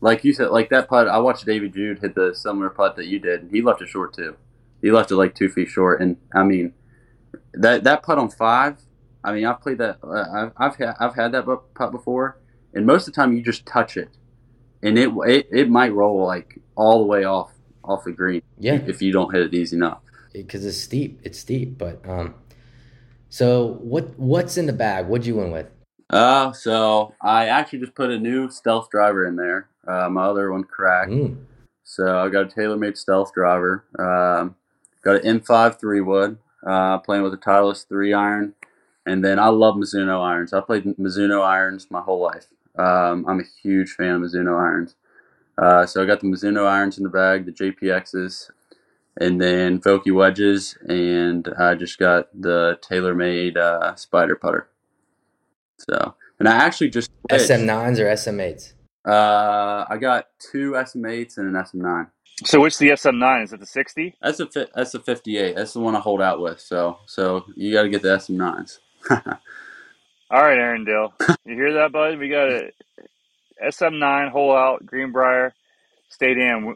like 0.00 0.24
you 0.24 0.32
said, 0.32 0.48
like 0.50 0.70
that 0.70 0.88
putt, 0.88 1.08
I 1.08 1.18
watched 1.18 1.46
David 1.46 1.72
Jude 1.72 2.00
hit 2.00 2.14
the 2.14 2.34
similar 2.34 2.70
putt 2.70 2.96
that 2.96 3.06
you 3.06 3.18
did. 3.18 3.48
He 3.50 3.62
left 3.62 3.80
it 3.80 3.88
short 3.88 4.12
too. 4.12 4.36
He 4.82 4.90
left 4.90 5.10
it 5.10 5.16
like 5.16 5.34
two 5.34 5.48
feet 5.48 5.68
short, 5.68 6.00
and 6.00 6.16
I 6.34 6.42
mean, 6.42 6.74
that 7.54 7.84
that 7.84 8.02
putt 8.02 8.18
on 8.18 8.28
five 8.28 8.78
I 9.24 9.32
mean, 9.32 9.46
I've 9.46 9.60
played 9.60 9.78
that. 9.78 9.98
Uh, 10.02 10.24
I've 10.32 10.52
I've 10.56 10.76
had, 10.76 10.94
I've 11.00 11.14
had 11.14 11.32
that 11.32 11.46
putt 11.74 11.90
before, 11.90 12.38
and 12.74 12.84
most 12.84 13.08
of 13.08 13.14
the 13.14 13.16
time 13.16 13.34
you 13.34 13.42
just 13.42 13.64
touch 13.64 13.96
it, 13.96 14.10
and 14.82 14.98
it 14.98 15.10
it, 15.26 15.48
it 15.50 15.70
might 15.70 15.94
roll 15.94 16.24
like 16.24 16.60
all 16.76 16.98
the 16.98 17.06
way 17.06 17.24
off 17.24 17.50
off 17.82 18.04
the 18.04 18.12
green. 18.12 18.42
Yeah. 18.58 18.80
If 18.86 19.00
you 19.00 19.12
don't 19.12 19.34
hit 19.34 19.42
it 19.42 19.54
easy 19.54 19.76
enough. 19.76 20.00
Because 20.34 20.66
it's 20.66 20.76
steep. 20.76 21.20
It's 21.22 21.38
steep. 21.38 21.78
But 21.78 22.06
um, 22.06 22.34
so 23.30 23.78
what 23.80 24.18
what's 24.18 24.58
in 24.58 24.66
the 24.66 24.72
bag? 24.72 25.06
What'd 25.06 25.26
you 25.26 25.36
win 25.36 25.50
with? 25.50 25.68
Uh, 26.10 26.52
so 26.52 27.14
I 27.22 27.46
actually 27.46 27.78
just 27.80 27.94
put 27.94 28.10
a 28.10 28.18
new 28.18 28.50
stealth 28.50 28.90
driver 28.90 29.26
in 29.26 29.36
there. 29.36 29.68
Uh, 29.86 30.08
my 30.10 30.24
other 30.24 30.52
one 30.52 30.64
cracked. 30.64 31.10
Mm. 31.10 31.44
So 31.82 32.18
I 32.18 32.28
got 32.28 32.52
a 32.52 32.54
TaylorMade 32.54 32.96
stealth 32.96 33.32
driver. 33.32 33.84
Um, 33.98 34.56
got 35.02 35.24
an 35.24 35.40
M5 35.40 35.80
three 35.80 36.00
wood. 36.00 36.38
Uh, 36.66 36.98
playing 36.98 37.22
with 37.22 37.34
a 37.34 37.38
Titleist 37.38 37.88
three 37.88 38.12
iron. 38.12 38.54
And 39.06 39.24
then 39.24 39.38
I 39.38 39.48
love 39.48 39.74
Mizuno 39.74 40.24
irons. 40.24 40.52
I 40.52 40.60
played 40.60 40.84
Mizuno 40.96 41.44
irons 41.44 41.90
my 41.90 42.00
whole 42.00 42.20
life. 42.20 42.46
Um, 42.78 43.26
I'm 43.28 43.40
a 43.40 43.44
huge 43.62 43.90
fan 43.90 44.16
of 44.16 44.22
Mizuno 44.22 44.58
irons. 44.58 44.96
Uh, 45.58 45.86
so 45.86 46.02
I 46.02 46.06
got 46.06 46.20
the 46.20 46.26
Mizuno 46.26 46.66
irons 46.66 46.96
in 46.98 47.04
the 47.04 47.10
bag, 47.10 47.44
the 47.44 47.52
JPXs, 47.52 48.50
and 49.20 49.40
then 49.40 49.80
Vokey 49.80 50.14
wedges, 50.14 50.76
and 50.88 51.48
I 51.58 51.74
just 51.74 51.98
got 51.98 52.28
the 52.38 52.78
TaylorMade 52.82 53.56
uh, 53.56 53.94
spider 53.96 54.36
putter. 54.36 54.68
So, 55.78 56.14
and 56.38 56.48
I 56.48 56.56
actually 56.56 56.90
just 56.90 57.10
SM9s 57.30 57.98
or 57.98 58.06
SM8s. 58.06 58.72
Uh, 59.06 59.84
I 59.88 59.98
got 59.98 60.28
two 60.38 60.72
SM8s 60.72 61.38
and 61.38 61.54
an 61.54 61.62
SM9. 61.62 62.08
So 62.44 62.60
which 62.60 62.78
the 62.78 62.88
SM9 62.88 63.44
is 63.44 63.52
it 63.52 63.60
the 63.60 63.66
60? 63.66 64.16
That's 64.20 64.40
a 64.40 64.48
that's 64.74 64.92
the 64.92 65.00
58. 65.00 65.54
That's 65.54 65.72
the 65.72 65.80
one 65.80 65.94
I 65.94 66.00
hold 66.00 66.20
out 66.20 66.40
with. 66.40 66.60
So 66.60 66.98
so 67.06 67.44
you 67.54 67.72
got 67.72 67.82
to 67.82 67.88
get 67.88 68.02
the 68.02 68.08
SM9s. 68.08 68.78
All 70.30 70.42
right, 70.42 70.58
Aaron 70.58 70.84
Dill. 70.84 71.12
You 71.46 71.54
hear 71.54 71.74
that, 71.74 71.92
bud? 71.92 72.18
We 72.18 72.30
got 72.30 72.48
a 72.48 72.70
SM9 73.62 74.30
hole 74.30 74.56
out, 74.56 74.84
Greenbrier, 74.84 75.52
State 76.08 76.38
Am 76.38 76.74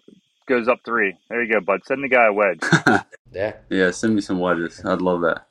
goes 0.49 0.69
up 0.69 0.81
three. 0.85 1.17
There 1.29 1.43
you 1.43 1.53
go, 1.53 1.61
bud. 1.61 1.81
Send 1.85 2.03
the 2.03 2.09
guy 2.09 2.27
a 2.27 2.33
wedge. 2.33 2.61
yeah. 3.33 3.55
Yeah, 3.71 3.91
send 3.91 4.15
me 4.15 4.21
some 4.21 4.39
wedges. 4.39 4.83
I'd 4.85 5.03
love 5.03 5.23
that. 5.23 5.47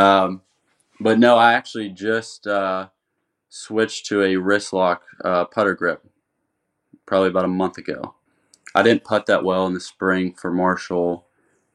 Um, 0.00 0.42
but 1.00 1.18
no, 1.18 1.36
I 1.36 1.54
actually 1.54 1.88
just 1.88 2.46
uh, 2.46 2.88
switched 3.48 4.06
to 4.06 4.22
a 4.22 4.36
wrist 4.36 4.72
lock 4.72 5.02
uh, 5.24 5.44
putter 5.46 5.74
grip 5.74 6.04
probably 7.06 7.28
about 7.28 7.44
a 7.44 7.48
month 7.48 7.78
ago. 7.78 8.14
I 8.74 8.82
didn't 8.82 9.04
putt 9.04 9.26
that 9.26 9.44
well 9.44 9.66
in 9.66 9.74
the 9.74 9.80
spring 9.80 10.34
for 10.34 10.50
Marshall, 10.50 11.26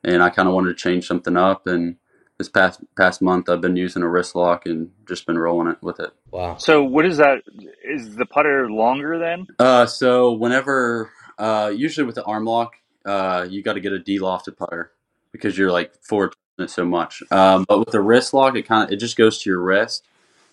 and 0.03 0.21
I 0.21 0.29
kind 0.29 0.47
of 0.47 0.53
wanted 0.53 0.69
to 0.69 0.75
change 0.75 1.07
something 1.07 1.35
up 1.35 1.67
and– 1.67 1.97
this 2.39 2.49
past 2.49 2.81
past 2.97 3.21
month 3.21 3.49
I've 3.49 3.61
been 3.61 3.75
using 3.75 4.01
a 4.01 4.07
wrist 4.07 4.33
lock 4.33 4.65
and 4.65 4.89
just 5.07 5.27
been 5.27 5.37
rolling 5.37 5.67
it 5.67 5.77
with 5.83 5.99
it. 5.99 6.11
Wow. 6.31 6.55
So 6.57 6.81
what 6.83 7.05
is 7.05 7.17
that? 7.17 7.43
Is 7.83 8.15
the 8.15 8.25
putter 8.25 8.71
longer 8.71 9.19
then? 9.19 9.45
Uh, 9.59 9.85
so 9.85 10.31
whenever 10.31 11.11
uh, 11.39 11.73
usually 11.75 12.05
with 12.05 12.15
the 12.15 12.23
arm 12.23 12.45
lock, 12.45 12.75
uh, 13.05 13.47
you 13.49 13.63
got 13.63 13.73
to 13.73 13.79
get 13.79 13.93
a 13.93 13.99
de-lofted 13.99 14.57
putter 14.57 14.91
because 15.31 15.57
you're 15.57 15.71
like 15.71 15.95
forward 16.03 16.35
it 16.59 16.69
so 16.69 16.85
much. 16.85 17.23
Um, 17.31 17.65
but 17.67 17.79
with 17.79 17.91
the 17.91 18.01
wrist 18.01 18.33
lock, 18.33 18.55
it 18.55 18.63
kind 18.63 18.83
of 18.83 18.91
it 18.91 18.97
just 18.97 19.17
goes 19.17 19.41
to 19.41 19.49
your 19.49 19.61
wrist, 19.61 20.05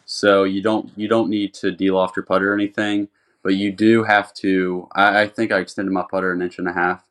so 0.06 0.44
you 0.44 0.62
don't 0.62 0.90
you 0.96 1.08
don't 1.08 1.28
need 1.28 1.52
to 1.54 1.72
de-loft 1.72 2.16
your 2.16 2.24
putter 2.24 2.52
or 2.52 2.54
anything. 2.54 3.08
But 3.42 3.54
you 3.54 3.72
do 3.72 4.04
have 4.04 4.32
to. 4.34 4.88
I, 4.94 5.22
I 5.22 5.28
think 5.28 5.52
I 5.52 5.58
extended 5.58 5.92
my 5.92 6.04
putter 6.10 6.32
an 6.32 6.42
inch 6.42 6.58
and 6.58 6.68
a 6.68 6.72
half, 6.72 7.04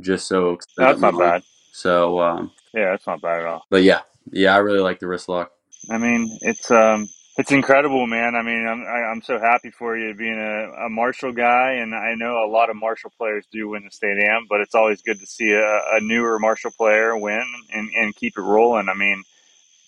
just 0.00 0.26
so 0.26 0.58
that's 0.76 1.00
not 1.00 1.18
bad. 1.18 1.42
So 1.72 2.20
um, 2.20 2.52
yeah, 2.72 2.90
that's 2.90 3.06
not 3.06 3.20
bad 3.20 3.40
at 3.40 3.46
all. 3.46 3.66
But 3.70 3.82
yeah, 3.82 4.00
yeah, 4.30 4.54
I 4.54 4.58
really 4.58 4.80
like 4.80 5.00
the 5.00 5.06
wrist 5.06 5.28
lock. 5.28 5.52
I 5.90 5.98
mean, 5.98 6.38
it's 6.42 6.70
um, 6.70 7.08
it's 7.38 7.52
incredible, 7.52 8.08
man. 8.08 8.34
I 8.34 8.42
mean, 8.42 8.66
I'm 8.66 8.82
I, 8.82 8.98
am 8.98 9.04
i 9.04 9.12
am 9.12 9.22
so 9.22 9.38
happy 9.38 9.70
for 9.70 9.96
you 9.96 10.12
being 10.12 10.38
a, 10.38 10.86
a, 10.86 10.90
Marshall 10.90 11.32
guy, 11.32 11.74
and 11.74 11.94
I 11.94 12.14
know 12.16 12.44
a 12.44 12.50
lot 12.50 12.68
of 12.68 12.74
Marshall 12.74 13.12
players 13.16 13.46
do 13.52 13.68
win 13.68 13.84
the 13.84 13.92
state 13.92 14.16
stadium, 14.18 14.46
but 14.48 14.60
it's 14.60 14.74
always 14.74 15.02
good 15.02 15.20
to 15.20 15.26
see 15.26 15.52
a, 15.52 15.80
a 15.92 16.00
newer 16.00 16.40
Marshall 16.40 16.72
player 16.72 17.16
win 17.16 17.44
and, 17.72 17.90
and 17.96 18.16
keep 18.16 18.36
it 18.36 18.42
rolling. 18.42 18.88
I 18.88 18.94
mean, 18.94 19.22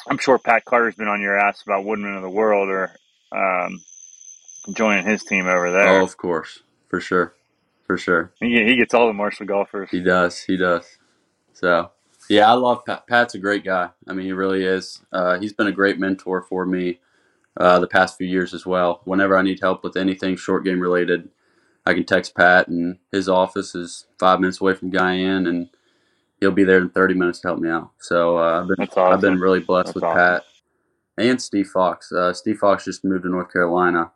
I'm 0.09 0.18
sure 0.18 0.39
Pat 0.39 0.64
Carter's 0.64 0.95
been 0.95 1.09
on 1.09 1.20
your 1.20 1.37
ass 1.37 1.62
about 1.62 1.85
Woodman 1.85 2.14
of 2.14 2.22
the 2.22 2.31
World 2.31 2.68
or 2.68 2.93
um, 3.33 3.83
joining 4.72 5.05
his 5.05 5.25
team 5.25 5.49
over 5.49 5.72
there. 5.72 6.01
Oh, 6.01 6.05
of 6.05 6.16
course, 6.16 6.61
for 6.87 7.01
sure, 7.01 7.35
for 7.85 7.99
sure. 7.99 8.33
He, 8.39 8.64
he 8.64 8.77
gets 8.77 8.95
all 8.95 9.09
the 9.09 9.12
Marshall 9.12 9.47
golfers. 9.47 9.91
He 9.91 10.01
does. 10.01 10.41
He 10.41 10.57
does. 10.57 10.87
So 11.53 11.91
yeah, 12.29 12.49
I 12.49 12.53
love 12.53 12.85
Pat. 12.85 13.09
Pat's 13.09 13.35
a 13.35 13.39
great 13.39 13.64
guy. 13.64 13.89
I 14.07 14.12
mean, 14.12 14.27
he 14.27 14.33
really 14.33 14.64
is. 14.64 15.03
Uh, 15.12 15.41
he's 15.41 15.53
been 15.53 15.66
a 15.66 15.72
great 15.72 15.99
mentor 15.99 16.43
for 16.43 16.64
me 16.64 17.01
uh, 17.61 17.79
the 17.79 17.87
past 17.87 18.17
few 18.17 18.27
years 18.27 18.55
as 18.55 18.65
well. 18.65 19.03
Whenever 19.05 19.37
I 19.37 19.43
need 19.43 19.61
help 19.61 19.85
with 19.85 19.97
anything 19.97 20.35
short 20.35 20.65
game 20.65 20.81
related, 20.81 21.29
I 21.85 21.93
can 21.93 22.05
text 22.05 22.35
Pat, 22.35 22.69
and 22.69 22.99
his 23.13 23.29
office 23.29 23.75
is 23.75 24.07
five 24.19 24.41
minutes 24.41 24.61
away 24.61 24.75
from 24.75 24.91
Guyan, 24.91 25.47
and 25.47 25.69
he'll 26.41 26.51
be 26.51 26.65
there 26.65 26.79
in 26.79 26.89
30 26.89 27.15
minutes 27.15 27.41
to 27.41 27.49
help 27.49 27.61
me 27.61 27.69
out. 27.69 27.91
So 27.99 28.39
uh, 28.39 28.63
I've 28.63 28.69
been 28.69 28.89
awesome. 28.89 29.13
I've 29.13 29.21
been 29.21 29.39
really 29.39 29.61
blessed 29.61 29.89
That's 29.89 29.95
with 29.97 30.05
awesome. 30.05 30.17
Pat 30.17 30.45
and 31.19 31.41
Steve 31.41 31.69
Fox. 31.69 32.11
Uh, 32.11 32.33
Steve 32.33 32.59
Fox 32.59 32.87
just 32.87 33.05
moved 33.05 33.25
to 33.25 33.29
North 33.29 33.53
Carolina, 33.53 34.11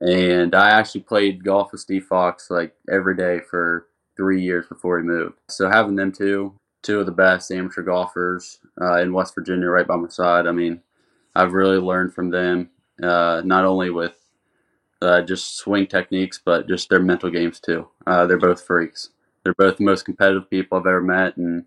and 0.00 0.54
I 0.54 0.70
actually 0.70 1.02
played 1.02 1.44
golf 1.44 1.72
with 1.72 1.82
Steve 1.82 2.06
Fox 2.06 2.50
like 2.50 2.74
every 2.90 3.14
day 3.14 3.40
for 3.50 3.88
three 4.16 4.42
years 4.42 4.66
before 4.66 4.98
he 4.98 5.04
moved. 5.04 5.36
So 5.50 5.68
having 5.68 5.96
them 5.96 6.12
two, 6.12 6.54
two 6.82 7.00
of 7.00 7.06
the 7.06 7.12
best 7.12 7.50
amateur 7.52 7.82
golfers 7.82 8.58
uh, 8.80 9.00
in 9.00 9.12
West 9.12 9.34
Virginia, 9.34 9.68
right 9.68 9.86
by 9.86 9.96
my 9.96 10.08
side. 10.08 10.46
I 10.46 10.52
mean, 10.52 10.80
I've 11.34 11.52
really 11.52 11.78
learned 11.78 12.14
from 12.14 12.30
them, 12.30 12.70
uh, 13.02 13.42
not 13.44 13.64
only 13.64 13.90
with 13.90 14.16
uh, 15.02 15.22
just 15.22 15.56
swing 15.56 15.86
techniques, 15.86 16.40
but 16.44 16.68
just 16.68 16.88
their 16.88 17.00
mental 17.00 17.30
games 17.30 17.60
too. 17.60 17.88
Uh, 18.06 18.26
they're 18.26 18.38
both 18.38 18.62
freaks. 18.62 19.10
They're 19.42 19.54
both 19.54 19.78
the 19.78 19.84
most 19.84 20.04
competitive 20.04 20.50
people 20.50 20.78
I've 20.78 20.86
ever 20.86 21.00
met, 21.00 21.36
and 21.36 21.64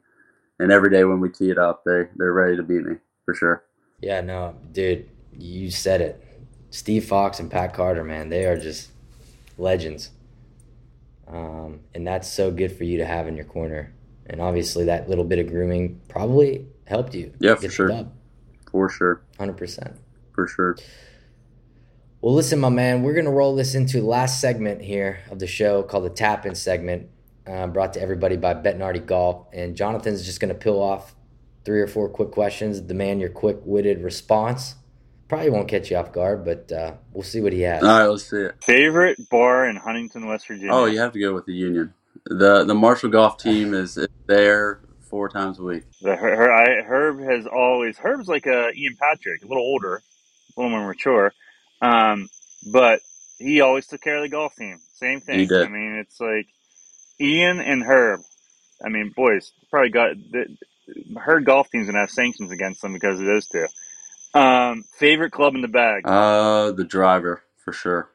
and 0.59 0.72
every 0.72 0.91
day 0.91 1.03
when 1.03 1.20
we 1.20 1.30
tee 1.30 1.49
it 1.49 1.57
up, 1.57 1.84
they 1.84 2.07
they're 2.16 2.34
ready 2.34 2.55
to 2.55 2.64
beat 2.64 2.86
me 2.86 2.97
for 3.26 3.34
sure. 3.34 3.64
Yeah, 4.01 4.22
no, 4.22 4.55
dude, 4.72 5.09
you 5.32 5.72
said 5.72 6.01
it. 6.01 6.24
Steve 6.70 7.05
Fox 7.05 7.39
and 7.39 7.49
Pat 7.49 7.74
Carter, 7.74 8.03
man, 8.03 8.30
they 8.30 8.45
are 8.45 8.57
just 8.57 8.91
legends. 9.57 10.09
Um, 11.28 11.82
and 11.95 12.05
that's 12.05 12.28
so 12.28 12.51
good 12.51 12.76
for 12.76 12.84
you 12.84 12.97
to 12.97 13.05
have 13.05 13.28
in 13.28 13.36
your 13.36 13.45
corner. 13.45 13.93
And 14.26 14.41
obviously, 14.41 14.86
that 14.86 15.09
little 15.09 15.24
bit 15.24 15.39
of 15.39 15.47
grooming 15.47 16.01
probably 16.07 16.68
helped 16.86 17.16
you. 17.16 17.34
Yeah, 17.39 17.55
for 17.55 17.70
sure. 17.70 18.07
For 18.74 18.89
sure. 18.89 19.21
100%. 19.39 19.95
For 20.34 20.47
sure. 20.47 20.76
Well, 22.21 22.34
listen, 22.34 22.59
my 22.59 22.69
man, 22.69 23.03
we're 23.03 23.13
going 23.13 23.26
to 23.26 23.32
roll 23.32 23.55
this 23.55 23.76
into 23.76 24.01
the 24.01 24.07
last 24.07 24.41
segment 24.41 24.82
here 24.82 25.19
of 25.30 25.38
the 25.39 25.47
show 25.47 25.84
called 25.84 26.05
the 26.05 26.09
Tap 26.09 26.45
In 26.45 26.55
segment, 26.55 27.09
uh, 27.45 27.67
brought 27.67 27.93
to 27.93 28.01
everybody 28.01 28.36
by 28.36 28.55
Bettinardi 28.55 29.05
Golf. 29.05 29.45
And 29.53 29.76
Jonathan's 29.76 30.26
just 30.26 30.39
going 30.39 30.49
to 30.49 30.59
peel 30.59 30.80
off 30.82 31.15
three 31.65 31.82
or 31.82 31.88
four 31.88 32.09
quick 32.09 32.32
questions, 32.32 32.82
demand 32.82 33.21
your 33.21 33.30
quick 33.30 33.59
witted 33.63 34.01
response. 34.01 34.76
Probably 35.28 35.51
won't 35.51 35.67
catch 35.67 35.91
you 35.91 35.97
off 35.97 36.11
guard, 36.11 36.43
but 36.43 36.71
uh, 36.71 36.93
we'll 37.11 37.24
see 37.24 37.41
what 37.41 37.53
he 37.53 37.61
has. 37.61 37.84
All 37.84 37.89
right, 37.99 38.05
let's 38.07 38.28
see 38.30 38.38
it. 38.38 38.55
Favorite 38.63 39.30
bar 39.30 39.67
in 39.67 39.76
Huntington, 39.76 40.26
West 40.26 40.47
Virginia? 40.47 40.74
Oh, 40.74 40.86
you 40.86 40.99
have 40.99 41.13
to 41.13 41.19
go 41.19 41.34
with 41.34 41.45
the 41.45 41.53
Union. 41.53 41.93
the 42.26 42.63
The 42.65 42.74
Marshall 42.74 43.09
Golf 43.09 43.38
Team 43.38 43.74
is 43.76 43.99
there 44.26 44.80
four 45.14 45.30
times 45.30 45.59
a 45.59 45.64
week. 45.64 45.84
The 46.01 46.16
her, 46.16 46.51
I, 46.51 46.82
Herb 46.82 47.20
has 47.20 47.45
always 47.45 47.99
Herb's 47.99 48.28
like 48.28 48.47
a 48.47 48.72
Ian 48.76 48.97
Patrick, 48.99 49.43
a 49.43 49.47
little 49.47 49.61
older, 49.61 49.97
a 49.97 50.59
little 50.59 50.76
more 50.76 50.88
mature, 50.88 51.32
um, 51.84 52.30
but 52.72 52.99
he 53.38 53.61
always 53.61 53.86
took 53.86 54.01
care 54.01 54.18
of 54.18 54.24
the 54.24 54.30
golf 54.30 54.55
team. 54.55 54.80
Same 54.95 55.22
thing. 55.22 55.47
I 55.53 55.68
mean, 55.68 55.97
it's 55.99 56.20
like 56.20 56.47
Ian 57.22 57.59
and 57.59 57.84
Herb. 57.84 58.22
I 58.84 58.89
mean, 58.89 59.14
boys, 59.16 59.51
probably 59.70 59.91
got 59.91 60.16
the, 60.32 60.57
her 61.20 61.41
golf 61.41 61.70
team's 61.70 61.86
gonna 61.86 61.99
have 61.99 62.09
sanctions 62.09 62.49
against 62.49 62.82
them 62.82 62.93
because 62.93 63.20
of 63.20 63.28
those 63.28 63.45
two. 63.45 63.68
Um, 64.34 64.84
favorite 64.97 65.32
club 65.32 65.53
in 65.53 65.61
the 65.61 65.68
bag? 65.68 66.07
Uh, 66.07 66.72
the 66.72 66.86
driver 66.86 67.43
for 67.64 67.72
sure. 67.72 68.09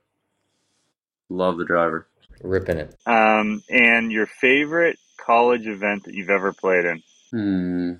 Love 1.28 1.58
the 1.58 1.64
driver. 1.64 2.07
Ripping 2.42 2.78
it. 2.78 2.94
Um, 3.06 3.62
and 3.68 4.12
your 4.12 4.26
favorite 4.26 4.98
college 5.18 5.66
event 5.66 6.04
that 6.04 6.14
you've 6.14 6.30
ever 6.30 6.52
played 6.52 6.84
in? 6.84 7.02
Hmm. 7.30 7.92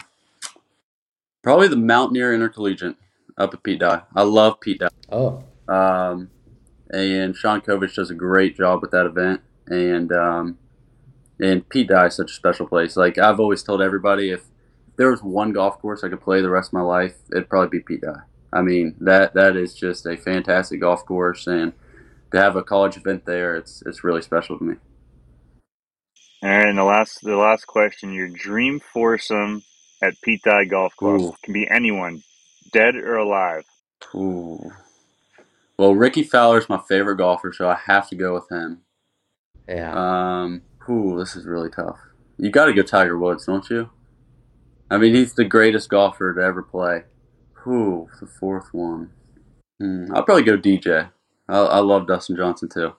Probably 1.43 1.68
the 1.68 1.76
Mountaineer 1.76 2.34
Intercollegiate 2.34 2.97
up 3.36 3.55
at 3.55 3.62
Pete 3.62 3.80
Dye. 3.80 4.03
I 4.14 4.22
love 4.22 4.61
Pete 4.61 4.80
Dye. 4.80 4.89
Oh. 5.11 5.45
Um, 5.68 6.30
and 6.91 7.36
Sean 7.36 7.61
Covich 7.61 7.95
does 7.95 8.11
a 8.11 8.14
great 8.14 8.57
job 8.57 8.80
with 8.80 8.91
that 8.91 9.07
event. 9.07 9.43
And 9.66 10.11
um, 10.12 10.59
and 11.41 11.68
Pete 11.68 11.89
Dye 11.89 12.07
is 12.07 12.16
such 12.16 12.30
a 12.30 12.34
special 12.34 12.66
place. 12.66 12.97
Like 12.97 13.18
I've 13.18 13.41
always 13.41 13.62
told 13.62 13.82
everybody, 13.82 14.30
if 14.30 14.45
there 14.97 15.11
was 15.11 15.22
one 15.22 15.53
golf 15.53 15.78
course 15.80 16.03
I 16.03 16.09
could 16.09 16.20
play 16.20 16.41
the 16.41 16.51
rest 16.51 16.70
of 16.70 16.74
my 16.74 16.80
life, 16.80 17.14
it'd 17.30 17.49
probably 17.49 17.78
be 17.78 17.84
Pete 17.84 18.01
Dye. 18.01 18.22
I 18.53 18.62
mean 18.62 18.97
that 19.01 19.34
that 19.34 19.57
is 19.57 19.74
just 19.74 20.07
a 20.07 20.16
fantastic 20.16 20.80
golf 20.80 21.05
course, 21.05 21.47
and 21.47 21.72
to 22.32 22.40
have 22.40 22.56
a 22.56 22.62
college 22.62 22.96
event 22.96 23.24
there, 23.24 23.56
it's 23.56 23.82
it's 23.86 24.04
really 24.04 24.22
special 24.22 24.58
to 24.58 24.64
me. 24.64 24.74
All 26.42 26.50
right, 26.50 26.68
and 26.68 26.78
the 26.78 26.84
last 26.84 27.20
the 27.22 27.36
last 27.36 27.66
question: 27.66 28.12
Your 28.12 28.28
dream 28.28 28.80
foursome 28.80 29.62
at 30.02 30.20
Pete 30.22 30.42
Dye 30.42 30.64
Golf 30.64 30.94
Club 30.96 31.20
Ooh. 31.20 31.34
can 31.42 31.52
be 31.52 31.68
anyone, 31.68 32.22
dead 32.72 32.94
or 32.94 33.16
alive. 33.16 33.64
Ooh. 34.14 34.70
Well, 35.76 35.94
Rickie 35.94 36.24
Fowler's 36.24 36.68
my 36.68 36.80
favorite 36.88 37.16
golfer, 37.16 37.52
so 37.52 37.68
I 37.68 37.78
have 37.86 38.08
to 38.08 38.16
go 38.16 38.34
with 38.34 38.50
him. 38.50 38.82
Yeah. 39.68 39.92
Um, 39.94 40.62
ooh, 40.88 41.16
this 41.18 41.36
is 41.36 41.46
really 41.46 41.70
tough. 41.70 41.98
You 42.36 42.50
got 42.50 42.66
to 42.66 42.72
go 42.72 42.82
Tiger 42.82 43.18
Woods, 43.18 43.46
don't 43.46 43.68
you? 43.70 43.90
I 44.90 44.96
mean, 44.96 45.14
he's 45.14 45.34
the 45.34 45.44
greatest 45.44 45.88
golfer 45.88 46.34
to 46.34 46.40
ever 46.40 46.62
play. 46.62 47.04
Ooh, 47.66 48.08
the 48.20 48.26
fourth 48.26 48.72
one. 48.72 49.10
Hmm, 49.78 50.06
I'll 50.14 50.22
probably 50.22 50.44
go 50.44 50.56
DJ. 50.56 51.10
I, 51.49 51.59
I 51.59 51.78
love 51.78 52.07
Dustin 52.07 52.36
Johnson 52.36 52.68
too. 52.68 52.92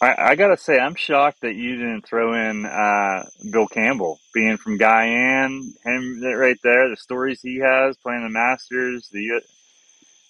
I, 0.00 0.30
I 0.30 0.34
gotta 0.34 0.56
say, 0.56 0.78
I'm 0.78 0.94
shocked 0.94 1.42
that 1.42 1.56
you 1.56 1.76
didn't 1.76 2.06
throw 2.06 2.32
in 2.32 2.64
uh, 2.64 3.26
Bill 3.52 3.66
Campbell, 3.66 4.18
being 4.32 4.56
from 4.56 4.78
Guyan, 4.78 5.60
him 5.84 6.22
right 6.22 6.56
there, 6.62 6.88
the 6.88 6.96
stories 6.96 7.40
he 7.42 7.58
has 7.58 7.96
playing 7.98 8.22
the 8.22 8.30
Masters, 8.30 9.08
the 9.12 9.42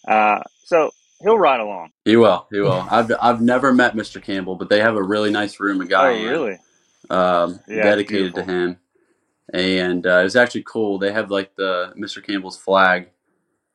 uh, 0.09 0.41
so 0.65 0.91
he'll 1.23 1.39
ride 1.39 1.61
along. 1.61 1.91
He 2.05 2.17
will. 2.17 2.47
He 2.51 2.59
will. 2.59 2.85
I've 2.91 3.13
I've 3.21 3.41
never 3.41 3.73
met 3.73 3.95
Mr. 3.95 4.21
Campbell, 4.21 4.57
but 4.57 4.69
they 4.69 4.81
have 4.81 4.97
a 4.97 5.03
really 5.03 5.31
nice 5.31 5.61
room, 5.61 5.81
in 5.81 5.89
guy 5.89 6.15
oh, 6.15 6.25
really? 6.25 6.59
um, 7.09 7.61
Yeah, 7.69 7.85
dedicated 7.85 8.35
to 8.35 8.43
him. 8.43 8.79
And 9.53 10.07
uh, 10.07 10.21
was 10.23 10.37
actually 10.37 10.65
cool. 10.65 10.99
They 10.99 11.13
have 11.13 11.31
like 11.31 11.55
the 11.55 11.93
Mr. 11.97 12.25
Campbell's 12.25 12.57
flag 12.57 13.11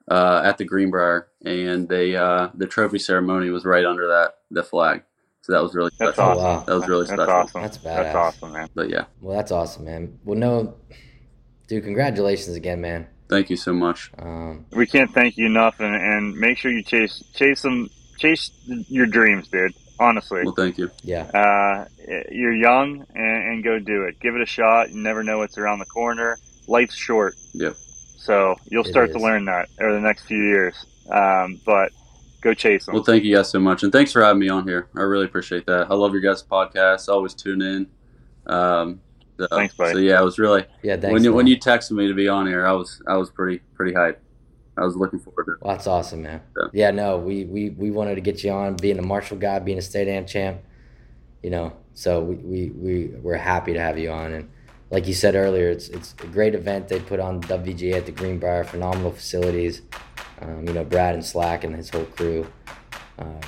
uh, 0.09 0.41
at 0.43 0.57
the 0.57 0.65
Greenbrier, 0.65 1.27
and 1.43 1.87
they 1.89 2.15
uh, 2.15 2.49
the 2.53 2.67
trophy 2.67 2.99
ceremony 2.99 3.49
was 3.49 3.65
right 3.65 3.85
under 3.85 4.07
that 4.07 4.35
the 4.51 4.63
flag. 4.63 5.03
So 5.41 5.53
that 5.53 5.61
was 5.61 5.75
really 5.75 5.91
That's 5.99 6.15
special. 6.15 6.31
Awesome. 6.31 6.43
wow. 6.43 6.63
That 6.65 6.73
was 6.75 6.87
really 6.87 7.05
That's 7.05 7.21
special. 7.21 7.33
awesome. 7.35 7.61
That's 7.61 7.77
That's 7.77 8.15
awesome, 8.15 8.53
man. 8.53 8.69
But 8.73 8.89
yeah, 8.89 9.05
Well, 9.21 9.35
that's 9.37 9.51
awesome, 9.51 9.85
man. 9.85 10.17
Well, 10.25 10.39
no, 10.39 10.75
dude, 11.67 11.83
congratulations 11.83 12.55
again, 12.55 12.81
man. 12.81 13.07
thank 13.29 13.49
you 13.51 13.55
so 13.55 13.71
much. 13.73 14.11
Um, 14.17 14.65
We 14.71 14.87
can't 14.87 15.11
thank 15.13 15.37
you 15.37 15.45
enough, 15.45 15.79
and, 15.79 15.95
and 15.95 16.35
make 16.35 16.57
sure 16.57 16.71
you 16.71 16.81
chase 16.83 17.23
chase 17.35 17.61
them, 17.61 17.89
chase 18.17 18.49
your 18.87 19.05
dreams, 19.05 19.47
dude. 19.47 19.73
Honestly, 19.99 20.43
Well, 20.43 20.53
thank 20.55 20.77
you. 20.77 20.89
yeah, 21.03 21.21
uh, 21.33 21.85
you're 22.31 22.53
young, 22.55 23.05
and, 23.15 23.43
and 23.53 23.63
go 23.63 23.79
do 23.79 24.03
it. 24.03 24.19
Give 24.19 24.35
it 24.35 24.41
a 24.41 24.45
shot. 24.45 24.89
You 24.91 24.97
never 25.01 25.23
know 25.23 25.37
what's 25.37 25.57
around 25.57 25.79
the 25.79 25.85
corner. 25.85 26.37
Life's 26.67 26.95
short. 26.95 27.35
Yep. 27.53 27.75
So 28.25 28.55
you'll 28.67 28.83
start 28.83 29.11
to 29.11 29.19
learn 29.19 29.45
that 29.45 29.69
over 29.79 29.93
the 29.93 30.01
next 30.01 30.23
few 30.23 30.43
years. 30.43 30.85
Um, 31.09 31.61
but 31.65 31.91
go 32.41 32.53
chase 32.53 32.85
them. 32.85 32.95
Well, 32.95 33.03
thank 33.03 33.23
you 33.23 33.35
guys 33.35 33.49
so 33.49 33.59
much, 33.59 33.83
and 33.83 33.91
thanks 33.91 34.11
for 34.11 34.23
having 34.23 34.39
me 34.39 34.49
on 34.49 34.67
here. 34.67 34.89
I 34.95 35.01
really 35.01 35.25
appreciate 35.25 35.65
that. 35.67 35.87
I 35.89 35.93
love 35.93 36.13
your 36.13 36.21
guys' 36.21 36.43
podcast. 36.43 37.07
I 37.09 37.13
always 37.13 37.33
tune 37.33 37.61
in. 37.61 37.87
Um, 38.47 39.01
so, 39.37 39.47
Thanks, 39.51 39.75
buddy. 39.75 39.93
So 39.93 39.99
yeah, 39.99 40.21
it 40.21 40.23
was 40.23 40.39
really 40.39 40.65
yeah. 40.81 40.95
Thanks. 40.95 41.13
when 41.13 41.23
you 41.23 41.33
when 41.33 41.47
you 41.47 41.57
texted 41.57 41.91
me 41.91 42.07
to 42.07 42.13
be 42.13 42.27
on 42.27 42.47
here, 42.47 42.65
I 42.65 42.71
was 42.71 43.01
I 43.07 43.17
was 43.17 43.29
pretty 43.29 43.59
pretty 43.75 43.93
hyped. 43.93 44.17
I 44.77 44.83
was 44.83 44.95
looking 44.95 45.19
forward 45.19 45.45
to 45.45 45.51
it. 45.53 45.57
Well, 45.61 45.75
that's 45.75 45.87
awesome, 45.87 46.23
man. 46.23 46.41
Yeah. 46.57 46.67
Yeah, 46.73 46.91
no, 46.91 47.17
we, 47.17 47.45
we, 47.45 47.69
we 47.69 47.91
wanted 47.91 48.15
to 48.15 48.21
get 48.21 48.43
you 48.43 48.51
on, 48.51 48.75
being 48.75 48.99
a 48.99 49.01
Marshall 49.01 49.37
guy, 49.37 49.59
being 49.59 49.77
a 49.77 49.81
state 49.81 50.09
am 50.09 50.25
champ, 50.25 50.59
you 51.41 51.49
know. 51.49 51.71
So 51.93 52.21
we, 52.21 52.35
we, 52.35 52.69
we 52.71 53.05
we're 53.21 53.37
happy 53.37 53.71
to 53.71 53.79
have 53.79 53.97
you 53.97 54.11
on, 54.11 54.33
and 54.33 54.51
like 54.95 55.07
you 55.07 55.13
said 55.13 55.35
earlier, 55.35 55.69
it's 55.69 55.89
it's 55.89 56.15
a 56.23 56.27
great 56.27 56.55
event 56.55 56.87
they 56.87 57.01
put 57.01 57.19
on 57.19 57.41
WGA 57.41 57.95
at 57.95 58.05
the 58.05 58.13
Greenbrier, 58.13 58.63
phenomenal 58.63 59.11
facilities. 59.11 59.81
Um, 60.39 60.65
you 60.65 60.71
know, 60.71 60.85
Brad 60.85 61.15
and 61.15 61.25
Slack 61.25 61.65
and 61.65 61.75
his 61.75 61.89
whole 61.89 62.05
crew, 62.05 62.47
uh, 63.19 63.41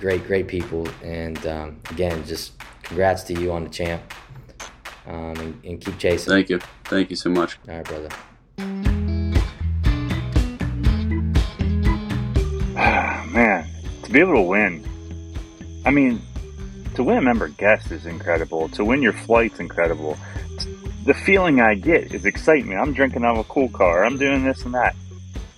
great 0.00 0.26
great 0.26 0.48
people, 0.48 0.88
and 1.04 1.46
um, 1.46 1.78
again, 1.90 2.24
just 2.24 2.54
congrats 2.82 3.22
to 3.24 3.38
you 3.38 3.52
on 3.52 3.64
the 3.64 3.68
champ, 3.68 4.00
um, 5.06 5.36
and, 5.36 5.62
and 5.62 5.78
keep 5.78 5.98
chasing. 5.98 6.32
Thank 6.32 6.48
you, 6.48 6.58
thank 6.84 7.10
you 7.10 7.16
so 7.16 7.28
much. 7.28 7.58
All 7.68 7.74
right, 7.74 7.84
brother. 7.84 8.08
Man, 13.30 13.68
to 14.04 14.10
be 14.10 14.20
able 14.20 14.36
to 14.36 14.40
win, 14.40 14.82
I 15.84 15.90
mean, 15.90 16.22
to 16.94 17.04
win 17.04 17.18
a 17.18 17.20
member 17.20 17.48
guest 17.48 17.92
is 17.92 18.06
incredible. 18.06 18.70
To 18.70 18.86
win 18.86 19.02
your 19.02 19.12
flight's 19.12 19.60
incredible. 19.60 20.16
The 21.08 21.14
feeling 21.14 21.58
I 21.58 21.74
get 21.74 22.12
is 22.12 22.26
excitement. 22.26 22.78
I'm 22.78 22.92
drinking 22.92 23.24
out 23.24 23.38
of 23.38 23.38
a 23.38 23.48
cool 23.48 23.70
car. 23.70 24.04
I'm 24.04 24.18
doing 24.18 24.44
this 24.44 24.66
and 24.66 24.74
that. 24.74 24.94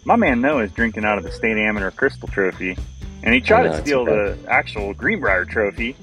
My 0.05 0.15
man 0.15 0.41
Noah 0.41 0.63
is 0.63 0.71
drinking 0.71 1.05
out 1.05 1.19
of 1.19 1.25
the 1.25 1.33
State 1.33 1.57
Amateur 1.57 1.91
Crystal 1.91 2.29
Trophy, 2.29 2.79
and 3.25 3.35
he 3.35 3.41
oh, 3.41 3.45
tried 3.45 3.65
know, 3.65 3.73
to 3.73 3.81
steal 3.81 4.05
the 4.05 4.39
actual 4.47 4.95
Greenbrier 4.95 5.45
Trophy, 5.45 5.97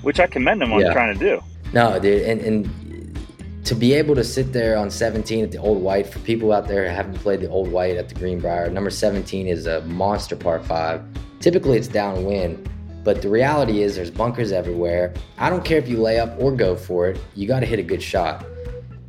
which 0.00 0.18
I 0.18 0.26
commend 0.26 0.62
him 0.62 0.72
on 0.72 0.80
Yeah. 0.80 0.94
trying 0.94 1.12
to 1.12 1.20
do. 1.20 1.42
No, 1.74 1.98
dude, 1.98 2.22
and, 2.22 2.40
and 2.40 3.18
to 3.66 3.74
be 3.74 3.92
able 3.92 4.14
to 4.14 4.24
sit 4.24 4.54
there 4.54 4.78
on 4.78 4.90
17 4.90 5.44
at 5.44 5.52
the 5.52 5.58
Old 5.58 5.82
White, 5.82 6.06
for 6.06 6.20
people 6.20 6.50
out 6.50 6.66
there 6.66 6.88
who 6.88 6.94
haven't 6.94 7.18
played 7.18 7.40
the 7.42 7.50
Old 7.50 7.70
White 7.70 7.98
at 7.98 8.08
the 8.08 8.14
Greenbrier, 8.14 8.70
number 8.70 8.88
17 8.88 9.48
is 9.48 9.66
a 9.66 9.82
monster 9.82 10.34
par 10.34 10.60
five. 10.60 11.02
Typically, 11.40 11.76
it's 11.76 11.88
downwind, 11.88 12.66
but 13.04 13.20
the 13.20 13.28
reality 13.28 13.82
is 13.82 13.96
there's 13.96 14.10
bunkers 14.10 14.50
everywhere. 14.50 15.12
I 15.36 15.50
don't 15.50 15.62
care 15.62 15.76
if 15.76 15.90
you 15.90 15.98
lay 15.98 16.18
up 16.18 16.40
or 16.40 16.56
go 16.56 16.74
for 16.74 17.08
it, 17.08 17.20
you 17.34 17.46
got 17.46 17.60
to 17.60 17.66
hit 17.66 17.78
a 17.78 17.82
good 17.82 18.02
shot. 18.02 18.46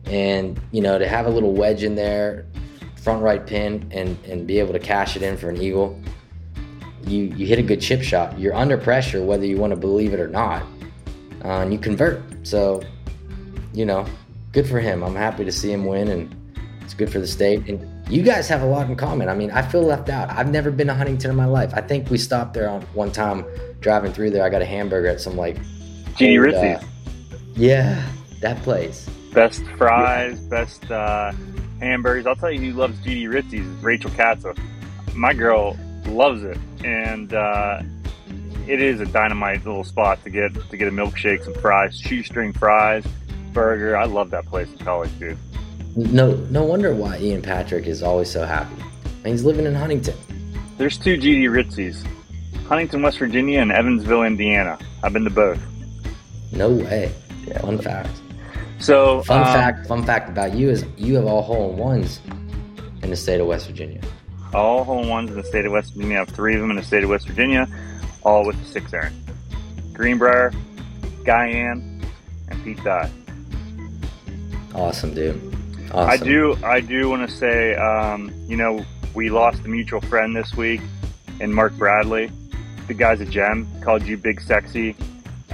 And, 0.10 0.60
you 0.72 0.82
know, 0.82 0.97
to 0.97 1.07
have 1.07 1.26
a 1.26 1.30
little 1.30 1.53
wedge 1.53 1.84
in 1.84 1.95
there, 1.95 2.45
front 3.01 3.22
right 3.22 3.45
pin, 3.45 3.89
and, 3.91 4.18
and 4.26 4.47
be 4.47 4.60
able 4.60 4.74
to 4.74 4.80
cash 4.80 5.16
it 5.16 5.22
in 5.22 5.38
for 5.38 5.49
an 5.49 5.62
eagle, 5.62 6.01
you, 7.05 7.26
you 7.26 7.45
hit 7.45 7.60
a 7.60 7.64
good 7.64 7.80
chip 7.80 8.01
shot. 8.01 8.38
You're 8.39 8.55
under 8.55 8.78
pressure, 8.78 9.24
whether 9.24 9.45
you 9.45 9.57
want 9.57 9.72
to 9.72 9.78
believe 9.78 10.14
it 10.14 10.20
or 10.20 10.28
not 10.28 10.64
uh, 11.43 11.62
and 11.62 11.74
you 11.74 11.80
convert. 11.80 12.22
So, 12.43 12.82
you 13.74 13.86
know, 13.86 14.05
good 14.51 14.68
for 14.68 14.80
him. 14.80 15.03
I'm 15.03 15.16
happy 15.16 15.45
to 15.45 15.51
see 15.51 15.72
him 15.72 15.86
win, 15.86 16.07
and 16.10 16.36
it's 16.82 16.93
good 16.93 17.12
for 17.12 17.20
the 17.20 17.28
state. 17.28 17.68
And 17.68 17.88
you 18.12 18.24
guys 18.24 18.47
have 18.49 18.62
a 18.62 18.66
lot 18.66 18.89
in 18.89 18.95
common. 18.95 19.30
I 19.30 19.36
mean, 19.36 19.51
I 19.51 19.62
feel 19.62 19.82
left 19.82 20.10
out. 20.10 20.30
I've 20.32 20.49
never 20.49 20.72
been 20.72 20.88
to 20.88 20.93
Huntington 20.93 21.30
in 21.30 21.38
my 21.38 21.45
life. 21.45 21.72
I 21.74 21.82
think 21.82 22.10
we 22.10 22.18
stopped 22.18 22.53
there 22.53 22.70
on 22.70 22.82
one 22.93 23.12
time 23.12 23.45
driving 23.80 24.12
through 24.12 24.32
there. 24.32 24.43
I 24.43 24.49
got 24.49 24.62
a 24.62 24.66
hamburger 24.66 25.07
at 25.07 25.22
some 25.22 25.38
like 25.38 25.57
GD 26.16 26.41
Ritzy's. 26.41 26.84
Uh, 26.84 26.88
yeah, 27.55 28.10
that 28.41 28.62
place. 28.64 29.10
Best 29.34 29.64
fries, 29.78 30.40
best 30.40 30.90
uh, 30.90 31.32
hamburgers. 31.80 32.26
I'll 32.26 32.36
tell 32.36 32.52
you 32.52 32.60
who 32.60 32.80
loves 32.80 33.00
GD 33.00 33.32
Ritzy's 33.32 33.66
is 33.66 33.84
Rachel 33.84 34.10
Katza. 34.12 34.58
My 35.16 35.34
girl 35.34 35.78
loves 36.08 36.44
it, 36.44 36.58
and 36.84 37.34
uh, 37.34 37.82
it 38.68 38.82
is 38.82 39.02
a 39.02 39.06
dynamite 39.06 39.66
little 39.66 39.84
spot 39.84 40.24
to 40.24 40.30
get 40.30 40.54
to 40.70 40.78
get 40.78 40.88
a 40.88 40.92
milkshake, 40.92 41.44
some 41.44 41.54
fries, 41.56 41.98
shoestring 42.00 42.54
fries, 42.54 43.06
burger. 43.54 43.96
I 43.96 44.06
love 44.06 44.32
that 44.32 44.46
place 44.46 44.72
in 44.72 44.78
college, 44.80 45.12
dude. 45.20 45.38
No, 45.96 46.36
no 46.50 46.64
wonder 46.64 46.94
why 46.94 47.18
Ian 47.20 47.42
Patrick 47.42 47.86
is 47.88 48.04
always 48.04 48.30
so 48.30 48.46
happy. 48.46 48.82
And 49.24 49.28
he's 49.28 49.44
living 49.44 49.66
in 49.66 49.76
Huntington. 49.76 50.16
There's 50.78 50.98
two 50.98 51.18
GD 51.18 51.50
Ritzy's, 51.52 52.04
Huntington, 52.68 53.02
West 53.02 53.20
Virginia, 53.20 53.60
and 53.60 53.72
Evansville, 53.72 54.24
Indiana. 54.24 54.78
I've 55.04 55.14
been 55.14 55.24
to 55.24 55.30
both. 55.30 55.60
No 56.52 56.70
way. 56.70 57.14
Yeah, 57.48 57.60
fun 57.62 57.80
fact. 57.80 58.22
So, 58.80 59.22
fun 59.24 59.40
um, 59.40 59.46
fact, 59.46 59.88
fun 59.88 60.06
fact 60.06 60.30
about 60.30 60.54
you 60.54 60.70
is 60.70 60.86
you 60.98 61.16
have 61.16 61.26
all 61.26 61.42
hole 61.42 61.72
in 61.72 61.78
ones 61.78 62.22
in 63.04 63.10
the 63.10 63.16
state 63.16 63.42
of 63.42 63.48
West 63.48 63.68
Virginia. 63.68 64.02
All 64.54 64.84
hole 64.84 65.04
in 65.04 65.10
ones 65.10 65.30
in 65.30 65.38
the 65.38 65.44
state 65.44 65.66
of 65.66 65.74
West 65.74 65.94
Virginia. 65.94 66.18
I 66.18 66.20
have 66.20 66.30
three 66.30 66.56
of 66.56 66.62
them 66.62 66.70
in 66.70 66.78
the 66.78 66.84
state 66.84 67.04
of 67.04 67.10
West 67.10 67.28
Virginia, 67.28 67.68
all 68.24 68.46
with 68.46 68.58
the 68.60 68.66
six 68.66 68.94
iron. 68.94 69.14
Greenbrier, 69.94 70.54
Guyan, 71.24 72.04
and 72.48 72.64
Pete 72.64 72.82
Dye. 72.84 73.12
Awesome, 74.74 75.14
dude. 75.14 75.36
Awesome. 75.92 76.10
I 76.10 76.18
do. 76.18 76.58
I 76.64 76.80
do 76.80 77.10
want 77.10 77.30
to 77.30 77.36
say, 77.36 77.76
um, 77.76 78.32
you 78.48 78.56
know, 78.56 78.86
we 79.14 79.30
lost 79.30 79.66
a 79.66 79.68
mutual 79.68 80.02
friend 80.02 80.36
this 80.36 80.56
week 80.56 80.82
in 81.40 81.54
Mark 81.54 81.74
Bradley. 81.74 82.32
The 82.88 82.94
guy's 82.94 83.20
a 83.20 83.26
gem. 83.26 83.68
Called 83.82 84.04
you 84.04 84.18
Big 84.18 84.40
Sexy. 84.40 84.96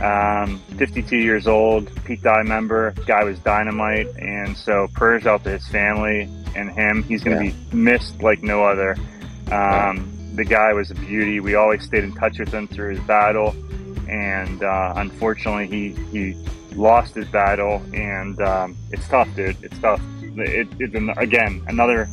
Um, 0.02 0.60
52 0.78 1.18
years 1.18 1.48
old, 1.48 1.90
Pete 2.04 2.22
Dye 2.22 2.44
member. 2.44 2.94
Guy 3.06 3.24
was 3.24 3.40
dynamite, 3.40 4.08
and 4.20 4.58
so 4.58 4.90
prayers 4.94 5.26
out 5.26 5.44
to 5.46 5.52
his 5.52 5.68
family 5.70 6.30
and 6.56 6.70
him. 6.70 7.04
He's 7.04 7.24
going 7.24 7.38
to 7.38 7.46
yeah. 7.46 7.52
be 7.70 7.76
missed 7.76 8.22
like 8.22 8.44
no 8.44 8.66
other. 8.66 8.98
Um, 9.52 10.12
the 10.36 10.44
guy 10.44 10.74
was 10.74 10.92
a 10.92 10.96
beauty. 10.96 11.40
We 11.40 11.56
always 11.56 11.84
stayed 11.84 12.04
in 12.04 12.14
touch 12.14 12.40
with 12.40 12.54
him 12.54 12.68
through 12.68 12.96
his 12.96 13.00
battle, 13.06 13.56
and 14.10 14.62
uh, 14.64 14.94
unfortunately, 14.98 15.68
he 15.68 15.90
he 16.12 16.46
lost 16.76 17.16
his 17.16 17.28
battle, 17.30 17.82
and 17.94 18.40
um, 18.42 18.78
it's 18.92 19.08
tough, 19.08 19.34
dude. 19.34 19.56
It's 19.64 19.80
tough. 19.80 20.02
It, 20.22 20.68
it, 20.80 21.18
again 21.18 21.64
another 21.68 22.10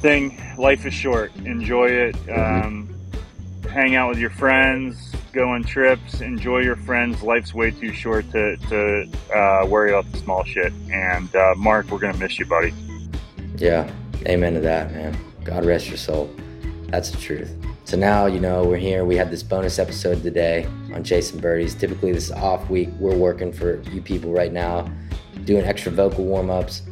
thing. 0.00 0.40
Life 0.56 0.86
is 0.86 0.94
short. 0.94 1.34
Enjoy 1.44 1.88
it. 1.88 2.14
Mm-hmm. 2.14 2.66
Um, 2.66 3.70
hang 3.70 3.96
out 3.96 4.08
with 4.08 4.18
your 4.18 4.30
friends 4.30 5.13
go 5.34 5.50
on 5.50 5.64
trips, 5.64 6.20
enjoy 6.20 6.60
your 6.60 6.76
friends. 6.76 7.22
Life's 7.22 7.52
way 7.52 7.72
too 7.72 7.92
short 7.92 8.30
to, 8.30 8.56
to 8.56 9.08
uh, 9.34 9.66
worry 9.66 9.90
about 9.90 10.10
the 10.12 10.18
small 10.18 10.44
shit. 10.44 10.72
And 10.90 11.34
uh, 11.34 11.54
Mark, 11.56 11.90
we're 11.90 11.98
gonna 11.98 12.16
miss 12.16 12.38
you, 12.38 12.46
buddy. 12.46 12.72
Yeah, 13.56 13.90
amen 14.26 14.54
to 14.54 14.60
that, 14.60 14.92
man. 14.92 15.16
God 15.42 15.64
rest 15.64 15.88
your 15.88 15.96
soul. 15.96 16.34
That's 16.86 17.10
the 17.10 17.18
truth. 17.18 17.52
So 17.84 17.98
now, 17.98 18.26
you 18.26 18.40
know, 18.40 18.64
we're 18.64 18.78
here. 18.78 19.04
We 19.04 19.16
had 19.16 19.30
this 19.30 19.42
bonus 19.42 19.78
episode 19.78 20.22
today 20.22 20.66
on 20.94 21.04
Chasing 21.04 21.40
Birdies. 21.40 21.74
Typically, 21.74 22.12
this 22.12 22.26
is 22.26 22.32
off 22.32 22.70
week. 22.70 22.88
We're 22.98 23.16
working 23.16 23.52
for 23.52 23.82
you 23.90 24.00
people 24.00 24.32
right 24.32 24.52
now, 24.52 24.90
doing 25.44 25.64
extra 25.64 25.92
vocal 25.92 26.24
warm 26.24 26.48
ups. 26.48 26.82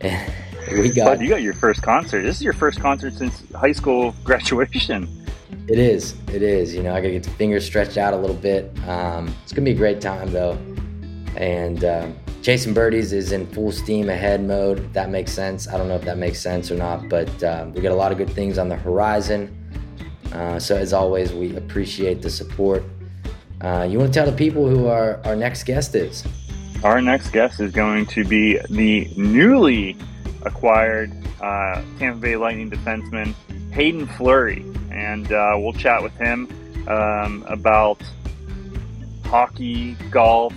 And 0.00 0.32
we 0.72 0.88
got. 0.88 1.06
Bud, 1.06 1.20
you 1.20 1.28
got 1.28 1.42
your 1.42 1.52
first 1.52 1.82
concert. 1.82 2.22
This 2.22 2.36
is 2.36 2.42
your 2.42 2.52
first 2.52 2.80
concert 2.80 3.14
since 3.14 3.42
high 3.52 3.72
school 3.72 4.14
graduation. 4.24 5.19
It 5.70 5.78
is. 5.78 6.16
It 6.32 6.42
is. 6.42 6.74
You 6.74 6.82
know, 6.82 6.92
I 6.92 7.00
gotta 7.00 7.12
get 7.12 7.22
the 7.22 7.30
fingers 7.30 7.64
stretched 7.64 7.96
out 7.96 8.12
a 8.12 8.16
little 8.16 8.34
bit. 8.34 8.76
Um, 8.88 9.32
it's 9.44 9.52
gonna 9.52 9.66
be 9.66 9.70
a 9.70 9.76
great 9.76 10.00
time 10.00 10.32
though. 10.32 10.58
And 11.36 11.84
um, 11.84 12.16
chasing 12.42 12.74
birdies 12.74 13.12
is 13.12 13.30
in 13.30 13.46
full 13.46 13.70
steam 13.70 14.08
ahead 14.08 14.42
mode. 14.42 14.80
If 14.80 14.92
that 14.94 15.10
makes 15.10 15.30
sense. 15.30 15.68
I 15.68 15.78
don't 15.78 15.86
know 15.86 15.94
if 15.94 16.02
that 16.02 16.18
makes 16.18 16.40
sense 16.40 16.72
or 16.72 16.74
not, 16.74 17.08
but 17.08 17.44
um, 17.44 17.72
we 17.72 17.82
got 17.82 17.92
a 17.92 17.94
lot 17.94 18.10
of 18.10 18.18
good 18.18 18.30
things 18.30 18.58
on 18.58 18.68
the 18.68 18.74
horizon. 18.74 19.56
Uh, 20.32 20.58
so 20.58 20.76
as 20.76 20.92
always, 20.92 21.32
we 21.32 21.54
appreciate 21.54 22.20
the 22.20 22.30
support. 22.30 22.82
Uh, 23.60 23.86
you 23.88 23.96
want 23.96 24.12
to 24.12 24.18
tell 24.18 24.28
the 24.28 24.36
people 24.36 24.68
who 24.68 24.88
our, 24.88 25.20
our 25.24 25.36
next 25.36 25.62
guest 25.62 25.94
is? 25.94 26.24
Our 26.82 27.00
next 27.00 27.30
guest 27.30 27.60
is 27.60 27.70
going 27.70 28.06
to 28.06 28.24
be 28.24 28.58
the 28.70 29.08
newly 29.16 29.96
acquired 30.42 31.12
uh, 31.40 31.80
Tampa 32.00 32.18
Bay 32.18 32.34
Lightning 32.34 32.72
defenseman 32.72 33.34
Haydn 33.72 34.08
Fleury 34.08 34.64
and 34.90 35.30
uh, 35.32 35.54
we'll 35.56 35.72
chat 35.72 36.02
with 36.02 36.16
him 36.16 36.48
um, 36.88 37.44
about 37.48 38.00
hockey, 39.24 39.94
golf. 40.10 40.52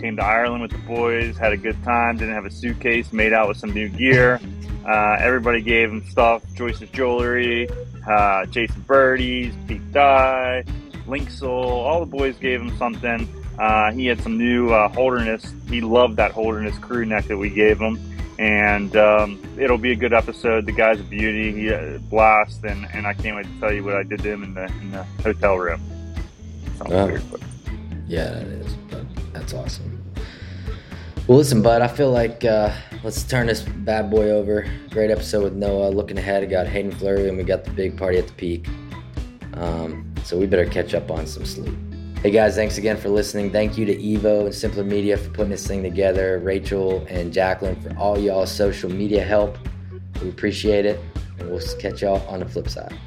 Came 0.00 0.16
to 0.16 0.24
Ireland 0.24 0.60
with 0.60 0.72
the 0.72 0.78
boys, 0.78 1.38
had 1.38 1.52
a 1.52 1.56
good 1.56 1.82
time. 1.82 2.18
Didn't 2.18 2.34
have 2.34 2.44
a 2.44 2.50
suitcase, 2.50 3.12
made 3.12 3.32
out 3.32 3.48
with 3.48 3.56
some 3.56 3.72
new 3.72 3.88
gear. 3.88 4.40
Uh, 4.86 5.16
everybody 5.18 5.62
gave 5.62 5.90
him 5.90 6.04
stuff: 6.10 6.42
Joyce's 6.54 6.90
jewelry, 6.90 7.68
uh, 8.06 8.44
Chasing 8.46 8.82
Birdies, 8.82 9.54
Pete 9.66 9.92
Dye, 9.92 10.64
Linksoul. 11.06 11.64
All 11.64 12.00
the 12.00 12.06
boys 12.06 12.36
gave 12.36 12.60
him 12.60 12.76
something. 12.76 13.26
Uh, 13.58 13.90
he 13.92 14.06
had 14.06 14.20
some 14.20 14.36
new 14.36 14.70
uh, 14.70 14.88
Holderness. 14.88 15.54
He 15.68 15.80
loved 15.80 16.16
that 16.16 16.32
Holderness 16.32 16.76
crew 16.78 17.06
neck 17.06 17.24
that 17.24 17.38
we 17.38 17.48
gave 17.48 17.78
him 17.78 17.98
and 18.38 18.96
um, 18.96 19.42
it'll 19.58 19.78
be 19.78 19.92
a 19.92 19.96
good 19.96 20.12
episode. 20.12 20.66
The 20.66 20.72
guy's 20.72 21.00
a 21.00 21.04
beauty, 21.04 21.52
he 21.52 21.68
a 21.68 21.96
uh, 21.96 21.98
blast, 21.98 22.64
and, 22.64 22.86
and 22.92 23.06
I 23.06 23.14
can't 23.14 23.36
wait 23.36 23.46
to 23.46 23.60
tell 23.60 23.72
you 23.72 23.84
what 23.84 23.94
I 23.94 24.02
did 24.02 24.20
to 24.22 24.32
him 24.32 24.42
in 24.42 24.54
the 24.54 24.64
in 24.80 24.90
the 24.90 25.04
hotel 25.22 25.56
room. 25.56 25.80
Oh. 26.82 27.06
Weird, 27.06 27.22
yeah, 28.06 28.30
that 28.30 28.46
is. 28.46 28.74
But 28.90 29.04
that's 29.32 29.54
awesome. 29.54 30.02
Well, 31.26 31.38
listen, 31.38 31.60
bud. 31.60 31.82
I 31.82 31.88
feel 31.88 32.10
like 32.10 32.44
uh, 32.44 32.72
let's 33.02 33.24
turn 33.24 33.46
this 33.46 33.62
bad 33.62 34.10
boy 34.10 34.30
over. 34.30 34.66
Great 34.90 35.10
episode 35.10 35.42
with 35.42 35.54
Noah. 35.54 35.88
Looking 35.88 36.18
ahead, 36.18 36.42
I 36.42 36.46
got 36.46 36.66
Haydn 36.66 36.92
Fleury, 36.92 37.28
and 37.28 37.36
we 37.36 37.42
got 37.42 37.64
the 37.64 37.72
big 37.72 37.96
party 37.96 38.18
at 38.18 38.28
the 38.28 38.32
peak. 38.34 38.68
Um, 39.54 40.14
so 40.22 40.38
we 40.38 40.46
better 40.46 40.66
catch 40.66 40.94
up 40.94 41.10
on 41.10 41.26
some 41.26 41.44
sleep. 41.44 41.74
Hey 42.22 42.30
guys, 42.30 42.56
thanks 42.56 42.78
again 42.78 42.96
for 42.96 43.10
listening. 43.10 43.52
Thank 43.52 43.78
you 43.78 43.84
to 43.84 43.94
Evo 43.94 44.46
and 44.46 44.54
Simpler 44.54 44.82
Media 44.82 45.16
for 45.16 45.28
putting 45.30 45.50
this 45.50 45.66
thing 45.66 45.82
together, 45.82 46.38
Rachel 46.38 47.06
and 47.08 47.32
Jacqueline 47.32 47.80
for 47.80 47.96
all 47.96 48.18
y'all 48.18 48.46
social 48.46 48.90
media 48.90 49.22
help. 49.22 49.58
We 50.22 50.30
appreciate 50.30 50.86
it, 50.86 50.98
and 51.38 51.48
we'll 51.50 51.60
catch 51.78 52.02
y'all 52.02 52.26
on 52.26 52.40
the 52.40 52.46
flip 52.48 52.68
side. 52.68 52.98